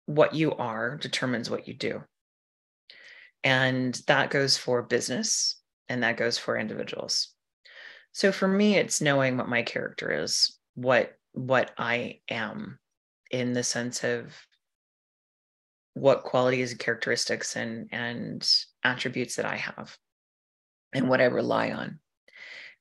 what 0.06 0.34
you 0.34 0.52
are 0.52 0.96
determines 0.96 1.48
what 1.48 1.66
you 1.66 1.74
do. 1.74 2.02
And 3.44 3.94
that 4.08 4.30
goes 4.30 4.56
for 4.56 4.82
business 4.82 5.60
and 5.88 6.02
that 6.02 6.16
goes 6.16 6.38
for 6.38 6.58
individuals. 6.58 7.28
So, 8.12 8.32
for 8.32 8.48
me, 8.48 8.76
it's 8.76 9.00
knowing 9.00 9.36
what 9.36 9.48
my 9.48 9.62
character 9.62 10.10
is, 10.22 10.58
what 10.74 11.12
what 11.32 11.72
I 11.78 12.20
am 12.28 12.78
in 13.30 13.52
the 13.52 13.62
sense 13.62 14.02
of 14.02 14.34
what 15.94 16.24
qualities 16.24 16.72
and 16.72 16.80
characteristics 16.80 17.54
and 17.56 17.88
and 17.92 18.48
attributes 18.82 19.36
that 19.36 19.46
I 19.46 19.56
have 19.56 19.96
and 20.92 21.08
what 21.08 21.20
I 21.20 21.24
rely 21.24 21.70
on 21.70 22.00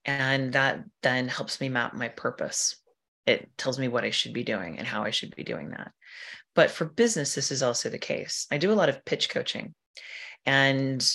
and 0.06 0.54
that 0.54 0.84
then 1.02 1.28
helps 1.28 1.62
me 1.62 1.70
map 1.70 1.94
my 1.94 2.10
purpose. 2.10 2.76
It 3.26 3.50
tells 3.58 3.80
me 3.80 3.88
what 3.88 4.04
I 4.04 4.10
should 4.10 4.34
be 4.34 4.44
doing 4.44 4.78
and 4.78 4.88
how 4.88 5.04
I 5.04 5.12
should 5.12 5.36
be 5.36 5.44
doing 5.44 5.70
that. 5.72 5.92
But 6.56 6.72
for 6.72 6.86
business, 6.86 7.36
this 7.36 7.52
is 7.52 7.64
also 7.64 7.90
the 7.90 7.98
case. 7.98 8.48
I 8.52 8.58
do 8.58 8.72
a 8.72 8.76
lot 8.76 8.90
of 8.90 9.06
pitch 9.06 9.30
coaching. 9.30 9.74
And 10.46 11.08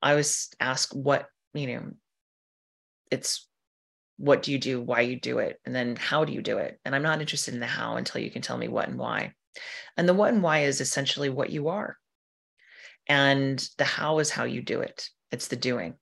I 0.00 0.14
was 0.14 0.50
asked 0.60 0.94
what, 0.94 1.26
you 1.54 1.66
know, 1.66 1.90
it's 3.10 3.46
what 4.16 4.42
do 4.42 4.52
you 4.52 4.58
do, 4.58 4.80
why 4.80 5.00
you 5.00 5.18
do 5.18 5.38
it, 5.38 5.60
and 5.64 5.74
then 5.74 5.96
how 5.96 6.24
do 6.24 6.32
you 6.32 6.42
do 6.42 6.58
it? 6.58 6.78
And 6.84 6.94
I'm 6.94 7.02
not 7.02 7.20
interested 7.20 7.54
in 7.54 7.60
the 7.60 7.66
how 7.66 7.96
until 7.96 8.20
you 8.20 8.30
can 8.30 8.42
tell 8.42 8.58
me 8.58 8.68
what 8.68 8.88
and 8.88 8.98
why. 8.98 9.32
And 9.96 10.08
the 10.08 10.14
what 10.14 10.32
and 10.32 10.42
why 10.42 10.60
is 10.60 10.80
essentially 10.80 11.28
what 11.28 11.50
you 11.50 11.68
are. 11.68 11.96
And 13.06 13.66
the 13.78 13.84
how 13.84 14.18
is 14.18 14.30
how 14.30 14.44
you 14.44 14.60
do 14.60 14.80
it. 14.80 15.08
It's 15.30 15.48
the 15.48 15.56
doing. 15.56 15.94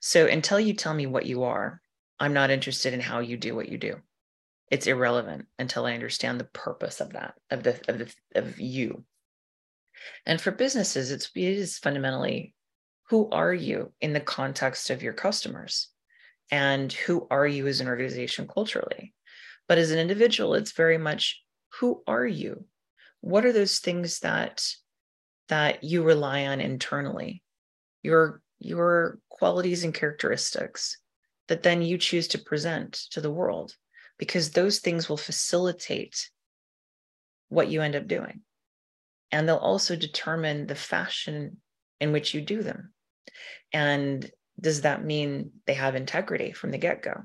So 0.00 0.26
until 0.26 0.60
you 0.60 0.74
tell 0.74 0.94
me 0.94 1.06
what 1.06 1.26
you 1.26 1.44
are, 1.44 1.80
I'm 2.20 2.32
not 2.32 2.50
interested 2.50 2.94
in 2.94 3.00
how 3.00 3.20
you 3.20 3.36
do 3.36 3.54
what 3.54 3.68
you 3.68 3.78
do. 3.78 3.96
It's 4.70 4.86
irrelevant 4.86 5.46
until 5.58 5.86
I 5.86 5.94
understand 5.94 6.38
the 6.38 6.44
purpose 6.44 7.00
of 7.00 7.14
that, 7.14 7.34
of 7.50 7.62
the 7.62 7.80
of 7.88 7.98
the 7.98 8.14
of 8.34 8.60
you. 8.60 9.04
And 10.26 10.40
for 10.40 10.50
businesses, 10.50 11.10
it's 11.10 11.30
it 11.34 11.42
is 11.42 11.78
fundamentally 11.78 12.54
who 13.08 13.28
are 13.30 13.54
you 13.54 13.92
in 14.00 14.12
the 14.12 14.20
context 14.20 14.90
of 14.90 15.02
your 15.02 15.14
customers? 15.14 15.88
And 16.50 16.92
who 16.92 17.26
are 17.30 17.46
you 17.46 17.66
as 17.66 17.80
an 17.80 17.88
organization 17.88 18.46
culturally? 18.46 19.14
But 19.66 19.78
as 19.78 19.90
an 19.90 19.98
individual, 19.98 20.54
it's 20.54 20.72
very 20.72 20.98
much 20.98 21.42
who 21.80 22.02
are 22.06 22.26
you? 22.26 22.64
What 23.20 23.44
are 23.44 23.52
those 23.52 23.78
things 23.78 24.20
that 24.20 24.64
that 25.48 25.82
you 25.82 26.02
rely 26.02 26.46
on 26.46 26.60
internally? 26.60 27.42
Your 28.02 28.42
your 28.58 29.18
qualities 29.28 29.84
and 29.84 29.94
characteristics 29.94 30.98
that 31.48 31.62
then 31.62 31.80
you 31.82 31.96
choose 31.96 32.28
to 32.28 32.38
present 32.38 32.92
to 33.10 33.20
the 33.20 33.30
world 33.30 33.74
because 34.18 34.50
those 34.50 34.80
things 34.80 35.08
will 35.08 35.16
facilitate 35.16 36.30
what 37.48 37.68
you 37.68 37.80
end 37.80 37.96
up 37.96 38.06
doing 38.06 38.42
and 39.30 39.48
they'll 39.48 39.56
also 39.56 39.96
determine 39.96 40.66
the 40.66 40.74
fashion 40.74 41.58
in 42.00 42.12
which 42.12 42.34
you 42.34 42.40
do 42.40 42.62
them. 42.62 42.92
And 43.72 44.28
does 44.60 44.82
that 44.82 45.04
mean 45.04 45.52
they 45.66 45.74
have 45.74 45.94
integrity 45.94 46.52
from 46.52 46.70
the 46.70 46.78
get-go? 46.78 47.22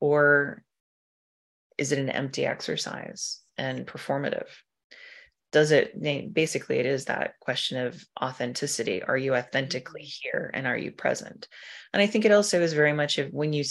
Or 0.00 0.64
is 1.78 1.92
it 1.92 1.98
an 1.98 2.10
empty 2.10 2.46
exercise 2.46 3.40
and 3.56 3.86
performative? 3.86 4.48
Does 5.52 5.70
it 5.70 6.02
basically 6.32 6.78
it 6.78 6.86
is 6.86 7.04
that 7.04 7.34
question 7.40 7.86
of 7.86 8.02
authenticity. 8.20 9.02
Are 9.02 9.18
you 9.18 9.34
authentically 9.34 10.02
mm-hmm. 10.02 10.28
here 10.30 10.50
and 10.54 10.66
are 10.66 10.76
you 10.76 10.92
present? 10.92 11.46
And 11.92 12.02
i 12.02 12.06
think 12.06 12.24
it 12.24 12.32
also 12.32 12.62
is 12.62 12.72
very 12.72 12.94
much 12.94 13.18
of 13.18 13.30
when 13.32 13.52
you 13.52 13.64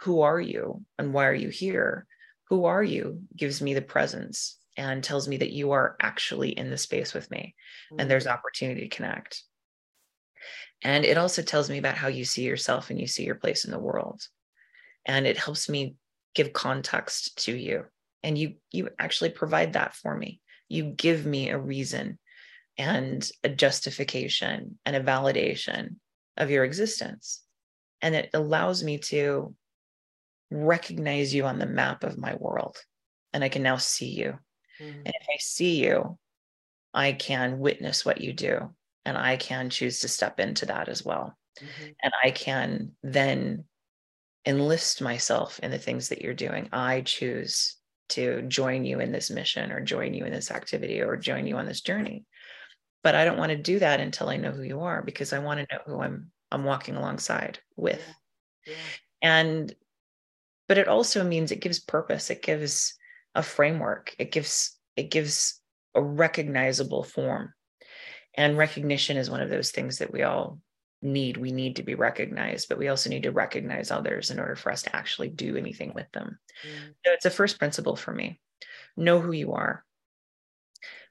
who 0.00 0.22
are 0.22 0.40
you 0.40 0.84
and 0.98 1.14
why 1.14 1.26
are 1.26 1.34
you 1.34 1.48
here? 1.48 2.06
Who 2.48 2.64
are 2.64 2.82
you 2.82 3.20
gives 3.36 3.62
me 3.62 3.74
the 3.74 3.82
presence 3.82 4.57
and 4.78 5.04
tells 5.04 5.28
me 5.28 5.36
that 5.36 5.52
you 5.52 5.72
are 5.72 5.96
actually 6.00 6.50
in 6.50 6.70
the 6.70 6.78
space 6.78 7.12
with 7.12 7.30
me 7.30 7.54
mm-hmm. 7.92 8.00
and 8.00 8.10
there's 8.10 8.24
mm-hmm. 8.24 8.32
opportunity 8.32 8.88
to 8.88 8.96
connect 8.96 9.42
and 10.82 11.04
it 11.04 11.18
also 11.18 11.42
tells 11.42 11.68
me 11.68 11.76
about 11.76 11.96
how 11.96 12.08
you 12.08 12.24
see 12.24 12.44
yourself 12.44 12.88
and 12.88 12.98
you 12.98 13.06
see 13.06 13.24
your 13.24 13.34
place 13.34 13.66
in 13.66 13.70
the 13.70 13.78
world 13.78 14.22
and 15.04 15.26
it 15.26 15.36
helps 15.36 15.68
me 15.68 15.96
give 16.34 16.52
context 16.54 17.44
to 17.44 17.54
you 17.54 17.84
and 18.22 18.38
you 18.38 18.54
you 18.70 18.88
actually 18.98 19.30
provide 19.30 19.74
that 19.74 19.94
for 19.94 20.16
me 20.16 20.40
you 20.68 20.84
give 20.84 21.26
me 21.26 21.50
a 21.50 21.58
reason 21.58 22.18
and 22.78 23.28
a 23.42 23.48
justification 23.48 24.78
and 24.86 24.96
a 24.96 25.02
validation 25.02 25.96
of 26.36 26.50
your 26.50 26.64
existence. 26.64 27.42
And 28.00 28.14
it 28.14 28.30
allows 28.32 28.84
me 28.84 28.98
to 28.98 29.54
recognize 30.50 31.34
you 31.34 31.44
on 31.44 31.58
the 31.58 31.66
map 31.66 32.04
of 32.04 32.16
my 32.16 32.36
world. 32.36 32.78
And 33.32 33.42
I 33.42 33.48
can 33.48 33.62
now 33.62 33.76
see 33.76 34.10
you. 34.10 34.38
Mm-hmm. 34.80 34.98
And 35.06 35.14
if 35.14 35.26
I 35.28 35.38
see 35.38 35.84
you, 35.84 36.18
I 36.94 37.12
can 37.12 37.58
witness 37.58 38.04
what 38.04 38.20
you 38.20 38.32
do. 38.32 38.74
And 39.04 39.16
I 39.16 39.36
can 39.36 39.70
choose 39.70 40.00
to 40.00 40.08
step 40.08 40.38
into 40.40 40.66
that 40.66 40.88
as 40.88 41.04
well. 41.04 41.36
Mm-hmm. 41.58 41.90
And 42.02 42.12
I 42.22 42.30
can 42.30 42.92
then 43.02 43.64
enlist 44.46 45.00
myself 45.02 45.60
in 45.62 45.70
the 45.70 45.78
things 45.78 46.08
that 46.08 46.22
you're 46.22 46.34
doing. 46.34 46.68
I 46.72 47.02
choose 47.02 47.78
to 48.10 48.42
join 48.42 48.84
you 48.84 49.00
in 49.00 49.12
this 49.12 49.30
mission 49.30 49.70
or 49.70 49.80
join 49.80 50.14
you 50.14 50.24
in 50.24 50.32
this 50.32 50.50
activity 50.50 51.00
or 51.00 51.16
join 51.16 51.46
you 51.46 51.56
on 51.56 51.66
this 51.66 51.80
journey 51.80 52.24
but 53.02 53.14
i 53.14 53.24
don't 53.24 53.38
want 53.38 53.50
to 53.50 53.56
do 53.56 53.78
that 53.78 54.00
until 54.00 54.28
i 54.28 54.36
know 54.36 54.50
who 54.50 54.62
you 54.62 54.80
are 54.80 55.02
because 55.02 55.32
i 55.32 55.38
want 55.38 55.60
to 55.60 55.66
know 55.74 55.80
who 55.86 56.00
i'm 56.00 56.30
i'm 56.50 56.64
walking 56.64 56.96
alongside 56.96 57.58
with 57.76 58.02
yeah. 58.66 58.72
Yeah. 58.72 59.30
and 59.30 59.74
but 60.66 60.78
it 60.78 60.88
also 60.88 61.24
means 61.24 61.50
it 61.50 61.60
gives 61.60 61.80
purpose 61.80 62.30
it 62.30 62.42
gives 62.42 62.94
a 63.38 63.42
framework. 63.42 64.14
It 64.18 64.32
gives 64.32 64.76
it 64.96 65.10
gives 65.10 65.60
a 65.94 66.02
recognizable 66.02 67.04
form. 67.04 67.54
And 68.34 68.58
recognition 68.58 69.16
is 69.16 69.30
one 69.30 69.40
of 69.40 69.48
those 69.48 69.70
things 69.70 69.98
that 69.98 70.12
we 70.12 70.24
all 70.24 70.58
need. 71.00 71.36
We 71.36 71.52
need 71.52 71.76
to 71.76 71.84
be 71.84 71.94
recognized 71.94 72.68
but 72.68 72.78
we 72.78 72.88
also 72.88 73.08
need 73.08 73.22
to 73.22 73.30
recognize 73.30 73.90
others 73.90 74.30
in 74.30 74.40
order 74.40 74.56
for 74.56 74.72
us 74.72 74.82
to 74.82 74.94
actually 74.94 75.28
do 75.28 75.56
anything 75.56 75.92
with 75.94 76.10
them. 76.12 76.38
Mm. 76.66 76.94
so 77.06 77.12
it's 77.12 77.24
a 77.24 77.30
first 77.30 77.58
principle 77.58 77.94
for 77.94 78.12
me. 78.12 78.40
Know 78.96 79.20
who 79.20 79.32
you 79.32 79.52
are. 79.52 79.84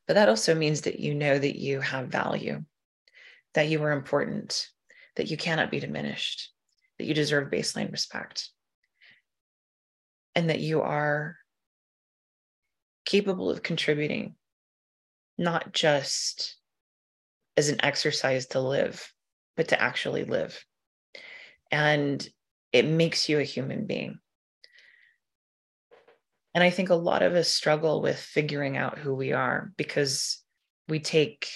But 0.05 0.15
that 0.15 0.29
also 0.29 0.53
means 0.53 0.81
that 0.81 0.99
you 0.99 1.15
know 1.15 1.39
that 1.39 1.57
you 1.57 1.79
have 1.79 2.09
value 2.09 2.63
that 3.53 3.69
you 3.69 3.81
are 3.83 3.91
important 3.91 4.67
that 5.15 5.31
you 5.31 5.37
cannot 5.37 5.71
be 5.71 5.79
diminished 5.79 6.51
that 6.99 7.05
you 7.05 7.13
deserve 7.13 7.49
baseline 7.49 7.91
respect 7.91 8.49
and 10.35 10.49
that 10.49 10.59
you 10.59 10.81
are 10.81 11.37
capable 13.07 13.49
of 13.49 13.63
contributing 13.63 14.35
not 15.37 15.73
just 15.73 16.57
as 17.55 17.69
an 17.69 17.83
exercise 17.83 18.47
to 18.47 18.59
live 18.59 19.11
but 19.55 19.69
to 19.69 19.81
actually 19.81 20.23
live. 20.23 20.63
And 21.71 22.25
it 22.71 22.85
makes 22.85 23.27
you 23.27 23.39
a 23.39 23.43
human 23.43 23.87
being. 23.87 24.19
And 26.53 26.63
I 26.63 26.69
think 26.69 26.89
a 26.89 26.95
lot 26.95 27.23
of 27.23 27.33
us 27.33 27.49
struggle 27.49 28.01
with 28.01 28.19
figuring 28.19 28.77
out 28.77 28.99
who 28.99 29.15
we 29.15 29.33
are 29.33 29.71
because 29.77 30.43
we 30.87 30.99
take 30.99 31.47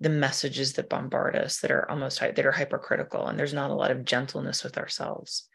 the 0.00 0.08
messages 0.08 0.74
that 0.74 0.90
bombard 0.90 1.36
us 1.36 1.60
that 1.60 1.70
are 1.70 1.88
almost 1.90 2.20
that 2.20 2.44
are 2.44 2.52
hypercritical 2.52 3.26
and 3.26 3.38
there's 3.38 3.54
not 3.54 3.70
a 3.70 3.74
lot 3.74 3.90
of 3.90 4.04
gentleness 4.04 4.64
with 4.64 4.76
ourselves 4.76 5.48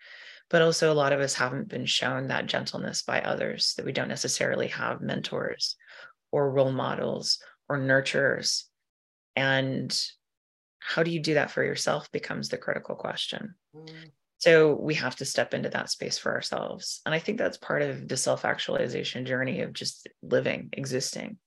but 0.49 0.61
also 0.61 0.91
a 0.91 0.95
lot 0.95 1.13
of 1.13 1.19
us 1.19 1.35
haven't 1.35 1.69
been 1.69 1.85
shown 1.85 2.27
that 2.27 2.47
gentleness 2.47 3.01
by 3.03 3.21
others 3.21 3.73
that 3.77 3.85
we 3.85 3.91
don't 3.91 4.07
necessarily 4.07 4.67
have 4.67 5.01
mentors 5.01 5.75
or 6.31 6.51
role 6.51 6.71
models 6.71 7.39
or 7.67 7.77
nurturers 7.77 8.63
and 9.35 9.97
how 10.79 11.03
do 11.03 11.11
you 11.11 11.19
do 11.19 11.35
that 11.35 11.51
for 11.51 11.63
yourself 11.63 12.11
becomes 12.11 12.49
the 12.49 12.57
critical 12.57 12.95
question. 12.95 13.55
Mm. 13.75 14.11
So 14.39 14.73
we 14.73 14.95
have 14.95 15.17
to 15.17 15.25
step 15.25 15.53
into 15.53 15.69
that 15.69 15.89
space 15.89 16.17
for 16.17 16.33
ourselves. 16.33 17.01
And 17.05 17.13
I 17.13 17.19
think 17.19 17.37
that's 17.37 17.57
part 17.57 17.81
of 17.81 18.07
the 18.07 18.17
self 18.17 18.45
actualization 18.45 19.25
journey 19.25 19.61
of 19.61 19.73
just 19.73 20.07
living, 20.21 20.69
existing. 20.73 21.37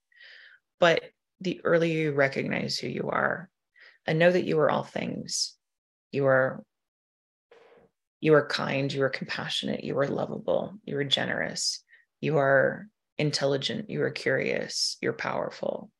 But 0.78 1.02
the 1.40 1.60
earlier 1.64 1.98
you 1.98 2.12
recognize 2.12 2.78
who 2.78 2.88
you 2.88 3.08
are 3.10 3.48
and 4.06 4.18
know 4.18 4.30
that 4.30 4.44
you 4.44 4.58
are 4.58 4.70
all 4.70 4.84
things, 4.84 5.54
you 6.12 6.26
are 6.26 6.62
you 8.22 8.34
are 8.34 8.46
kind, 8.46 8.92
you 8.92 9.02
are 9.02 9.10
compassionate, 9.10 9.82
you 9.82 9.98
are 9.98 10.06
lovable, 10.06 10.78
you 10.84 10.96
are 10.96 11.02
generous, 11.04 11.82
you 12.20 12.38
are 12.38 12.86
intelligent, 13.18 13.90
you 13.90 14.00
are 14.00 14.12
curious, 14.12 14.96
you're 15.02 15.12
powerful. 15.12 15.90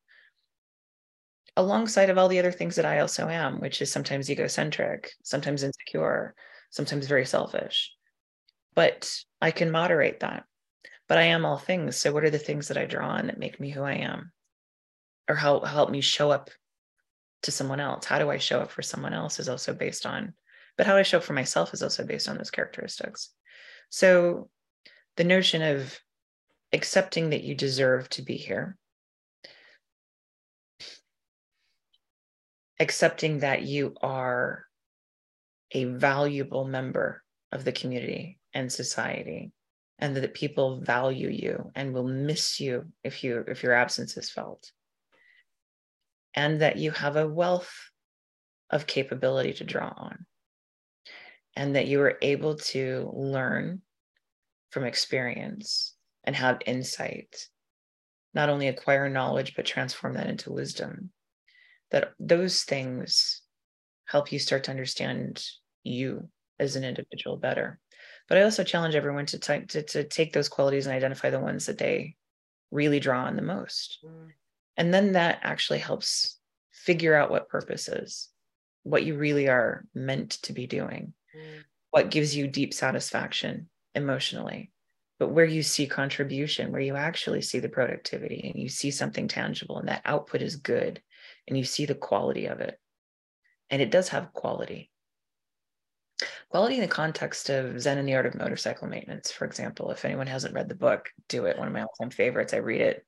Alongside 1.57 2.11
of 2.11 2.19
all 2.19 2.29
the 2.29 2.39
other 2.39 2.53
things 2.53 2.77
that 2.77 2.87
I 2.87 3.01
also 3.01 3.29
am, 3.29 3.61
which 3.61 3.83
is 3.83 3.91
sometimes 3.91 4.31
egocentric, 4.31 5.11
sometimes 5.25 5.65
insecure, 5.65 6.37
sometimes 6.71 7.09
very 7.09 7.27
selfish. 7.27 7.93
But 8.77 9.13
I 9.41 9.51
can 9.51 9.73
moderate 9.73 10.21
that. 10.21 10.45
But 11.09 11.19
I 11.19 11.25
am 11.25 11.45
all 11.45 11.59
things. 11.59 11.97
So, 11.97 12.13
what 12.13 12.25
are 12.25 12.31
the 12.31 12.39
things 12.39 12.69
that 12.69 12.79
I 12.79 12.87
draw 12.87 13.09
on 13.09 13.27
that 13.27 13.39
make 13.39 13.59
me 13.59 13.71
who 13.71 13.83
I 13.83 13.95
am? 13.95 14.31
Or 15.29 15.35
help 15.35 15.67
help 15.67 15.91
me 15.91 16.01
show 16.01 16.31
up 16.31 16.51
to 17.43 17.51
someone 17.51 17.81
else? 17.81 18.07
How 18.07 18.21
do 18.21 18.31
I 18.31 18.39
show 18.39 18.61
up 18.61 18.71
for 18.71 18.81
someone 18.81 19.13
else 19.13 19.41
is 19.41 19.49
also 19.49 19.75
based 19.75 20.07
on, 20.07 20.35
but 20.77 20.87
how 20.87 20.97
I 20.97 21.03
show 21.03 21.21
for 21.21 21.33
myself 21.33 21.75
is 21.75 21.83
also 21.83 22.05
based 22.05 22.29
on 22.29 22.37
those 22.37 22.51
characteristics. 22.51 23.31
So, 23.91 24.49
the 25.17 25.25
notion 25.25 25.63
of 25.63 25.99
accepting 26.73 27.31
that 27.31 27.45
you 27.45 27.55
deserve 27.55 28.09
to 28.11 28.23
be 28.23 28.37
here, 28.37 28.77
accepting 32.81 33.41
that 33.41 33.63
you 33.63 33.95
are 34.01 34.65
a 35.73 35.85
valuable 35.85 36.65
member 36.65 37.23
of 37.51 37.65
the 37.65 37.73
community 37.73 38.39
and 38.55 38.73
society 38.73 39.53
and 39.99 40.17
that 40.17 40.35
people 40.35 40.81
value 40.81 41.29
you 41.29 41.71
and 41.75 41.95
will 41.95 42.07
miss 42.07 42.59
you 42.59 42.87
if 43.05 43.23
you 43.23 43.45
if 43.47 43.63
your 43.63 43.73
absence 43.73 44.17
is 44.17 44.31
felt 44.31 44.73
and 46.35 46.61
that 46.61 46.77
you 46.77 46.91
have 46.91 47.17
a 47.17 47.29
wealth 47.29 47.73
of 48.71 48.87
capability 48.87 49.53
to 49.53 49.65
draw 49.65 49.93
on 49.97 50.27
and 51.57 51.77
that 51.77 51.87
you 51.87 52.01
are 52.01 52.19
able 52.23 52.57
to 52.57 53.11
learn 53.15 53.83
from 54.71 54.85
experience 54.85 55.95
and 56.25 56.35
have 56.37 56.61
insight 56.67 57.49
not 58.35 58.49
only 58.49 58.69
acquire 58.69 59.09
knowledge 59.09 59.55
but 59.55 59.67
transform 59.67 60.15
that 60.15 60.29
into 60.29 60.53
wisdom 60.53 61.11
that 61.91 62.13
those 62.19 62.63
things 62.63 63.43
help 64.07 64.33
you 64.33 64.39
start 64.39 64.65
to 64.65 64.71
understand 64.71 65.45
you 65.85 66.29
as 66.59 66.77
an 66.77 66.85
individual 66.85 67.37
better. 67.37 67.79
But 68.29 68.39
I 68.39 68.43
also 68.43 68.65
challenge 68.65 68.95
everyone 68.95 69.27
to, 69.27 69.39
t- 69.39 69.67
to, 69.67 69.83
to 69.83 70.05
take 70.05 70.33
those 70.33 70.49
qualities 70.49 70.87
and 70.87 70.95
identify 70.95 71.31
the 71.31 71.41
ones 71.41 71.67
that 71.67 71.79
they 71.79 72.17
really 72.71 73.01
draw 73.01 73.25
on 73.25 73.37
the 73.37 73.43
most. 73.43 73.99
Mm. 74.05 74.29
And 74.77 74.95
then 74.95 75.13
that 75.13 75.41
actually 75.43 75.81
helps 75.81 76.39
figure 76.73 77.15
out 77.15 77.31
what 77.31 77.49
purpose 77.49 77.89
is, 77.89 78.29
what 78.85 79.05
you 79.05 79.17
really 79.17 79.49
are 79.49 79.85
meant 79.95 80.31
to 80.43 80.53
be 80.53 80.67
doing. 80.67 81.13
What 81.91 82.11
gives 82.11 82.35
you 82.37 82.47
deep 82.49 82.75
satisfaction 82.75 83.69
emotionally, 83.95 84.73
but 85.19 85.31
where 85.31 85.45
you 85.45 85.63
see 85.63 85.87
contribution, 85.87 86.73
where 86.73 86.81
you 86.81 86.97
actually 86.97 87.43
see 87.43 87.59
the 87.59 87.69
productivity 87.69 88.51
and 88.53 88.61
you 88.61 88.69
see 88.69 88.91
something 88.91 89.29
tangible 89.29 89.79
and 89.79 89.89
that 89.89 90.03
output 90.05 90.43
is 90.43 90.57
good 90.57 91.01
and 91.47 91.57
you 91.57 91.65
see 91.65 91.87
the 91.87 91.95
quality 91.95 92.47
of 92.47 92.61
it. 92.61 92.79
And 93.71 93.81
it 93.81 93.91
does 93.91 94.09
have 94.09 94.33
quality. 94.33 94.91
Quality 96.51 96.77
in 96.77 96.83
the 96.83 96.89
context 96.89 97.49
of 97.49 97.81
Zen 97.81 97.99
and 97.99 98.07
the 98.07 98.15
Art 98.15 98.27
of 98.27 98.35
Motorcycle 98.35 98.87
Maintenance, 98.87 99.33
for 99.33 99.45
example. 99.45 99.91
If 99.91 100.05
anyone 100.05 100.27
hasn't 100.27 100.55
read 100.55 100.69
the 100.69 100.75
book, 100.75 101.11
do 101.29 101.47
it. 101.47 101.59
One 101.59 101.67
of 101.67 101.73
my 101.73 101.83
all 101.83 101.95
time 102.01 102.11
favorites. 102.11 102.53
I 102.53 102.59
read 102.59 102.83
it 102.83 103.07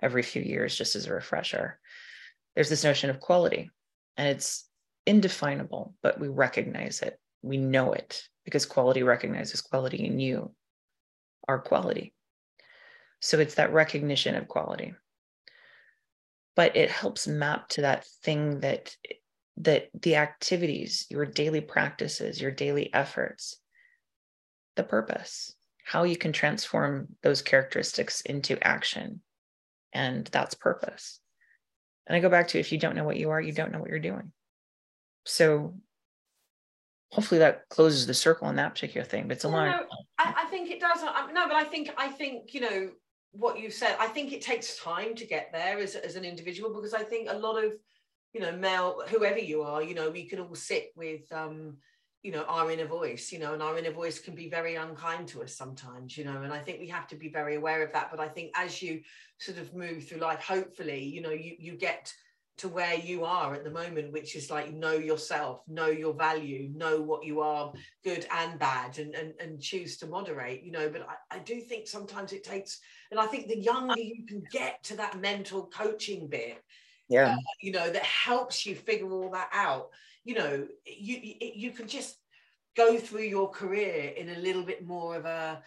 every 0.00 0.22
few 0.22 0.42
years 0.42 0.76
just 0.76 0.94
as 0.94 1.06
a 1.06 1.12
refresher. 1.12 1.78
There's 2.54 2.68
this 2.68 2.84
notion 2.84 3.10
of 3.10 3.20
quality, 3.20 3.70
and 4.16 4.28
it's 4.28 4.68
indefinable, 5.04 5.94
but 6.02 6.20
we 6.20 6.28
recognize 6.28 7.02
it. 7.02 7.18
We 7.42 7.56
know 7.56 7.92
it 7.92 8.22
because 8.44 8.66
quality 8.66 9.02
recognizes 9.02 9.60
quality 9.60 10.04
in 10.04 10.18
you, 10.18 10.52
our 11.48 11.58
quality. 11.58 12.14
So 13.20 13.38
it's 13.38 13.54
that 13.54 13.72
recognition 13.72 14.34
of 14.34 14.48
quality. 14.48 14.94
But 16.54 16.76
it 16.76 16.90
helps 16.90 17.26
map 17.26 17.68
to 17.70 17.82
that 17.82 18.06
thing 18.22 18.60
that 18.60 18.94
that 19.58 19.88
the 20.02 20.16
activities, 20.16 21.06
your 21.08 21.24
daily 21.24 21.62
practices, 21.62 22.40
your 22.40 22.50
daily 22.50 22.92
efforts, 22.92 23.56
the 24.76 24.84
purpose, 24.84 25.54
how 25.84 26.02
you 26.02 26.16
can 26.16 26.32
transform 26.32 27.08
those 27.22 27.40
characteristics 27.42 28.20
into 28.22 28.62
action. 28.66 29.22
And 29.92 30.26
that's 30.26 30.54
purpose. 30.54 31.20
And 32.06 32.16
I 32.16 32.20
go 32.20 32.28
back 32.28 32.48
to 32.48 32.58
if 32.58 32.70
you 32.70 32.78
don't 32.78 32.96
know 32.96 33.04
what 33.04 33.16
you 33.16 33.30
are, 33.30 33.40
you 33.40 33.52
don't 33.52 33.72
know 33.72 33.78
what 33.78 33.88
you're 33.88 33.98
doing. 33.98 34.32
So 35.24 35.74
hopefully 37.12 37.38
that 37.38 37.68
closes 37.68 38.06
the 38.06 38.14
circle 38.14 38.46
on 38.46 38.56
that 38.56 38.74
particular 38.74 39.04
thing. 39.04 39.28
But 39.28 39.36
it's 39.36 39.44
a 39.44 39.48
long. 39.48 39.66
No, 39.66 39.86
I, 40.18 40.44
I, 40.44 40.44
think 40.50 40.70
it 40.70 40.80
does. 40.80 41.02
No, 41.02 41.46
but 41.46 41.56
I 41.56 41.64
think 41.64 41.90
I 41.96 42.08
think 42.08 42.54
you 42.54 42.60
know 42.60 42.90
what 43.32 43.58
you 43.58 43.70
said. 43.70 43.96
I 43.98 44.06
think 44.08 44.32
it 44.32 44.42
takes 44.42 44.78
time 44.82 45.14
to 45.14 45.26
get 45.26 45.50
there 45.52 45.78
as 45.78 45.94
as 45.94 46.16
an 46.16 46.24
individual 46.24 46.74
because 46.74 46.94
I 46.94 47.02
think 47.02 47.28
a 47.30 47.38
lot 47.38 47.62
of 47.62 47.72
you 48.36 48.42
know 48.42 48.52
male 48.52 49.02
whoever 49.08 49.38
you 49.38 49.62
are 49.62 49.82
you 49.82 49.94
know 49.94 50.10
we 50.10 50.24
can 50.24 50.38
all 50.38 50.54
sit 50.54 50.92
with 50.94 51.22
um 51.32 51.78
you 52.22 52.30
know 52.30 52.44
our 52.48 52.70
inner 52.70 52.84
voice 52.84 53.32
you 53.32 53.38
know 53.38 53.54
and 53.54 53.62
our 53.62 53.78
inner 53.78 53.92
voice 53.92 54.18
can 54.18 54.34
be 54.34 54.50
very 54.50 54.74
unkind 54.74 55.26
to 55.28 55.42
us 55.42 55.56
sometimes 55.56 56.18
you 56.18 56.24
know 56.24 56.42
and 56.42 56.52
i 56.52 56.58
think 56.58 56.78
we 56.78 56.86
have 56.88 57.06
to 57.06 57.16
be 57.16 57.30
very 57.30 57.54
aware 57.54 57.82
of 57.82 57.90
that 57.92 58.10
but 58.10 58.20
i 58.20 58.28
think 58.28 58.50
as 58.54 58.82
you 58.82 59.00
sort 59.38 59.56
of 59.56 59.72
move 59.74 60.04
through 60.04 60.18
life 60.18 60.42
hopefully 60.42 61.02
you 61.02 61.22
know 61.22 61.30
you 61.30 61.56
you 61.58 61.72
get 61.76 62.12
to 62.58 62.68
where 62.68 62.94
you 62.94 63.24
are 63.24 63.54
at 63.54 63.64
the 63.64 63.70
moment 63.70 64.12
which 64.12 64.34
is 64.34 64.50
like 64.50 64.72
know 64.72 64.92
yourself 64.92 65.62
know 65.68 65.88
your 65.88 66.14
value 66.14 66.70
know 66.74 67.00
what 67.00 67.24
you 67.24 67.40
are 67.40 67.72
good 68.02 68.26
and 68.32 68.58
bad 68.58 68.98
and 68.98 69.14
and, 69.14 69.34
and 69.40 69.60
choose 69.60 69.96
to 69.98 70.06
moderate 70.06 70.62
you 70.62 70.72
know 70.72 70.88
but 70.88 71.06
I, 71.08 71.36
I 71.36 71.38
do 71.40 71.60
think 71.60 71.86
sometimes 71.86 72.32
it 72.32 72.44
takes 72.44 72.80
and 73.10 73.20
i 73.20 73.26
think 73.26 73.48
the 73.48 73.58
younger 73.58 73.98
you 73.98 74.24
can 74.26 74.42
get 74.50 74.82
to 74.84 74.96
that 74.96 75.20
mental 75.20 75.66
coaching 75.66 76.28
bit 76.28 76.62
yeah. 77.08 77.34
uh, 77.34 77.36
you 77.60 77.72
know 77.72 77.90
that 77.90 78.04
helps 78.04 78.64
you 78.64 78.74
figure 78.74 79.10
all 79.10 79.30
that 79.30 79.50
out 79.52 79.90
you 80.24 80.34
know 80.34 80.66
you 80.86 81.34
you 81.40 81.70
can 81.70 81.86
just 81.86 82.16
go 82.76 82.98
through 82.98 83.22
your 83.22 83.50
career 83.50 84.12
in 84.16 84.30
a 84.30 84.38
little 84.38 84.62
bit 84.62 84.86
more 84.86 85.16
of 85.16 85.24
a 85.24 85.62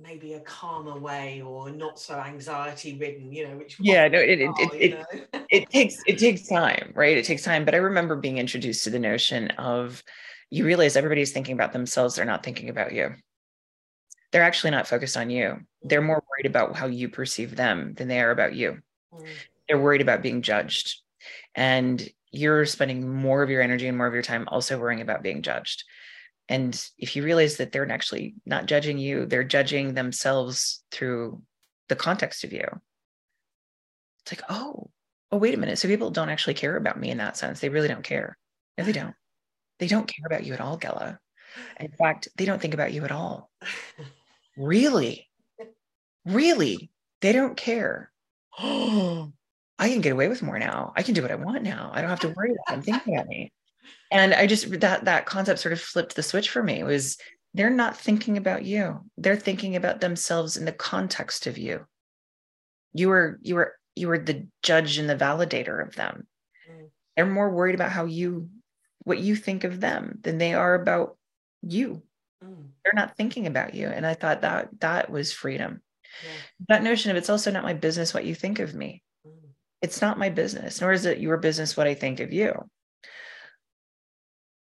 maybe 0.00 0.34
a 0.34 0.40
calmer 0.40 0.98
way 0.98 1.42
or 1.42 1.70
not 1.70 1.98
so 1.98 2.18
anxiety 2.18 2.96
ridden 2.96 3.32
you 3.32 3.46
know 3.46 3.56
which 3.56 3.76
yeah 3.80 4.08
no 4.08 4.18
it 4.18 4.40
it, 4.40 4.50
it, 4.58 5.06
it, 5.32 5.46
it 5.50 5.70
takes 5.70 5.96
it 6.06 6.18
takes 6.18 6.46
time 6.46 6.92
right? 6.94 7.16
It 7.16 7.24
takes 7.24 7.42
time 7.42 7.64
but 7.64 7.74
i 7.74 7.78
remember 7.78 8.16
being 8.16 8.38
introduced 8.38 8.84
to 8.84 8.90
the 8.90 8.98
notion 8.98 9.50
of 9.52 10.02
you 10.50 10.64
realize 10.64 10.96
everybody's 10.96 11.32
thinking 11.32 11.54
about 11.54 11.72
themselves 11.72 12.16
they're 12.16 12.24
not 12.24 12.42
thinking 12.42 12.68
about 12.68 12.92
you. 12.92 13.14
They're 14.32 14.42
actually 14.42 14.70
not 14.70 14.86
focused 14.86 15.16
on 15.16 15.30
you. 15.30 15.60
They're 15.82 16.02
more 16.02 16.22
worried 16.28 16.46
about 16.46 16.76
how 16.76 16.86
you 16.86 17.08
perceive 17.08 17.56
them 17.56 17.94
than 17.94 18.08
they 18.08 18.20
are 18.20 18.30
about 18.30 18.54
you. 18.54 18.78
Mm. 19.12 19.26
They're 19.68 19.78
worried 19.78 20.02
about 20.02 20.22
being 20.22 20.42
judged. 20.42 21.00
And 21.54 22.06
you're 22.30 22.66
spending 22.66 23.08
more 23.08 23.42
of 23.42 23.50
your 23.50 23.62
energy 23.62 23.88
and 23.88 23.96
more 23.96 24.06
of 24.06 24.14
your 24.14 24.22
time 24.22 24.46
also 24.48 24.78
worrying 24.78 25.00
about 25.00 25.22
being 25.22 25.42
judged 25.42 25.84
and 26.50 26.86
if 26.98 27.16
you 27.16 27.22
realize 27.22 27.56
that 27.56 27.72
they're 27.72 27.90
actually 27.90 28.34
not 28.44 28.66
judging 28.66 28.98
you 28.98 29.24
they're 29.24 29.44
judging 29.44 29.94
themselves 29.94 30.84
through 30.90 31.42
the 31.88 31.96
context 31.96 32.44
of 32.44 32.52
you. 32.52 32.66
It's 34.22 34.32
like 34.32 34.42
oh 34.50 34.90
oh 35.32 35.38
wait 35.38 35.54
a 35.54 35.58
minute. 35.58 35.78
So 35.78 35.88
people 35.88 36.10
don't 36.10 36.28
actually 36.28 36.54
care 36.54 36.76
about 36.76 37.00
me 37.00 37.10
in 37.10 37.18
that 37.18 37.38
sense. 37.38 37.60
They 37.60 37.70
really 37.70 37.88
don't 37.88 38.04
care. 38.04 38.36
No 38.76 38.84
they 38.84 38.92
don't. 38.92 39.14
They 39.78 39.88
don't 39.88 40.06
care 40.06 40.26
about 40.26 40.44
you 40.44 40.52
at 40.52 40.60
all 40.60 40.78
Ghela 40.78 41.18
in 41.78 41.92
fact 41.92 42.28
they 42.36 42.44
don't 42.44 42.60
think 42.60 42.74
about 42.74 42.92
you 42.92 43.04
at 43.04 43.12
all. 43.12 43.50
Really? 44.56 45.28
Really? 46.26 46.90
They 47.22 47.32
don't 47.32 47.56
care. 47.56 48.12
I 48.58 49.30
can 49.78 50.02
get 50.02 50.12
away 50.12 50.28
with 50.28 50.42
more 50.42 50.58
now. 50.58 50.92
I 50.96 51.02
can 51.02 51.14
do 51.14 51.22
what 51.22 51.30
I 51.30 51.36
want 51.36 51.62
now. 51.62 51.90
I 51.94 52.02
don't 52.02 52.10
have 52.10 52.20
to 52.20 52.34
worry 52.36 52.50
about 52.50 52.66
them 52.68 52.82
thinking 52.82 53.14
about 53.14 53.28
me. 53.28 53.52
And 54.10 54.34
I 54.34 54.46
just 54.46 54.80
that 54.80 55.04
that 55.04 55.26
concept 55.26 55.60
sort 55.60 55.72
of 55.72 55.80
flipped 55.80 56.16
the 56.16 56.22
switch 56.22 56.50
for 56.50 56.62
me. 56.62 56.80
It 56.80 56.84
was 56.84 57.16
they're 57.54 57.70
not 57.70 57.96
thinking 57.96 58.36
about 58.36 58.64
you. 58.64 59.00
They're 59.16 59.36
thinking 59.36 59.76
about 59.76 60.00
themselves 60.00 60.56
in 60.56 60.64
the 60.64 60.72
context 60.72 61.46
of 61.46 61.58
you. 61.58 61.86
You 62.92 63.08
were 63.08 63.38
you 63.42 63.54
were 63.56 63.74
you 63.94 64.08
were 64.08 64.18
the 64.18 64.46
judge 64.62 64.98
and 64.98 65.08
the 65.08 65.16
validator 65.16 65.86
of 65.86 65.94
them. 65.94 66.26
Mm. 66.70 66.88
They're 67.16 67.26
more 67.26 67.50
worried 67.50 67.74
about 67.74 67.92
how 67.92 68.04
you 68.04 68.48
what 69.04 69.18
you 69.18 69.36
think 69.36 69.64
of 69.64 69.80
them 69.80 70.18
than 70.22 70.38
they 70.38 70.54
are 70.54 70.74
about 70.74 71.16
you. 71.62 72.02
Mm. 72.44 72.68
They're 72.84 72.92
not 72.94 73.16
thinking 73.16 73.46
about 73.46 73.74
you. 73.74 73.88
And 73.88 74.06
I 74.06 74.14
thought 74.14 74.42
that 74.42 74.68
that 74.80 75.10
was 75.10 75.32
freedom. 75.32 75.82
Yeah. 76.24 76.40
That 76.68 76.82
notion 76.82 77.10
of 77.10 77.16
it's 77.16 77.30
also 77.30 77.50
not 77.50 77.62
my 77.62 77.74
business 77.74 78.12
what 78.12 78.24
you 78.24 78.34
think 78.34 78.58
of 78.58 78.74
me 78.74 79.02
it's 79.82 80.02
not 80.02 80.18
my 80.18 80.28
business, 80.28 80.80
nor 80.80 80.92
is 80.92 81.06
it 81.06 81.18
your 81.18 81.38
business 81.38 81.76
what 81.76 81.86
I 81.86 81.94
think 81.94 82.20
of 82.20 82.32
you. 82.32 82.68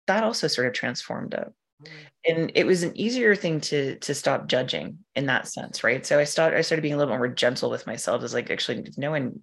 That 0.09 0.25
also 0.25 0.49
sort 0.49 0.67
of 0.67 0.73
transformed 0.73 1.35
it. 1.35 1.49
Mm. 1.83 1.91
And 2.27 2.53
it 2.55 2.67
was 2.67 2.83
an 2.83 2.97
easier 2.99 3.37
thing 3.37 3.61
to 3.63 3.97
to 4.01 4.15
stop 4.15 4.49
judging 4.49 4.99
in 5.15 5.27
that 5.27 5.47
sense, 5.47 5.85
right? 5.85 6.05
So 6.05 6.19
I 6.19 6.25
started 6.25 6.59
I 6.59 6.63
started 6.63 6.83
being 6.83 6.95
a 6.95 6.97
little 6.97 7.17
more 7.17 7.29
gentle 7.29 7.71
with 7.71 7.87
myself. 7.87 8.25
as 8.25 8.35
like 8.35 8.51
actually 8.51 8.85
no 8.97 9.13
one 9.13 9.41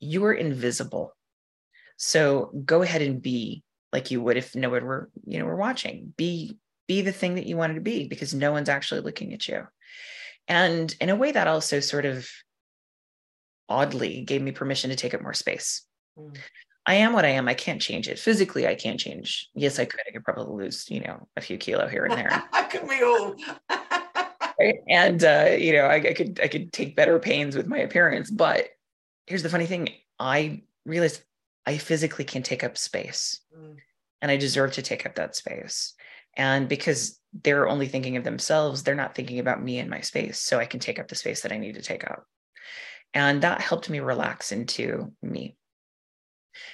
you 0.00 0.24
are 0.24 0.32
invisible. 0.32 1.14
So 1.96 2.50
go 2.64 2.82
ahead 2.82 3.02
and 3.02 3.20
be 3.20 3.62
like 3.92 4.10
you 4.10 4.20
would 4.22 4.36
if 4.36 4.56
no 4.56 4.70
one 4.70 4.84
were, 4.84 5.10
you 5.26 5.38
know, 5.38 5.44
were 5.44 5.56
watching. 5.56 6.14
Be 6.16 6.56
be 6.88 7.02
the 7.02 7.12
thing 7.12 7.34
that 7.36 7.46
you 7.46 7.56
wanted 7.56 7.74
to 7.74 7.80
be 7.80 8.08
because 8.08 8.34
no 8.34 8.52
one's 8.52 8.68
actually 8.68 9.00
looking 9.00 9.32
at 9.34 9.46
you. 9.48 9.66
And 10.48 10.94
in 11.00 11.10
a 11.10 11.16
way 11.16 11.32
that 11.32 11.46
also 11.46 11.80
sort 11.80 12.04
of 12.04 12.28
oddly 13.68 14.22
gave 14.22 14.42
me 14.42 14.52
permission 14.52 14.90
to 14.90 14.96
take 14.96 15.14
up 15.14 15.22
more 15.22 15.34
space. 15.34 15.86
Mm. 16.18 16.36
I 16.86 16.94
am 16.94 17.12
what 17.12 17.24
I 17.24 17.28
am. 17.28 17.48
I 17.48 17.54
can't 17.54 17.80
change 17.80 18.08
it. 18.08 18.18
Physically, 18.18 18.66
I 18.66 18.74
can't 18.74 19.00
change. 19.00 19.48
Yes, 19.54 19.78
I 19.78 19.86
could. 19.86 20.00
I 20.06 20.10
could 20.10 20.24
probably 20.24 20.64
lose, 20.64 20.90
you 20.90 21.00
know, 21.00 21.26
a 21.36 21.40
few 21.40 21.56
kilo 21.56 21.88
here 21.88 22.04
and 22.04 22.12
there. 22.12 22.42
How 22.52 22.64
can 22.64 22.86
we 22.86 23.02
all? 23.02 23.34
right? 24.60 24.76
And 24.88 25.24
uh, 25.24 25.56
you 25.58 25.72
know, 25.72 25.84
I, 25.84 25.96
I 25.96 26.12
could 26.12 26.40
I 26.42 26.48
could 26.48 26.72
take 26.72 26.96
better 26.96 27.18
pains 27.18 27.56
with 27.56 27.66
my 27.66 27.78
appearance. 27.78 28.30
But 28.30 28.68
here's 29.26 29.42
the 29.42 29.48
funny 29.48 29.66
thing: 29.66 29.88
I 30.18 30.62
realized 30.84 31.22
I 31.66 31.78
physically 31.78 32.24
can 32.24 32.42
take 32.42 32.62
up 32.62 32.76
space, 32.76 33.40
mm. 33.56 33.76
and 34.20 34.30
I 34.30 34.36
deserve 34.36 34.72
to 34.72 34.82
take 34.82 35.06
up 35.06 35.14
that 35.14 35.36
space. 35.36 35.94
And 36.36 36.68
because 36.68 37.20
they're 37.42 37.68
only 37.68 37.86
thinking 37.88 38.16
of 38.16 38.24
themselves, 38.24 38.82
they're 38.82 38.94
not 38.94 39.14
thinking 39.14 39.38
about 39.38 39.62
me 39.62 39.78
and 39.78 39.88
my 39.88 40.00
space. 40.00 40.38
So 40.38 40.58
I 40.58 40.66
can 40.66 40.80
take 40.80 40.98
up 40.98 41.08
the 41.08 41.14
space 41.14 41.42
that 41.42 41.52
I 41.52 41.58
need 41.58 41.76
to 41.76 41.82
take 41.82 42.04
up. 42.04 42.26
And 43.12 43.42
that 43.42 43.60
helped 43.60 43.88
me 43.88 44.00
relax 44.00 44.50
into 44.50 45.12
me. 45.22 45.56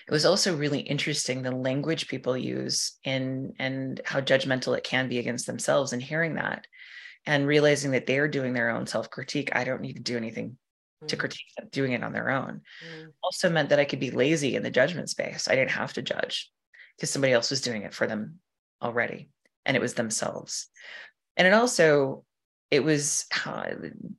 It 0.07 0.12
was 0.12 0.24
also 0.24 0.57
really 0.57 0.81
interesting 0.81 1.43
the 1.43 1.51
language 1.51 2.09
people 2.09 2.37
use 2.37 2.99
in 3.05 3.55
and 3.59 4.01
how 4.05 4.20
judgmental 4.20 4.76
it 4.76 4.85
can 4.85 5.09
be 5.09 5.18
against 5.18 5.47
themselves 5.47 5.93
and 5.93 6.03
hearing 6.03 6.35
that 6.35 6.66
and 7.26 7.47
realizing 7.47 7.91
that 7.93 8.07
they're 8.07 8.28
doing 8.28 8.53
their 8.53 8.70
own 8.70 8.87
self-critique. 8.87 9.51
I 9.55 9.64
don't 9.64 9.83
need 9.83 9.97
to 9.97 10.03
do 10.03 10.16
anything 10.16 10.57
mm. 11.03 11.09
to 11.09 11.16
critique 11.16 11.47
them, 11.57 11.68
doing 11.70 11.93
it 11.93 12.03
on 12.03 12.12
their 12.12 12.31
own. 12.31 12.62
Mm. 12.85 13.09
Also 13.22 13.51
meant 13.51 13.68
that 13.70 13.81
I 13.81 13.85
could 13.85 14.01
be 14.01 14.11
lazy 14.11 14.57
in 14.57 14.62
the 14.62 14.70
judgment 14.70 15.11
space. 15.11 15.49
I 15.49 15.55
didn't 15.55 15.72
have 15.72 15.93
to 15.95 16.03
judge 16.03 16.51
because 16.97 17.11
somebody 17.11 17.33
else 17.33 17.51
was 17.51 17.61
doing 17.61 17.83
it 17.83 17.95
for 17.95 18.07
them 18.07 18.41
already 18.83 19.28
and 19.66 19.76
it 19.76 19.81
was 19.81 19.95
themselves. 19.95 20.68
And 21.37 21.47
it 21.47 21.53
also, 21.53 22.24
it 22.70 22.85
was 22.85 23.26
how, 23.31 23.66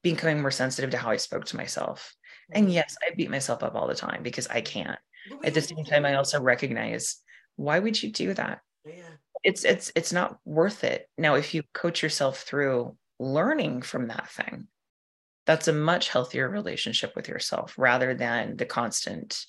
becoming 0.02 0.42
more 0.42 0.52
sensitive 0.52 0.92
to 0.92 0.98
how 0.98 1.10
I 1.10 1.18
spoke 1.18 1.46
to 1.46 1.58
myself. 1.58 2.16
And 2.52 2.66
mm-hmm. 2.66 2.74
yes, 2.74 2.98
I 3.02 3.16
beat 3.16 3.32
myself 3.32 3.64
up 3.64 3.76
all 3.76 3.88
the 3.88 3.96
time 3.96 4.24
because 4.24 4.48
I 4.48 4.62
can't. 4.62 5.00
At 5.44 5.54
the 5.54 5.62
same 5.62 5.86
time, 5.86 6.06
I 6.06 6.16
also 6.16 6.42
recognize 6.42 7.18
why 7.56 7.80
would 7.80 8.02
you 8.02 8.12
do 8.12 8.34
that? 8.34 8.62
Yeah. 8.86 9.04
It's 9.44 9.64
it's 9.64 9.92
it's 9.96 10.14
not 10.14 10.38
worth 10.46 10.84
it. 10.84 11.08
Now, 11.18 11.36
if 11.36 11.54
you 11.54 11.64
coach 11.74 12.04
yourself 12.04 12.42
through 12.42 12.96
learning 13.20 13.82
from 13.82 14.08
that 14.08 14.30
thing, 14.30 14.68
that's 15.46 15.68
a 15.68 15.74
much 15.74 16.10
healthier 16.10 16.48
relationship 16.50 17.16
with 17.16 17.28
yourself 17.28 17.74
rather 17.78 18.14
than 18.14 18.58
the 18.58 18.66
constant, 18.66 19.46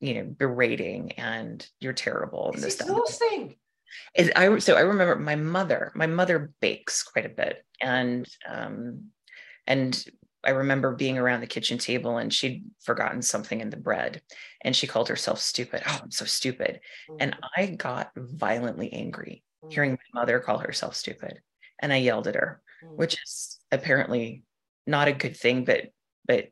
you 0.00 0.14
know, 0.14 0.24
berating 0.24 1.12
and 1.12 1.66
you're 1.80 1.92
terrible. 1.92 2.52
It's 2.54 2.80
exhausting. 2.80 3.56
It, 4.14 4.32
I 4.36 4.58
so 4.58 4.76
I 4.76 4.80
remember 4.80 5.16
my 5.16 5.36
mother. 5.36 5.90
My 5.94 6.06
mother 6.06 6.52
bakes 6.60 7.02
quite 7.02 7.26
a 7.26 7.30
bit, 7.30 7.64
and 7.80 8.26
um, 8.48 9.06
and 9.66 10.04
I 10.44 10.50
remember 10.50 10.94
being 10.94 11.18
around 11.18 11.40
the 11.40 11.46
kitchen 11.46 11.78
table 11.78 12.18
and 12.18 12.32
she'd 12.32 12.64
forgotten 12.80 13.22
something 13.22 13.60
in 13.60 13.70
the 13.70 13.76
bread, 13.76 14.22
and 14.62 14.74
she 14.74 14.86
called 14.86 15.08
herself 15.08 15.40
stupid. 15.40 15.82
Oh, 15.86 16.00
I'm 16.02 16.10
so 16.10 16.24
stupid, 16.24 16.80
mm-hmm. 17.08 17.16
and 17.20 17.36
I 17.56 17.66
got 17.66 18.10
violently 18.16 18.92
angry 18.92 19.42
mm-hmm. 19.62 19.72
hearing 19.72 19.92
my 19.92 20.20
mother 20.20 20.40
call 20.40 20.58
herself 20.58 20.96
stupid, 20.96 21.40
and 21.80 21.92
I 21.92 21.96
yelled 21.96 22.26
at 22.26 22.34
her, 22.34 22.62
mm-hmm. 22.84 22.96
which 22.96 23.14
is 23.14 23.58
apparently 23.70 24.44
not 24.86 25.08
a 25.08 25.12
good 25.12 25.36
thing, 25.36 25.64
but 25.64 25.90
but 26.26 26.48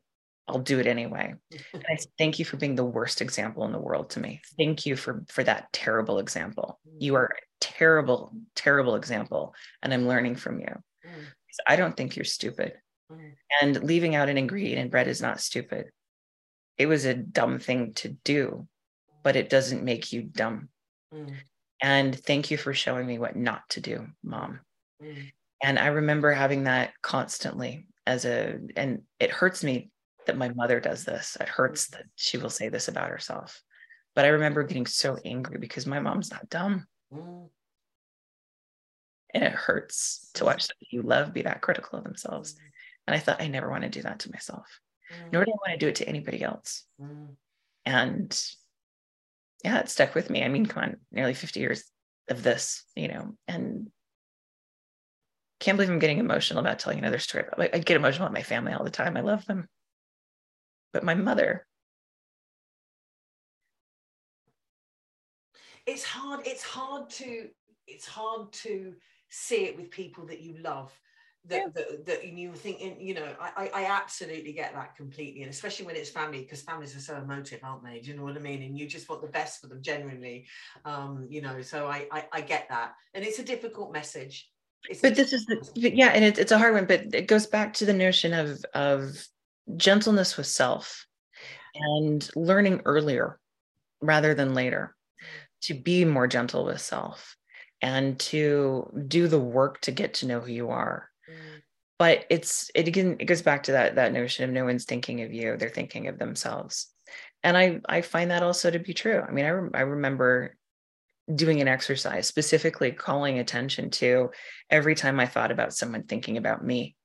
I'll 0.47 0.59
do 0.59 0.79
it 0.79 0.87
anyway. 0.87 1.35
and 1.73 1.85
I 1.91 1.97
said, 1.97 2.13
thank 2.19 2.39
you 2.39 2.45
for 2.45 2.57
being 2.57 2.75
the 2.75 2.85
worst 2.85 3.21
example 3.21 3.65
in 3.65 3.73
the 3.73 3.79
world 3.79 4.11
to 4.11 4.21
me. 4.21 4.41
Thank 4.57 4.87
you 4.87 4.97
for 4.97 5.25
for 5.29 5.45
that 5.45 5.73
terrible 5.73 6.19
example. 6.19 6.81
You 6.99 7.15
are 7.17 7.27
a 7.27 7.43
terrible, 7.61 8.33
terrible 8.55 8.97
example, 8.97 9.55
and 9.83 9.93
I'm 9.93 10.09
learning 10.09 10.37
from 10.37 10.61
you. 10.61 10.75
Mm. 11.07 11.25
I 11.67 11.77
don't 11.77 11.97
think 11.97 12.17
you're 12.17 12.25
stupid. 12.25 12.75
Mm. 13.13 13.33
And 13.63 13.85
leaving 13.85 14.15
out 14.15 14.29
an 14.29 14.39
ingredient 14.39 14.81
in 14.81 14.89
bread 14.89 15.09
is 15.09 15.23
not 15.23 15.41
stupid. 15.41 15.87
It 16.77 16.87
was 16.87 17.05
a 17.05 17.15
dumb 17.15 17.59
thing 17.59 17.95
to 17.95 18.09
do, 18.25 18.67
but 19.23 19.37
it 19.37 19.51
doesn't 19.51 19.85
make 19.85 20.13
you 20.13 20.23
dumb. 20.23 20.69
Mm. 21.13 21.35
And 21.81 22.19
thank 22.25 22.51
you 22.51 22.57
for 22.57 22.75
showing 22.75 23.07
me 23.07 23.19
what 23.19 23.37
not 23.37 23.69
to 23.71 23.81
do, 23.81 24.07
mom. 24.23 24.61
Mm. 25.03 25.33
And 25.63 25.79
I 25.79 25.89
remember 25.89 26.33
having 26.33 26.65
that 26.65 26.93
constantly 27.03 27.87
as 28.07 28.25
a, 28.25 28.59
and 28.77 29.03
it 29.19 29.31
hurts 29.31 29.65
me 29.65 29.91
that 30.27 30.37
my 30.37 30.51
mother 30.51 30.81
does 30.81 31.05
this. 31.05 31.37
It 31.41 31.49
hurts 31.49 31.89
that 31.89 32.05
she 32.17 32.39
will 32.39 32.51
say 32.51 32.69
this 32.69 32.89
about 32.89 33.11
herself. 33.11 33.63
But 34.15 34.25
I 34.25 34.29
remember 34.29 34.63
getting 34.63 34.87
so 34.87 35.17
angry 35.25 35.59
because 35.59 35.87
my 35.87 36.01
mom's 36.01 36.31
not 36.31 36.49
dumb. 36.49 36.87
Mm. 37.13 37.49
And 39.35 39.45
it 39.45 39.53
hurts 39.53 40.31
to 40.35 40.45
watch 40.45 40.63
somebody 40.63 40.87
you 40.91 41.03
love 41.03 41.33
be 41.33 41.43
that 41.43 41.61
critical 41.61 41.99
of 41.99 42.05
themselves. 42.05 42.57
And 43.09 43.17
I 43.17 43.19
thought, 43.19 43.41
I 43.41 43.49
never 43.49 43.71
want 43.71 43.85
to 43.85 43.89
do 43.89 44.03
that 44.03 44.21
to 44.21 44.31
myself, 44.31 44.81
mm. 45.13 45.33
nor 45.33 45.45
do 45.45 45.51
I 45.51 45.69
want 45.69 45.81
to 45.81 45.85
do 45.85 45.89
it 45.89 45.97
to 45.97 46.09
anybody 46.09 46.43
else. 46.43 46.85
Mm. 47.01 47.37
And 47.87 48.43
yeah, 49.65 49.79
it 49.81 49.89
stuck 49.89 50.15
with 50.15 50.31
me. 50.31 50.45
I 50.45 50.49
mean, 50.49 50.67
come 50.67 50.85
on, 50.85 50.97
nearly 51.11 51.35
50 51.35 51.59
years 51.59 51.85
of 52.29 52.43
this, 52.43 52.85
you 52.95 53.09
know, 53.09 53.35
and 53.49 53.89
can't 55.59 55.77
believe 55.77 55.91
I'm 55.91 55.99
getting 55.99 56.19
emotional 56.19 56.61
about 56.61 56.79
telling 56.79 56.99
another 56.99 57.19
story. 57.19 57.45
I 57.59 57.79
get 57.79 57.97
emotional 57.97 58.27
about 58.27 58.35
my 58.35 58.43
family 58.43 58.73
all 58.73 58.85
the 58.85 58.91
time. 58.91 59.17
I 59.17 59.23
love 59.23 59.45
them 59.47 59.69
but 60.93 61.05
my 61.05 61.15
mother. 61.15 61.67
It's 65.87 66.05
hard, 66.05 66.41
it's 66.47 66.63
hard 66.63 67.09
to, 67.11 67.49
it's 67.87 68.07
hard 68.07 68.53
to 68.53 68.95
see 69.31 69.65
it 69.65 69.77
with 69.77 69.91
people 69.91 70.27
that 70.27 70.41
you 70.41 70.57
love. 70.59 70.93
That, 71.47 71.57
yeah. 71.57 71.69
that, 71.75 72.07
that 72.07 72.27
you 72.27 72.53
think 72.53 72.81
you 73.01 73.15
know 73.15 73.27
I, 73.41 73.71
I 73.73 73.85
absolutely 73.87 74.53
get 74.53 74.75
that 74.75 74.97
completely 74.97 75.43
and 75.43 75.51
especially 75.51 75.87
when 75.87 75.97
it's 75.97 76.11
family 76.11 76.43
because 76.43 76.61
families 76.61 76.95
are 76.95 77.01
so 77.01 77.17
emotive 77.17 77.61
aren't 77.63 77.85
they? 77.85 78.01
Do 78.01 78.11
you 78.11 78.17
know 78.17 78.25
what 78.25 78.37
I 78.37 78.41
mean? 78.41 78.63
And 78.63 78.79
you 78.79 78.87
just 78.87 79.09
want 79.09 79.23
the 79.23 79.29
best 79.29 79.61
for 79.61 79.69
them 79.69 79.81
genuinely. 79.81 80.47
Um 80.85 81.27
you 81.31 81.41
know 81.41 81.63
so 81.63 81.87
I 81.87 82.07
I, 82.13 82.25
I 82.33 82.41
get 82.43 82.69
that. 82.69 82.95
And 83.15 83.25
it's 83.25 83.39
a 83.39 83.45
difficult 83.45 83.93
message. 83.93 84.51
It's 84.91 85.01
but 85.01 85.15
this 85.15 85.33
is 85.33 85.47
the 85.47 85.71
yeah 85.75 86.09
and 86.09 86.25
it, 86.25 86.39
it's 86.39 86.53
a 86.53 86.59
hard 86.59 86.75
one 86.75 86.87
but 86.87 87.15
it 87.15 87.29
goes 87.29 87.47
back 87.47 87.73
to 87.75 87.87
the 87.87 87.95
notion 87.95 88.35
of 88.35 88.63
of 88.75 89.27
gentleness 89.77 90.37
with 90.37 90.47
self 90.47 91.07
and 91.75 92.29
learning 92.35 92.83
earlier 92.85 93.39
rather 94.01 94.35
than 94.35 94.55
later 94.55 94.95
to 95.63 95.75
be 95.75 96.05
more 96.05 96.27
gentle 96.27 96.65
with 96.65 96.81
self 96.81 97.37
and 97.83 98.19
to 98.19 98.91
do 99.07 99.29
the 99.29 99.39
work 99.39 99.81
to 99.83 99.93
get 99.93 100.15
to 100.15 100.27
know 100.27 100.41
who 100.41 100.53
you 100.53 100.71
are. 100.71 101.09
But 101.99 102.25
it's 102.31 102.71
it 102.75 102.89
again 102.89 103.17
it 103.19 103.27
goes 103.27 103.43
back 103.43 103.65
to 103.65 103.73
that 103.73 103.97
that 103.97 104.13
notion 104.13 104.45
of 104.45 104.51
no 104.51 104.65
one's 104.65 104.85
thinking 104.85 105.23
of 105.23 105.33
you 105.33 105.57
they're 105.57 105.69
thinking 105.69 106.09
of 106.09 106.19
themselves 106.19 106.89
and 107.43 107.57
i 107.57 107.81
i 107.89 108.01
find 108.01 108.31
that 108.31 108.43
also 108.43 108.71
to 108.71 108.79
be 108.79 108.95
true 108.95 109.23
i 109.27 109.31
mean 109.31 109.45
i, 109.45 109.79
I 109.79 109.83
remember 109.83 110.57
doing 111.35 111.61
an 111.61 111.69
exercise 111.69 112.27
specifically 112.27 112.93
calling 112.93 113.39
attention 113.39 113.91
to 113.91 114.31
every 114.71 114.95
time 114.95 115.21
i 115.21 115.27
thought 115.27 115.51
about 115.51 115.75
someone 115.75 116.05
thinking 116.05 116.37
about 116.37 116.65
me 116.65 116.97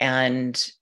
and 0.00 0.72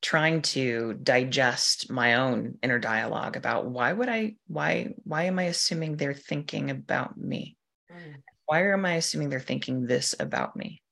trying 0.00 0.42
to 0.42 0.94
digest 0.94 1.90
my 1.90 2.14
own 2.14 2.56
inner 2.62 2.78
dialogue 2.78 3.36
about 3.36 3.66
why 3.66 3.92
would 3.92 4.08
I 4.08 4.36
why 4.46 4.94
why 5.02 5.24
am 5.24 5.38
I 5.38 5.44
assuming 5.44 5.96
they're 5.96 6.14
thinking 6.14 6.70
about 6.70 7.16
me? 7.16 7.56
Mm. 7.92 8.22
Why 8.46 8.72
am 8.72 8.84
I 8.84 8.94
assuming 8.94 9.28
they're 9.28 9.40
thinking 9.40 9.86
this 9.86 10.14
about 10.18 10.56
me? 10.56 10.82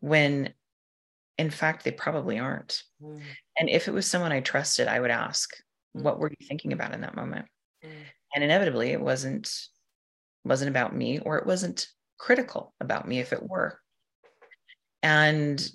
When 0.00 0.52
in 1.40 1.50
fact 1.50 1.84
they 1.84 1.90
probably 1.90 2.38
aren't. 2.38 2.82
Mm. 3.02 3.22
And 3.58 3.70
if 3.70 3.88
it 3.88 3.94
was 3.94 4.06
someone 4.06 4.30
I 4.30 4.40
trusted, 4.40 4.88
I 4.88 5.00
would 5.00 5.10
ask, 5.10 5.50
mm. 5.96 6.02
what 6.02 6.18
were 6.18 6.28
you 6.28 6.46
thinking 6.46 6.74
about 6.74 6.92
in 6.92 7.00
that 7.00 7.16
moment? 7.16 7.46
Mm. 7.82 7.88
And 8.34 8.44
inevitably 8.44 8.90
it 8.90 9.00
wasn't 9.00 9.50
wasn't 10.44 10.68
about 10.68 10.94
me 10.94 11.18
or 11.18 11.38
it 11.38 11.46
wasn't 11.46 11.86
critical 12.18 12.74
about 12.80 13.08
me 13.08 13.20
if 13.20 13.32
it 13.32 13.42
were. 13.42 13.80
And 15.02 15.66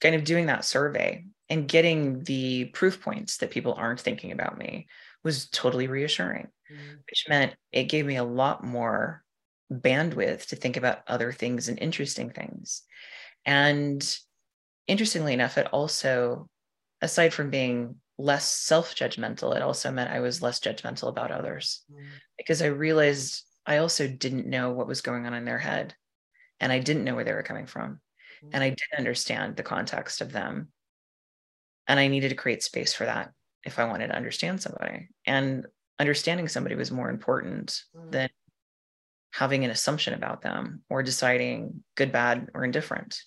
kind 0.00 0.14
of 0.14 0.24
doing 0.24 0.46
that 0.46 0.64
survey 0.64 1.26
and 1.50 1.68
getting 1.68 2.24
the 2.24 2.66
proof 2.66 3.02
points 3.02 3.38
that 3.38 3.50
people 3.50 3.74
aren't 3.74 4.00
thinking 4.00 4.32
about 4.32 4.56
me 4.56 4.86
was 5.22 5.50
totally 5.50 5.86
reassuring, 5.86 6.48
mm-hmm. 6.72 6.96
which 7.10 7.26
meant 7.28 7.54
it 7.72 7.84
gave 7.84 8.06
me 8.06 8.16
a 8.16 8.24
lot 8.24 8.64
more 8.64 9.22
bandwidth 9.70 10.46
to 10.46 10.56
think 10.56 10.78
about 10.78 11.02
other 11.06 11.30
things 11.30 11.68
and 11.68 11.78
interesting 11.78 12.30
things. 12.30 12.82
And 13.44 14.18
interestingly 14.86 15.32
enough, 15.34 15.58
it 15.58 15.66
also, 15.72 16.48
aside 17.00 17.32
from 17.34 17.50
being 17.50 17.96
less 18.18 18.44
self-judgmental 18.52 19.56
it 19.56 19.62
also 19.62 19.90
meant 19.90 20.10
i 20.10 20.20
was 20.20 20.42
less 20.42 20.60
judgmental 20.60 21.08
about 21.08 21.30
others. 21.30 21.82
Mm. 21.90 22.04
because 22.36 22.60
i 22.60 22.66
realized 22.66 23.46
i 23.64 23.78
also 23.78 24.06
didn't 24.06 24.46
know 24.46 24.72
what 24.72 24.86
was 24.86 25.00
going 25.00 25.24
on 25.24 25.32
in 25.32 25.46
their 25.46 25.58
head. 25.58 25.94
And 26.60 26.70
i 26.70 26.80
didn't 26.80 27.04
know 27.04 27.14
where 27.14 27.24
they 27.24 27.32
were 27.32 27.42
coming 27.42 27.64
from. 27.66 27.98
And 28.52 28.62
i 28.62 28.68
didn't 28.68 28.98
understand 28.98 29.56
the 29.56 29.62
context 29.62 30.20
of 30.20 30.32
them. 30.32 30.68
And 31.88 31.98
i 31.98 32.08
needed 32.08 32.28
to 32.28 32.34
create 32.34 32.62
space 32.62 32.92
for 32.92 33.06
that 33.06 33.30
if 33.64 33.78
i 33.78 33.84
wanted 33.84 34.08
to 34.08 34.16
understand 34.16 34.60
somebody. 34.60 35.08
And 35.24 35.66
understanding 35.98 36.46
somebody 36.48 36.74
was 36.74 36.90
more 36.90 37.08
important 37.08 37.82
Mm. 37.96 38.12
than 38.12 38.28
having 39.32 39.64
an 39.64 39.70
assumption 39.70 40.12
about 40.12 40.42
them 40.42 40.82
or 40.90 41.02
deciding 41.02 41.84
good 41.94 42.12
bad 42.12 42.48
or 42.52 42.64
indifferent 42.64 43.22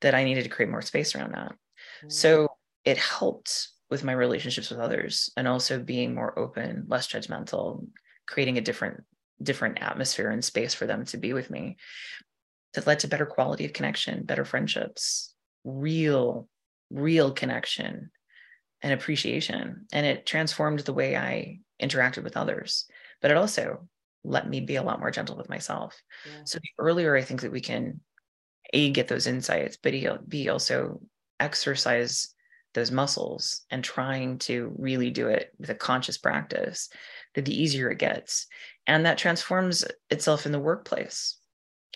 that 0.00 0.14
i 0.14 0.24
needed 0.24 0.42
to 0.44 0.48
create 0.50 0.70
more 0.70 0.82
space 0.82 1.14
around 1.14 1.32
that 1.34 1.54
Mm. 2.02 2.10
so 2.12 2.48
it 2.84 2.98
helped 2.98 3.68
with 3.90 4.04
my 4.04 4.12
relationships 4.12 4.70
with 4.70 4.80
others 4.80 5.30
and 5.36 5.46
also 5.46 5.78
being 5.78 6.14
more 6.14 6.36
open 6.38 6.84
less 6.88 7.06
judgmental 7.06 7.86
creating 8.26 8.58
a 8.58 8.62
different 8.62 9.04
different 9.42 9.80
atmosphere 9.82 10.30
and 10.30 10.44
space 10.44 10.74
for 10.74 10.86
them 10.86 11.04
to 11.04 11.16
be 11.18 11.32
with 11.32 11.50
me 11.50 11.76
that 12.72 12.86
led 12.86 12.98
to 13.00 13.08
better 13.08 13.26
quality 13.26 13.64
of 13.64 13.72
connection 13.72 14.24
better 14.24 14.44
friendships 14.44 15.34
real 15.64 16.48
real 16.90 17.30
connection 17.32 18.10
and 18.82 18.92
appreciation 18.92 19.86
and 19.92 20.06
it 20.06 20.26
transformed 20.26 20.80
the 20.80 20.92
way 20.92 21.16
i 21.16 21.58
interacted 21.80 22.22
with 22.24 22.36
others 22.36 22.86
but 23.20 23.30
it 23.30 23.36
also 23.36 23.86
let 24.24 24.48
me 24.48 24.60
be 24.60 24.76
a 24.76 24.82
lot 24.82 25.00
more 25.00 25.10
gentle 25.10 25.36
with 25.36 25.48
myself 25.48 26.00
Yeah. 26.26 26.42
so 26.44 26.58
the 26.58 26.68
earlier 26.78 27.14
i 27.16 27.22
think 27.22 27.40
that 27.42 27.52
we 27.52 27.60
can 27.60 28.00
a 28.72 28.90
get 28.90 29.08
those 29.08 29.26
insights 29.26 29.76
but 29.76 29.94
E- 29.94 30.08
b 30.28 30.48
also 30.48 31.00
exercise 31.40 32.34
those 32.74 32.90
muscles 32.90 33.62
and 33.70 33.82
trying 33.82 34.38
to 34.38 34.74
really 34.76 35.10
do 35.10 35.28
it 35.28 35.52
with 35.58 35.70
a 35.70 35.74
conscious 35.74 36.18
practice 36.18 36.88
that 37.34 37.44
the 37.44 37.62
easier 37.62 37.90
it 37.90 37.98
gets. 37.98 38.46
And 38.86 39.06
that 39.06 39.18
transforms 39.18 39.84
itself 40.10 40.44
in 40.44 40.52
the 40.52 40.60
workplace. 40.60 41.38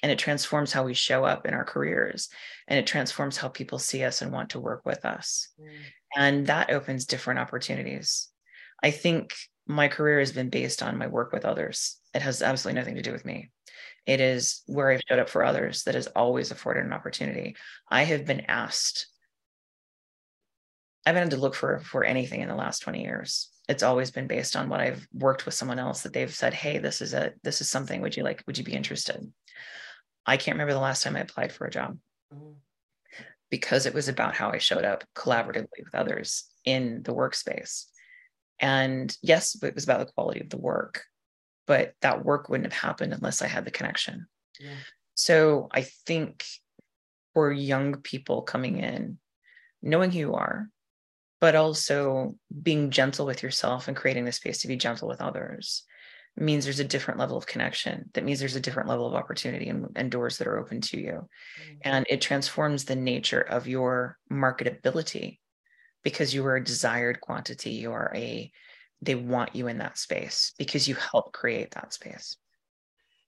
And 0.03 0.13
it 0.13 0.19
transforms 0.19 0.73
how 0.73 0.85
we 0.85 0.95
show 0.95 1.25
up 1.25 1.45
in 1.45 1.55
our 1.55 1.65
careers. 1.65 2.29
And 2.69 2.79
it 2.79 2.87
transforms 2.87 3.37
how 3.37 3.49
people 3.49 3.81
see 3.81 4.05
us 4.05 4.23
and 4.23 4.33
want 4.33 4.51
to 4.51 4.61
work 4.61 4.87
with 4.87 5.05
us. 5.05 5.49
Mm. 5.61 5.69
and 6.17 6.47
that 6.47 6.71
opens 6.71 7.05
different 7.05 7.41
opportunities. 7.41 8.29
I 8.83 8.91
think 8.91 9.35
my 9.67 9.89
career 9.89 10.21
has 10.21 10.33
been 10.33 10.49
based 10.49 10.83
on 10.83 10.97
my 10.97 11.07
work 11.07 11.33
with 11.33 11.45
others. 11.45 12.01
It 12.15 12.23
has 12.23 12.41
absolutely 12.41 12.81
nothing 12.81 12.95
to 12.95 13.03
do 13.03 13.13
with 13.13 13.27
me 13.27 13.51
it 14.09 14.21
is 14.21 14.63
where 14.67 14.91
i've 14.91 15.03
showed 15.09 15.21
up 15.21 15.29
for 15.29 15.45
others 15.45 15.85
that 15.85 15.95
has 15.95 16.09
always 16.09 16.51
afforded 16.51 16.85
an 16.85 16.93
opportunity. 16.93 17.55
I 17.89 18.03
have 18.03 18.25
been 18.25 18.43
asked 18.49 19.07
i 21.07 21.11
haven't 21.11 21.25
had 21.25 21.31
to 21.33 21.37
look 21.37 21.55
for 21.55 21.79
for 21.81 22.03
anything 22.03 22.41
in 22.41 22.49
the 22.49 22.57
last 22.57 22.81
20 22.81 23.03
years. 23.03 23.51
It's 23.69 23.83
always 23.83 24.11
been 24.11 24.27
based 24.27 24.57
on 24.57 24.69
what 24.69 24.81
i've 24.81 25.07
worked 25.13 25.45
with 25.45 25.55
someone 25.55 25.79
else 25.79 26.03
that 26.03 26.13
they've 26.13 26.35
said 26.35 26.55
hey 26.55 26.79
this 26.79 27.01
is 27.01 27.15
a 27.15 27.33
this 27.45 27.61
is 27.61 27.71
something 27.71 28.01
would 28.01 28.17
you 28.17 28.25
like 28.25 28.43
would 28.47 28.59
you 28.59 28.65
be 28.65 28.73
interested? 28.75 29.21
I 30.27 30.37
can't 30.37 30.57
remember 30.57 30.75
the 30.75 30.81
last 30.81 31.03
time 31.03 31.17
i 31.17 31.21
applied 31.21 31.53
for 31.53 31.67
a 31.67 31.71
job. 31.71 31.99
Mm. 32.35 32.57
because 33.51 33.87
it 33.87 33.95
was 33.95 34.09
about 34.09 34.35
how 34.35 34.51
I 34.51 34.59
showed 34.59 34.85
up 34.85 35.05
collaboratively 35.15 35.83
with 35.83 35.95
others 35.95 36.45
in 36.65 37.03
the 37.03 37.15
workspace. 37.15 37.85
And 38.61 39.17
yes, 39.23 39.57
it 39.63 39.75
was 39.75 39.85
about 39.85 40.01
the 40.01 40.13
quality 40.13 40.41
of 40.41 40.51
the 40.51 40.59
work, 40.59 41.05
but 41.69 41.93
that 42.01 42.25
work 42.25 42.49
wouldn't 42.49 42.73
have 42.73 42.83
happened 42.83 43.13
unless 43.13 43.43
I 43.43 43.47
had 43.47 43.65
the 43.65 43.71
connection. 43.71 44.27
Yeah. 44.59 44.75
So 45.15 45.69
I 45.71 45.83
think 45.83 46.45
for 47.35 47.53
young 47.53 47.97
people 47.99 48.43
coming 48.43 48.79
in, 48.79 49.19
knowing 49.83 50.11
who 50.11 50.19
you 50.19 50.35
are, 50.35 50.71
but 51.41 51.55
also 51.55 52.35
being 52.63 52.91
gentle 52.91 53.27
with 53.27 53.45
yourself 53.45 53.87
and 53.87 53.97
creating 53.97 54.25
the 54.25 54.33
space 54.33 54.63
to 54.63 54.69
be 54.69 54.77
gentle 54.77 55.07
with 55.07 55.21
others 55.21 55.85
means 56.37 56.65
there's 56.65 56.81
a 56.81 56.85
different 56.85 57.21
level 57.21 57.37
of 57.37 57.47
connection. 57.47 58.11
That 58.15 58.25
means 58.25 58.39
there's 58.39 58.57
a 58.57 58.61
different 58.61 58.89
level 58.89 59.07
of 59.07 59.15
opportunity 59.15 59.69
and, 59.69 59.89
and 59.95 60.11
doors 60.11 60.39
that 60.39 60.49
are 60.49 60.59
open 60.59 60.81
to 60.81 60.99
you 60.99 61.29
Mm. 61.61 61.79
and 61.83 62.07
it 62.09 62.21
transforms 62.21 62.85
the 62.85 62.97
nature 62.97 63.41
of 63.41 63.67
your 63.67 64.17
marketability 64.33 65.39
because 66.05 66.33
you 66.33 66.47
are 66.47 66.57
a 66.57 66.65
desired 66.65 67.21
quantity 67.21 67.71
you 67.71 67.91
are 67.93 68.13
a 68.15 68.51
they 69.03 69.15
want 69.15 69.55
you 69.55 69.69
in 69.69 69.79
that 69.79 69.99
space 69.99 70.53
because 70.59 70.89
you 70.89 70.95
help 70.95 71.33
create 71.33 71.71
that 71.73 71.93
space 71.93 72.37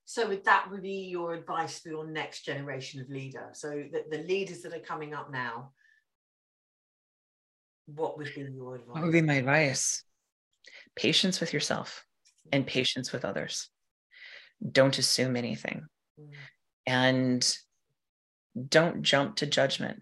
So 0.05 0.27
would 0.29 0.45
that 0.45 0.68
would 0.71 0.83
be 0.83 1.09
your 1.09 1.35
advice 1.35 1.79
for 1.79 1.91
your 1.91 2.07
next 2.07 2.45
generation 2.45 3.01
of 3.01 3.09
leader? 3.09 3.51
So 3.53 3.68
the, 3.68 4.05
the 4.11 4.25
leaders 4.25 4.62
that 4.62 4.75
are 4.75 4.81
coming 4.81 5.14
up 5.14 5.31
now, 5.31 5.71
what 7.87 8.18
would 8.18 8.33
be 8.35 8.43
your 8.43 8.75
advice? 8.77 8.89
what 8.95 9.03
would 9.05 9.12
be 9.12 9.23
my 9.23 9.35
advice 9.35 10.03
patience 10.97 11.41
with 11.41 11.53
yourself 11.53 12.05
and 12.53 12.66
patience 12.66 13.12
with 13.12 13.25
others 13.25 13.68
don't 14.73 14.99
assume 14.99 15.37
anything 15.37 15.87
Mm. 16.21 16.33
and 16.87 17.57
don't 18.68 19.03
jump 19.03 19.37
to 19.37 19.47
judgment 19.47 20.01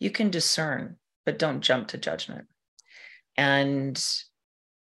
you 0.00 0.10
can 0.10 0.30
discern 0.30 0.96
but 1.24 1.38
don't 1.38 1.60
jump 1.60 1.88
to 1.88 1.98
judgment 1.98 2.48
and 3.36 4.04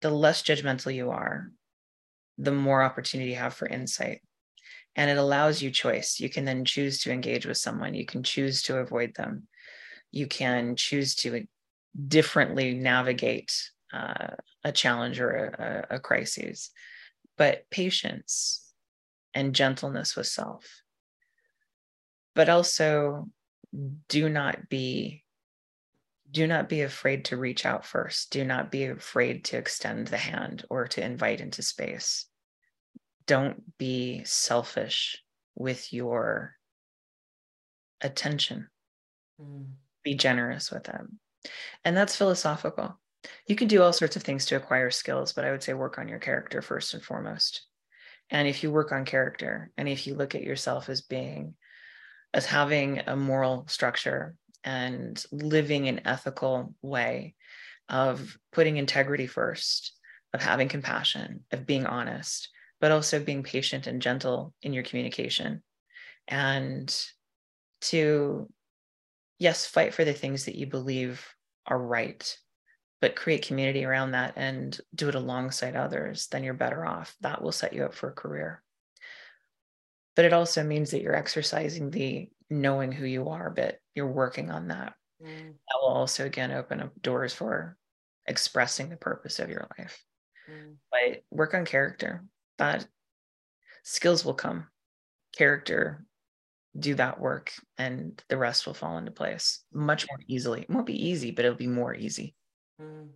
the 0.02 0.10
less 0.10 0.44
judgmental 0.44 0.94
you 0.94 1.12
are 1.12 1.52
the 2.38 2.52
more 2.52 2.84
opportunity 2.84 3.32
you 3.32 3.36
have 3.36 3.54
for 3.54 3.68
insight. 3.68 4.22
And 4.96 5.10
it 5.10 5.18
allows 5.18 5.62
you 5.62 5.72
choice. 5.72 6.20
You 6.20 6.30
can 6.30 6.46
then 6.46 6.66
choose 6.66 7.02
to 7.02 7.12
engage 7.12 7.46
with 7.46 7.58
someone. 7.58 7.94
You 7.94 8.06
can 8.06 8.24
choose 8.24 8.64
to 8.64 8.78
avoid 8.78 9.14
them. 9.16 9.48
You 10.12 10.28
can 10.28 10.76
choose 10.76 11.16
to 11.16 11.46
differently 12.08 12.74
navigate 12.74 13.70
uh, 13.94 14.36
a 14.64 14.72
challenge 14.72 15.20
or 15.20 15.32
a, 15.32 15.86
a, 15.92 15.96
a 15.96 16.00
crisis. 16.00 16.72
But 17.38 17.70
patience 17.70 18.72
and 19.34 19.54
gentleness 19.54 20.16
with 20.16 20.28
self. 20.28 20.66
But 22.34 22.50
also 22.50 23.30
do 24.08 24.30
not 24.30 24.70
be 24.70 25.24
do 26.32 26.48
not 26.48 26.70
be 26.70 26.82
afraid 26.82 27.26
to 27.26 27.38
reach 27.38 27.66
out 27.66 27.86
first. 27.86 28.32
Do 28.32 28.44
not 28.44 28.72
be 28.72 28.86
afraid 28.86 29.46
to 29.46 29.58
extend 29.58 30.08
the 30.08 30.18
hand 30.18 30.66
or 30.70 30.88
to 30.90 31.04
invite 31.04 31.42
into 31.42 31.62
space. 31.62 32.26
Don't 33.26 33.78
be 33.78 34.24
selfish 34.26 35.22
with 35.56 35.92
your 35.94 36.56
attention. 38.02 38.68
Mm. 39.42 39.68
be 40.04 40.16
generous 40.16 40.72
with 40.72 40.84
them. 40.86 41.20
And 41.86 41.96
that's 41.96 42.16
philosophical. 42.16 43.00
You 43.46 43.56
can 43.56 43.68
do 43.68 43.84
all 43.84 43.94
sorts 43.94 44.16
of 44.16 44.24
things 44.24 44.46
to 44.48 44.56
acquire 44.56 44.90
skills 44.90 45.34
but 45.34 45.46
i 45.46 45.52
would 45.52 45.62
say 45.62 45.74
work 45.74 45.98
on 46.00 46.08
your 46.08 46.20
character 46.20 46.62
first 46.62 46.94
and 46.94 47.04
foremost. 47.04 47.66
And 48.30 48.48
if 48.48 48.64
you 48.64 48.72
work 48.72 48.92
on 48.92 49.06
character 49.06 49.72
and 49.78 49.88
if 49.88 50.08
you 50.08 50.16
look 50.16 50.36
at 50.36 50.44
yourself 50.44 50.90
as 50.90 51.02
being 51.02 51.56
as 52.34 52.46
having 52.46 53.02
a 53.08 53.16
moral 53.16 53.66
structure 53.68 54.36
and 54.68 55.24
living 55.32 55.88
an 55.88 56.02
ethical 56.04 56.76
way 56.82 57.36
of 57.88 58.38
putting 58.52 58.76
integrity 58.76 59.26
first 59.26 59.94
of 60.34 60.42
having 60.42 60.68
compassion 60.68 61.46
of 61.54 61.66
being 61.66 61.86
honest 61.86 62.50
but 62.82 62.92
also 62.92 63.20
being 63.20 63.44
patient 63.44 63.88
and 63.88 64.02
gentle 64.02 64.54
in 64.62 64.74
your 64.74 64.84
communication. 64.84 65.64
And 66.28 66.94
to 67.82 68.50
yes 69.40 69.66
fight 69.66 69.94
for 69.94 70.04
the 70.04 70.14
things 70.14 70.46
that 70.46 70.56
you 70.56 70.68
believe 70.68 71.26
are 71.66 71.80
right 71.80 72.38
but 73.00 73.16
create 73.16 73.46
community 73.46 73.86
around 73.86 74.12
that 74.12 74.34
and 74.36 74.80
do 74.96 75.08
it 75.08 75.16
alongside 75.16 75.76
others 75.76 76.28
then 76.28 76.44
you're 76.44 76.54
better 76.54 76.86
off. 76.86 77.16
That 77.22 77.42
will 77.42 77.54
set 77.54 77.72
you 77.74 77.86
up 77.86 77.94
for 77.94 78.10
a 78.10 78.14
career. 78.14 78.62
But 80.18 80.26
it 80.26 80.34
also 80.34 80.64
means 80.64 80.92
that 80.92 81.02
you're 81.02 81.16
exercising 81.16 81.90
the 81.90 82.30
knowing 82.50 82.92
who 82.92 83.06
you 83.06 83.30
are 83.30 83.50
but 83.50 83.78
you're 83.96 84.08
working 84.08 84.52
on 84.52 84.70
that. 84.70 84.94
Mm. 85.22 85.54
that 85.54 85.80
will 85.82 85.90
also 85.90 86.26
again 86.26 86.52
open 86.52 86.80
up 86.80 86.92
doors 87.02 87.34
for 87.34 87.76
expressing 88.28 88.90
the 88.90 88.98
purpose 88.98 89.40
of 89.40 89.50
your 89.50 89.68
life. 89.78 90.04
Mm. 90.50 90.76
but 90.92 91.24
work 91.32 91.54
on 91.54 91.66
character. 91.66 92.24
That 92.58 92.88
skills 93.84 94.24
will 94.24 94.34
come. 94.34 94.68
Character 95.36 96.06
do 96.80 96.94
that 96.96 97.20
work 97.20 97.52
and 97.80 98.22
the 98.30 98.38
rest 98.38 98.68
will 98.68 98.74
fall 98.74 98.98
into 98.98 99.12
place 99.12 99.64
much 99.74 100.06
more 100.10 100.20
easily. 100.28 100.62
It 100.62 100.70
won't 100.70 100.86
be 100.86 101.10
easy 101.10 101.32
but 101.32 101.46
it'll 101.46 101.58
be 101.58 101.68
more 101.68 101.96
easy. 101.96 102.36
Mm. 102.82 103.10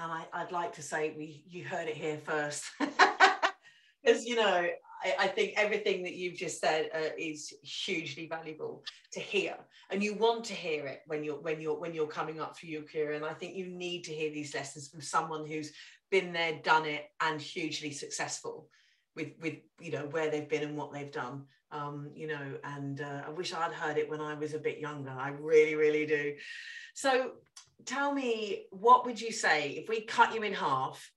And 0.00 0.12
I, 0.12 0.26
I'd 0.32 0.52
like 0.52 0.74
to 0.74 0.82
say 0.82 1.14
we 1.16 1.44
you 1.48 1.64
heard 1.64 1.88
it 1.88 1.96
here 1.96 2.18
first, 2.24 2.64
because 2.78 4.24
you 4.24 4.36
know 4.36 4.68
I, 5.04 5.14
I 5.24 5.26
think 5.28 5.54
everything 5.56 6.02
that 6.02 6.14
you've 6.14 6.36
just 6.36 6.60
said 6.60 6.90
uh, 6.94 7.10
is 7.16 7.52
hugely 7.62 8.26
valuable 8.26 8.82
to 9.12 9.20
hear, 9.20 9.56
and 9.90 10.02
you 10.02 10.14
want 10.14 10.44
to 10.44 10.54
hear 10.54 10.86
it 10.86 11.02
when 11.06 11.24
you're 11.24 11.40
when 11.40 11.60
you're 11.60 11.78
when 11.78 11.94
you're 11.94 12.06
coming 12.06 12.40
up 12.40 12.58
for 12.58 12.66
your 12.66 12.82
career. 12.82 13.12
And 13.12 13.24
I 13.24 13.34
think 13.34 13.54
you 13.54 13.66
need 13.66 14.04
to 14.04 14.12
hear 14.12 14.30
these 14.30 14.54
lessons 14.54 14.88
from 14.88 15.00
someone 15.00 15.46
who's 15.46 15.72
been 16.10 16.32
there, 16.32 16.60
done 16.62 16.86
it, 16.86 17.06
and 17.20 17.40
hugely 17.40 17.92
successful 17.92 18.68
with 19.14 19.28
with 19.40 19.54
you 19.80 19.92
know 19.92 20.06
where 20.10 20.30
they've 20.30 20.48
been 20.48 20.62
and 20.62 20.76
what 20.76 20.92
they've 20.92 21.12
done. 21.12 21.44
Um, 21.70 22.10
you 22.14 22.28
know, 22.28 22.58
and 22.64 23.00
uh, 23.02 23.22
I 23.26 23.30
wish 23.30 23.52
I'd 23.52 23.72
heard 23.72 23.98
it 23.98 24.08
when 24.08 24.22
I 24.22 24.34
was 24.34 24.54
a 24.54 24.58
bit 24.58 24.78
younger. 24.78 25.10
I 25.10 25.30
really, 25.30 25.74
really 25.74 26.06
do. 26.06 26.34
So 26.94 27.32
tell 27.84 28.12
me, 28.12 28.64
what 28.70 29.04
would 29.04 29.20
you 29.20 29.32
say 29.32 29.70
if 29.72 29.88
we 29.88 30.00
cut 30.00 30.34
you 30.34 30.42
in 30.42 30.54
half? 30.54 31.10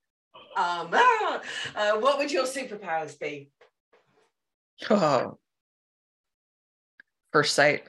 Um, 0.54 0.90
ah, 0.92 1.40
uh, 1.74 1.92
what 1.98 2.18
would 2.18 2.30
your 2.30 2.44
superpowers 2.44 3.18
be? 3.18 3.50
Oh, 4.90 5.38
first 7.32 7.54
sight. 7.54 7.84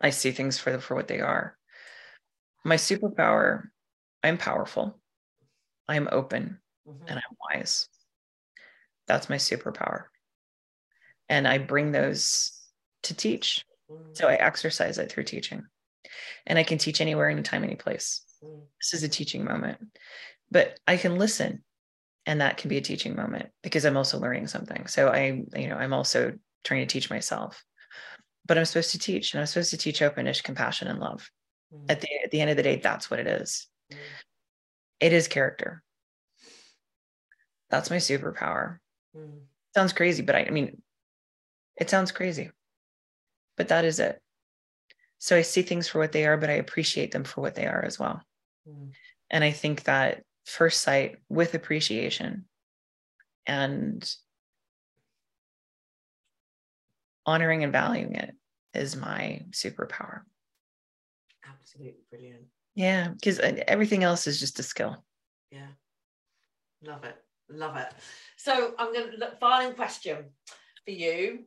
I 0.00 0.10
see 0.10 0.30
things 0.30 0.58
for 0.58 0.78
for 0.80 0.94
what 0.94 1.08
they 1.08 1.20
are. 1.20 1.56
My 2.64 2.76
superpower, 2.76 3.64
I'm 4.22 4.38
powerful. 4.38 4.98
I'm 5.88 6.08
open 6.10 6.58
mm-hmm. 6.86 7.06
and 7.06 7.16
I'm 7.16 7.58
wise. 7.60 7.88
That's 9.06 9.30
my 9.30 9.36
superpower. 9.36 10.04
And 11.28 11.46
I 11.46 11.58
bring 11.58 11.92
those 11.92 12.52
to 13.04 13.14
teach. 13.14 13.64
Mm-hmm. 13.90 14.10
So 14.14 14.28
I 14.28 14.34
exercise 14.34 14.98
it 14.98 15.10
through 15.10 15.24
teaching. 15.24 15.64
And 16.46 16.58
I 16.58 16.64
can 16.64 16.78
teach 16.78 17.00
anywhere, 17.00 17.28
anytime, 17.28 17.64
any 17.64 17.76
place. 17.76 18.22
Mm-hmm. 18.44 18.62
This 18.80 18.94
is 18.94 19.02
a 19.02 19.08
teaching 19.08 19.44
moment. 19.44 19.78
But 20.50 20.78
I 20.86 20.96
can 20.96 21.18
listen 21.18 21.62
and 22.26 22.40
that 22.40 22.56
can 22.56 22.68
be 22.68 22.76
a 22.76 22.82
teaching 22.82 23.14
moment 23.14 23.50
because 23.62 23.84
I'm 23.84 23.96
also 23.96 24.18
learning 24.18 24.48
something. 24.48 24.86
So 24.88 25.08
I, 25.08 25.42
you 25.56 25.68
know, 25.68 25.76
I'm 25.76 25.92
also 25.92 26.34
trying 26.64 26.86
to 26.86 26.92
teach 26.92 27.08
myself. 27.08 27.64
But 28.44 28.58
I'm 28.58 28.64
supposed 28.64 28.92
to 28.92 28.98
teach 28.98 29.32
and 29.32 29.40
I'm 29.40 29.46
supposed 29.46 29.70
to 29.70 29.76
teach 29.76 30.02
openness, 30.02 30.40
compassion, 30.40 30.88
and 30.88 31.00
love. 31.00 31.30
Mm-hmm. 31.74 31.86
At 31.88 32.00
the 32.00 32.08
at 32.24 32.30
the 32.30 32.40
end 32.40 32.50
of 32.50 32.56
the 32.56 32.62
day, 32.62 32.76
that's 32.76 33.10
what 33.10 33.20
it 33.20 33.26
is. 33.26 33.66
Mm-hmm. 33.92 34.02
It 35.00 35.12
is 35.12 35.28
character. 35.28 35.82
That's 37.70 37.90
my 37.90 37.96
superpower. 37.96 38.78
Mm. 39.16 39.40
Sounds 39.74 39.92
crazy, 39.92 40.22
but 40.22 40.36
I, 40.36 40.44
I 40.44 40.50
mean, 40.50 40.80
it 41.76 41.90
sounds 41.90 42.12
crazy, 42.12 42.50
but 43.56 43.68
that 43.68 43.84
is 43.84 43.98
it. 43.98 44.20
So 45.18 45.36
I 45.36 45.42
see 45.42 45.62
things 45.62 45.88
for 45.88 45.98
what 45.98 46.12
they 46.12 46.24
are, 46.26 46.36
but 46.36 46.50
I 46.50 46.54
appreciate 46.54 47.10
them 47.10 47.24
for 47.24 47.40
what 47.40 47.56
they 47.56 47.66
are 47.66 47.84
as 47.84 47.98
well. 47.98 48.22
Mm. 48.68 48.92
And 49.30 49.42
I 49.42 49.50
think 49.50 49.84
that 49.84 50.22
first 50.46 50.80
sight 50.80 51.16
with 51.28 51.54
appreciation 51.54 52.44
and 53.46 54.14
honoring 57.26 57.64
and 57.64 57.72
valuing 57.72 58.14
it 58.14 58.34
is 58.72 58.96
my 58.96 59.42
superpower. 59.50 60.20
Absolutely 61.44 62.04
brilliant. 62.10 62.44
Yeah, 62.76 63.08
because 63.08 63.40
uh, 63.40 63.56
everything 63.66 64.04
else 64.04 64.26
is 64.26 64.38
just 64.38 64.60
a 64.60 64.62
skill. 64.62 65.04
Yeah. 65.50 65.68
Love 66.82 67.04
it. 67.04 67.16
Love 67.50 67.76
it. 67.76 67.92
So 68.36 68.74
I'm 68.78 68.92
going 68.92 69.10
to 69.10 69.16
look 69.16 69.40
final 69.40 69.72
question 69.72 70.26
for 70.84 70.90
you. 70.90 71.44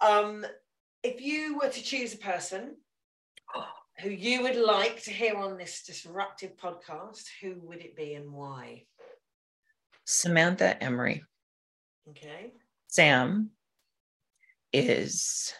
Um, 0.00 0.46
if 1.02 1.20
you 1.20 1.58
were 1.58 1.68
to 1.68 1.82
choose 1.82 2.14
a 2.14 2.18
person 2.18 2.76
who 4.00 4.10
you 4.10 4.42
would 4.42 4.56
like 4.56 5.02
to 5.04 5.10
hear 5.10 5.36
on 5.36 5.56
this 5.56 5.82
disruptive 5.82 6.56
podcast, 6.56 7.24
who 7.40 7.54
would 7.62 7.80
it 7.80 7.96
be 7.96 8.14
and 8.14 8.32
why? 8.32 8.84
Samantha 10.04 10.82
Emery. 10.82 11.24
Okay. 12.10 12.52
Sam 12.88 13.50
is 14.72 15.52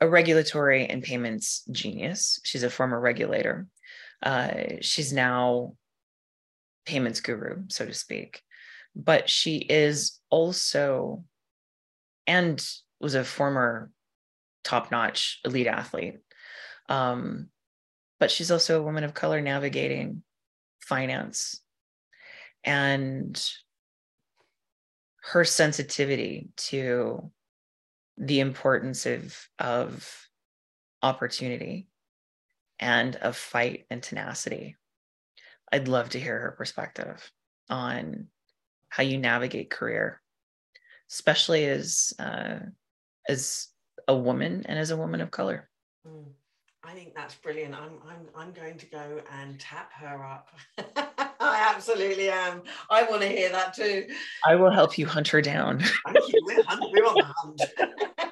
a 0.00 0.08
regulatory 0.08 0.86
and 0.86 1.02
payments 1.02 1.62
genius. 1.70 2.40
She's 2.44 2.62
a 2.62 2.70
former 2.70 2.98
regulator. 2.98 3.66
Uh, 4.22 4.54
she's 4.80 5.12
now 5.12 5.74
payments 6.86 7.20
guru, 7.20 7.64
so 7.68 7.86
to 7.86 7.94
speak. 7.94 8.42
But 8.94 9.28
she 9.28 9.58
is 9.58 10.18
also, 10.30 11.24
and 12.26 12.66
was 12.98 13.14
a 13.14 13.24
former 13.24 13.90
top 14.66 14.90
notch 14.90 15.40
elite 15.44 15.66
athlete. 15.66 16.18
Um, 16.88 17.48
but 18.18 18.30
she's 18.30 18.50
also 18.50 18.80
a 18.80 18.82
woman 18.82 19.04
of 19.04 19.14
color 19.14 19.40
navigating 19.40 20.22
finance. 20.80 21.60
And 22.64 23.40
her 25.22 25.44
sensitivity 25.44 26.48
to 26.56 27.30
the 28.16 28.40
importance 28.40 29.06
of, 29.06 29.48
of 29.58 30.28
opportunity 31.02 31.88
and 32.78 33.16
of 33.16 33.36
fight 33.36 33.84
and 33.90 34.02
tenacity 34.02 34.76
I'd 35.72 35.88
love 35.88 36.10
to 36.10 36.20
hear 36.20 36.38
her 36.38 36.52
perspective 36.52 37.30
on 37.68 38.28
how 38.88 39.02
you 39.02 39.18
navigate 39.18 39.70
career, 39.70 40.20
especially 41.10 41.66
as 41.66 42.12
uh, 42.18 42.58
as 43.28 43.68
a 44.08 44.16
woman 44.16 44.62
and 44.66 44.78
as 44.78 44.90
a 44.90 44.96
woman 44.96 45.20
of 45.20 45.30
color. 45.30 45.68
Mm, 46.06 46.26
I 46.84 46.92
think 46.92 47.14
that's 47.14 47.34
brilliant. 47.34 47.74
I'm 47.74 47.98
I'm 48.08 48.28
I'm 48.36 48.52
going 48.52 48.78
to 48.78 48.86
go 48.86 49.20
and 49.40 49.58
tap 49.58 49.92
her 49.94 50.24
up. 50.24 50.48
I 51.40 51.72
absolutely 51.74 52.30
am. 52.30 52.62
I 52.90 53.04
want 53.04 53.22
to 53.22 53.28
hear 53.28 53.50
that 53.50 53.74
too. 53.74 54.06
I 54.44 54.56
will 54.56 54.70
help 54.70 54.98
you 54.98 55.06
hunt 55.06 55.28
her 55.28 55.40
down. 55.40 55.80
Thank 56.06 56.32
you. 56.32 56.40
We're, 56.44 56.62
hunt- 56.64 56.92
we're 56.92 57.04
on 57.04 57.14
the 57.14 57.24
hunt. 57.24 57.62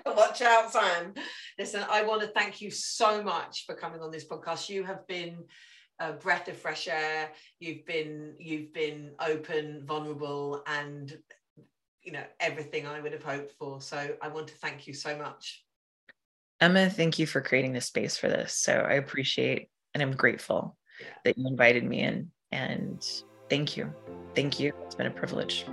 Watch 0.16 0.42
out, 0.42 0.72
Sam. 0.72 1.14
Listen, 1.58 1.84
I 1.90 2.02
want 2.02 2.22
to 2.22 2.28
thank 2.28 2.60
you 2.60 2.70
so 2.70 3.22
much 3.22 3.66
for 3.66 3.74
coming 3.74 4.00
on 4.00 4.12
this 4.12 4.24
podcast. 4.24 4.68
You 4.68 4.84
have 4.84 5.06
been 5.08 5.44
a 6.00 6.12
breath 6.12 6.48
of 6.48 6.56
fresh 6.56 6.88
air 6.88 7.30
you've 7.60 7.84
been 7.86 8.34
you've 8.38 8.72
been 8.72 9.12
open 9.20 9.82
vulnerable 9.84 10.62
and 10.66 11.16
you 12.02 12.12
know 12.12 12.24
everything 12.40 12.86
i 12.86 13.00
would 13.00 13.12
have 13.12 13.22
hoped 13.22 13.52
for 13.52 13.80
so 13.80 14.16
i 14.20 14.28
want 14.28 14.48
to 14.48 14.54
thank 14.54 14.86
you 14.86 14.94
so 14.94 15.16
much 15.16 15.63
emma 16.60 16.88
thank 16.88 17.18
you 17.18 17.26
for 17.26 17.40
creating 17.40 17.72
this 17.72 17.86
space 17.86 18.16
for 18.16 18.28
this. 18.28 18.54
So 18.54 18.72
i 18.72 18.94
appreciate 18.94 19.68
and 19.92 20.02
i'm 20.02 20.12
grateful 20.12 20.76
that 21.24 21.36
you 21.36 21.46
invited 21.46 21.84
me 21.84 22.00
in 22.00 22.30
and 22.52 23.04
thank 23.50 23.76
you. 23.76 23.92
Thank 24.34 24.60
you. 24.60 24.72
It's 24.86 24.94
been 24.94 25.06
a 25.06 25.10
privilege 25.10 25.66